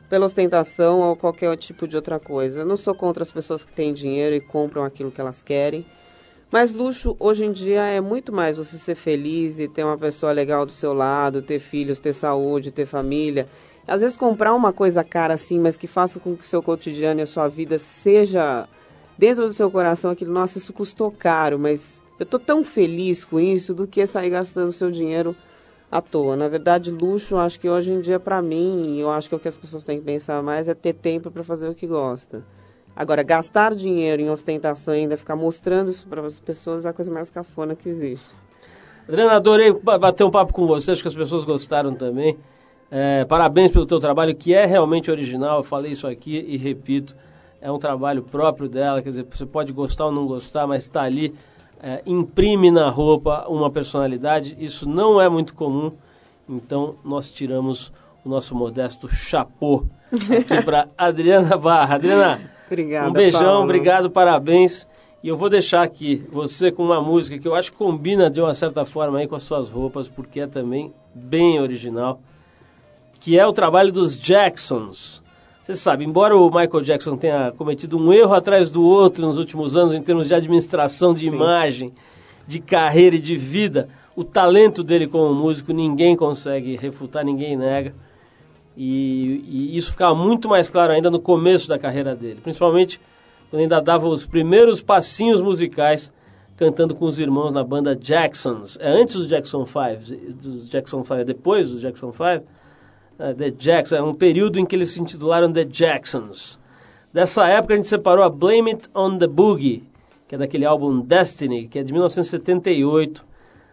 pela 0.10 0.26
ostentação 0.26 1.00
ou 1.02 1.16
qualquer 1.16 1.56
tipo 1.58 1.88
de 1.88 1.96
outra 1.96 2.20
coisa. 2.20 2.62
Eu 2.62 2.66
não 2.66 2.78
sou 2.78 2.94
contra 2.94 3.24
as 3.24 3.32
pessoas 3.32 3.64
que 3.64 3.74
têm 3.74 3.94
dinheiro 3.94 4.36
e 4.36 4.42
compram 4.42 4.84
aquilo 4.84 5.12
que 5.12 5.22
elas 5.22 5.42
querem. 5.42 5.86
Mas 6.52 6.74
luxo, 6.74 7.16
hoje 7.20 7.46
em 7.46 7.52
dia, 7.52 7.82
é 7.86 8.00
muito 8.00 8.32
mais 8.32 8.58
você 8.58 8.78
ser 8.78 8.96
feliz 8.96 9.60
e 9.60 9.68
ter 9.68 9.84
uma 9.84 9.98
pessoa 9.98 10.32
legal 10.32 10.66
do 10.66 10.72
seu 10.72 10.94
lado, 10.94 11.42
ter 11.42 11.60
filhos, 11.60 12.00
ter 12.00 12.14
saúde, 12.14 12.72
ter 12.72 12.86
família. 12.86 13.48
Às 13.88 14.02
vezes, 14.02 14.16
comprar 14.16 14.54
uma 14.54 14.72
coisa 14.72 15.04
cara 15.04 15.34
assim, 15.34 15.60
mas 15.60 15.76
que 15.76 15.88
faça 15.88 16.20
com 16.20 16.36
que 16.36 16.44
o 16.44 16.48
seu 16.48 16.62
cotidiano 16.62 17.20
e 17.20 17.24
a 17.24 17.26
sua 17.26 17.48
vida 17.48 17.78
seja 17.78 18.68
dentro 19.18 19.48
do 19.48 19.54
seu 19.54 19.70
coração 19.72 20.12
aquilo, 20.12 20.32
nossa, 20.32 20.58
isso 20.58 20.74
custou 20.74 21.12
caro, 21.12 21.58
mas 21.58 22.02
eu 22.20 22.26
tô 22.26 22.38
tão 22.38 22.64
feliz 22.64 23.26
com 23.26 23.40
isso 23.40 23.74
do 23.74 23.88
que 23.88 24.06
sair 24.06 24.30
gastando 24.30 24.72
seu 24.72 24.92
dinheiro 24.92 25.36
à 25.92 26.02
toa. 26.02 26.36
Na 26.36 26.48
verdade, 26.48 26.92
luxo, 26.92 27.38
acho 27.38 27.60
que 27.60 27.70
hoje 27.70 27.92
em 27.92 28.02
dia 28.02 28.20
para 28.20 28.42
mim, 28.42 28.98
eu 28.98 29.10
acho 29.10 29.30
que 29.30 29.36
é 29.36 29.38
o 29.38 29.42
que 29.42 29.48
as 29.48 29.58
pessoas 29.58 29.84
têm 29.84 30.00
que 30.00 30.06
pensar 30.06 30.42
mais 30.44 30.68
é 30.68 30.74
ter 30.74 30.94
tempo 30.94 31.32
para 31.32 31.44
fazer 31.44 31.68
o 31.68 31.76
que 31.76 31.88
gosta. 31.88 32.44
Agora, 32.96 33.24
gastar 33.24 33.76
dinheiro 33.76 34.22
em 34.22 34.30
ostentação 34.30 34.96
e 34.96 35.00
ainda 35.00 35.18
ficar 35.18 35.36
mostrando 35.36 35.92
isso 35.92 36.08
para 36.08 36.26
as 36.26 36.40
pessoas 36.40 36.86
é 36.86 36.90
a 36.90 36.94
coisa 36.94 37.12
mais 37.12 37.30
cafona 37.30 37.76
que 37.76 37.90
existe. 37.90 38.26
Adriana, 39.08 39.34
adorei 39.34 39.72
ba- 39.74 39.98
bater 39.98 40.24
um 40.24 40.32
papo 40.32 40.54
com 40.54 40.66
você, 40.66 40.92
acho 40.92 41.02
que 41.02 41.08
as 41.08 41.16
pessoas 41.16 41.44
gostaram 41.44 41.94
também. 41.94 42.38
É, 42.90 43.26
parabéns 43.26 43.72
pelo 43.72 43.86
teu 43.86 44.00
trabalho, 44.00 44.34
que 44.34 44.54
é 44.54 44.66
realmente 44.66 45.12
original, 45.12 45.58
eu 45.58 45.64
falei 45.64 45.92
isso 45.92 46.08
aqui 46.08 46.44
e 46.48 46.56
repito, 46.56 47.16
é 47.60 47.72
um 47.72 47.78
trabalho 47.78 48.24
próprio 48.24 48.70
dela, 48.70 49.02
quer 49.02 49.10
dizer, 49.10 49.28
você 49.30 49.46
pode 49.46 49.74
gostar 49.74 50.06
ou 50.06 50.12
não 50.12 50.26
gostar, 50.26 50.66
mas 50.66 50.84
está 50.86 51.02
ali, 51.02 51.36
é, 51.86 52.02
imprime 52.04 52.72
na 52.72 52.90
roupa 52.90 53.46
uma 53.48 53.70
personalidade, 53.70 54.58
isso 54.60 54.90
não 54.90 55.22
é 55.22 55.30
muito 55.30 55.54
comum, 55.54 55.92
então 56.50 56.96
nós 57.06 57.30
tiramos 57.30 57.94
o 58.26 58.30
nosso 58.30 58.56
modesto 58.56 59.08
chapô 59.08 59.86
aqui 60.12 60.64
para 60.64 60.90
Adriana 60.98 61.56
Barra. 61.56 61.94
Adriana, 61.94 62.42
Obrigada, 62.66 63.08
um 63.08 63.14
beijão, 63.14 63.40
Paulo. 63.40 63.64
obrigado, 63.66 64.10
parabéns. 64.10 64.88
E 65.22 65.28
eu 65.28 65.38
vou 65.38 65.48
deixar 65.48 65.84
aqui 65.84 66.28
você 66.32 66.72
com 66.72 66.84
uma 66.84 67.00
música 67.00 67.38
que 67.38 67.48
eu 67.48 67.54
acho 67.54 67.72
que 67.72 67.78
combina 67.78 68.32
de 68.32 68.42
uma 68.42 68.56
certa 68.56 68.84
forma 68.84 69.20
aí 69.20 69.28
com 69.28 69.36
as 69.36 69.44
suas 69.44 69.70
roupas, 69.70 70.08
porque 70.08 70.40
é 70.40 70.48
também 70.48 70.92
bem 71.14 71.60
original, 71.60 72.20
que 73.20 73.38
é 73.38 73.46
o 73.46 73.54
trabalho 73.54 73.92
dos 73.92 74.20
Jacksons. 74.20 75.22
Você 75.66 75.74
sabe, 75.74 76.06
embora 76.06 76.38
o 76.38 76.46
Michael 76.46 76.82
Jackson 76.84 77.18
tenha 77.18 77.52
cometido 77.58 77.98
um 77.98 78.14
erro 78.14 78.36
atrás 78.36 78.70
do 78.70 78.84
outro 78.84 79.26
nos 79.26 79.40
últimos 79.40 79.76
anos 79.76 79.94
em 79.94 80.02
termos 80.04 80.28
de 80.28 80.36
administração 80.36 81.12
de 81.12 81.26
imagem, 81.26 81.92
de 82.48 82.60
carreira 82.60 83.16
e 83.16 83.20
de 83.20 83.36
vida, 83.36 83.90
o 84.16 84.24
talento 84.24 84.84
dele 84.84 85.08
como 85.08 85.34
músico 85.34 85.74
ninguém 85.74 86.16
consegue 86.16 86.76
refutar, 86.76 87.26
ninguém 87.26 87.58
nega. 87.58 87.96
E, 88.78 89.44
e 89.48 89.76
isso 89.76 89.90
ficava 89.90 90.14
muito 90.14 90.48
mais 90.48 90.70
claro 90.70 90.94
ainda 90.94 91.10
no 91.10 91.20
começo 91.20 91.68
da 91.68 91.80
carreira 91.80 92.14
dele, 92.14 92.42
principalmente 92.44 93.02
quando 93.50 93.62
ainda 93.64 93.82
dava 93.82 94.08
os 94.08 94.24
primeiros 94.24 94.84
passinhos 94.84 95.42
musicais 95.42 96.14
cantando 96.56 96.94
com 96.94 97.06
os 97.06 97.18
irmãos 97.18 97.52
na 97.52 97.64
banda 97.64 97.96
Jacksons. 97.96 98.78
É 98.80 98.88
antes 98.88 99.16
dos 99.16 99.26
Jackson 99.26 99.66
5, 99.66 100.44
dos 100.44 100.70
Jackson 100.70 101.02
5, 101.02 101.14
é 101.16 101.24
depois 101.24 101.72
dos 101.72 101.82
Jackson 101.82 102.12
5. 102.12 102.46
É, 103.18 103.34
The 103.34 103.50
Jackson, 103.52 103.96
é 103.96 104.02
um 104.02 104.14
período 104.14 104.60
em 104.60 104.66
que 104.66 104.76
eles 104.76 104.92
se 104.92 105.02
intitularam 105.02 105.52
The 105.52 105.66
Jacksons. 105.66 106.60
Dessa 107.14 107.48
época 107.48 107.74
a 107.74 107.78
gente 107.78 107.88
separou 107.88 108.26
a 108.26 108.30
Blame 108.30 108.72
It 108.72 108.90
on 108.94 109.18
the 109.18 109.28
Boogie, 109.28 109.84
que 110.28 110.36
é 110.36 110.38
daquele 110.38 110.66
álbum 110.66 111.00
Destiny, 111.00 111.68
que 111.68 111.80
é 111.80 111.84
de 111.84 111.94
1978. 111.94 113.26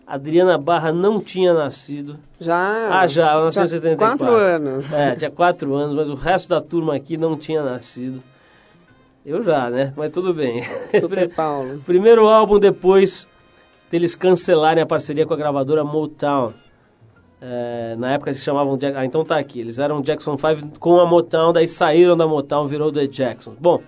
Adriana 0.07 0.59
Barra 0.59 0.93
não 0.93 1.20
tinha 1.20 1.55
nascido. 1.55 2.18
Já. 2.38 3.01
Ah, 3.01 3.07
já, 3.07 3.34
1974. 3.34 4.18
Quatro 4.18 4.34
anos. 4.34 4.93
É, 4.93 5.14
tinha 5.16 5.30
quatro 5.30 5.74
anos, 5.74 5.95
mas 5.95 6.11
o 6.11 6.14
resto 6.14 6.49
da 6.49 6.61
turma 6.61 6.95
aqui 6.95 7.16
não 7.16 7.36
tinha 7.36 7.62
nascido. 7.62 8.22
Eu 9.24 9.43
já, 9.43 9.70
né? 9.70 9.93
Mas 9.97 10.11
tudo 10.11 10.34
bem. 10.34 10.62
Super 11.01 11.30
Paulo. 11.34 11.80
Primeiro 11.86 12.28
álbum 12.28 12.59
depois 12.59 13.28
deles 13.90 14.14
cancelarem 14.14 14.82
a 14.82 14.86
parceria 14.86 15.24
com 15.24 15.34
a 15.34 15.36
gravadora 15.36 15.84
Motown. 15.84 16.53
É, 17.45 17.97
na 17.99 18.12
época 18.12 18.30
eles 18.30 18.38
se 18.38 18.45
chamavam 18.45 18.76
Jack... 18.76 18.97
Ah, 18.97 19.05
então 19.05 19.24
tá 19.24 19.36
aqui. 19.36 19.59
Eles 19.59 19.80
eram 19.80 20.01
Jackson 20.01 20.36
5 20.36 20.78
com 20.78 21.01
a 21.01 21.07
Motown, 21.07 21.53
daí 21.53 21.66
saíram 21.66 22.16
da 22.16 22.26
Motown, 22.26 22.66
virou 22.68 22.93
The 22.93 23.09
Jacksons. 23.09 23.57
Bom, 23.59 23.82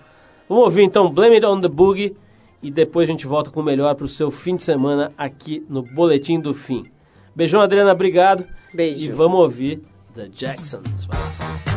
vamos 0.49 0.65
ouvir 0.65 0.83
então 0.83 1.09
Blame 1.09 1.35
It 1.35 1.45
on 1.45 1.61
the 1.61 1.69
Boogie 1.69 2.17
e 2.61 2.69
depois 2.69 3.07
a 3.07 3.11
gente 3.11 3.25
volta 3.25 3.49
com 3.49 3.61
o 3.61 3.63
melhor 3.63 3.95
pro 3.95 4.09
seu 4.09 4.29
fim 4.29 4.57
de 4.57 4.63
semana 4.63 5.13
aqui 5.17 5.65
no 5.69 5.81
Boletim 5.81 6.37
do 6.37 6.53
Fim. 6.53 6.85
Beijão, 7.33 7.61
Adriana, 7.61 7.93
obrigado. 7.93 8.45
Beijo. 8.73 9.05
E 9.05 9.09
vamos 9.09 9.39
ouvir 9.39 9.81
The 10.13 10.29
Jacksons. 10.33 11.05
Vai. 11.05 11.74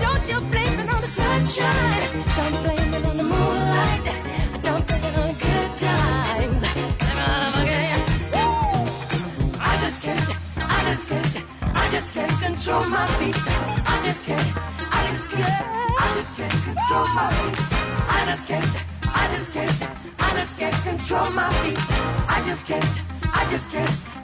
Don't 0.00 0.24
you 0.28 0.40
blame 0.52 0.78
it 0.80 0.88
on 0.94 1.00
the 1.00 1.10
sunshine. 1.18 2.24
Don't 2.36 2.56
blame 2.64 2.94
it 2.94 3.04
on 3.10 3.16
the 3.16 3.26
moonlight. 3.32 4.06
Don't 4.62 4.86
blame 4.86 5.04
it 5.04 5.16
on 5.22 5.30
good 5.44 5.70
times. 5.76 6.60
Blame 6.60 7.68
it! 7.68 8.04
I 9.60 9.78
just 9.82 10.02
can't. 10.02 10.28
I 10.56 10.78
just 10.88 11.08
can't. 11.08 11.44
I 11.74 11.88
just 11.90 12.14
can't 12.14 12.36
control 12.42 12.84
my 12.88 13.06
feet. 13.18 13.36
I 13.86 14.00
just 14.04 14.26
can't. 14.26 14.50
I 14.98 15.06
just 15.10 15.30
can't. 15.30 15.54
I 16.04 16.06
just 16.16 16.36
can't 16.36 16.52
control 16.68 17.06
my 17.18 17.28
feet. 17.38 17.58
I 18.16 18.22
just 18.26 18.46
can't. 18.46 18.70
I 19.02 19.28
just 19.34 19.52
can't. 19.54 19.88
I 20.18 20.34
just 20.34 20.58
can't 20.58 20.76
control 20.84 21.30
my 21.30 21.50
feet. 21.62 21.78
I 22.28 22.42
just 22.46 22.66
can't. 22.66 23.02
I 23.32 23.46
just 23.48 23.70
can't. 23.72 24.23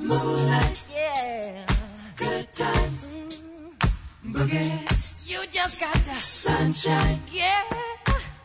Moonlight. 0.00 0.90
Yeah. 0.94 1.66
Good 2.16 2.52
times. 2.52 3.20
Mm-hmm. 3.20 4.32
Boogie. 4.32 5.26
You 5.26 5.44
just 5.50 5.80
got 5.80 5.94
the 5.94 6.20
sunshine. 6.20 7.18
Yeah. 7.32 7.62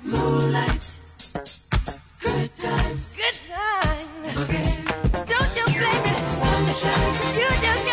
Moonlight. 0.01 0.99
Good 2.20 2.56
times. 2.58 3.16
Good 3.16 3.38
times. 3.54 4.34
Boogie. 4.34 5.28
Don't 5.30 5.56
you 5.56 5.66
blame 5.78 6.06
it. 6.10 6.30
Sunshine. 6.30 7.38
You 7.38 7.49
just 7.62 7.86
got 7.86 7.93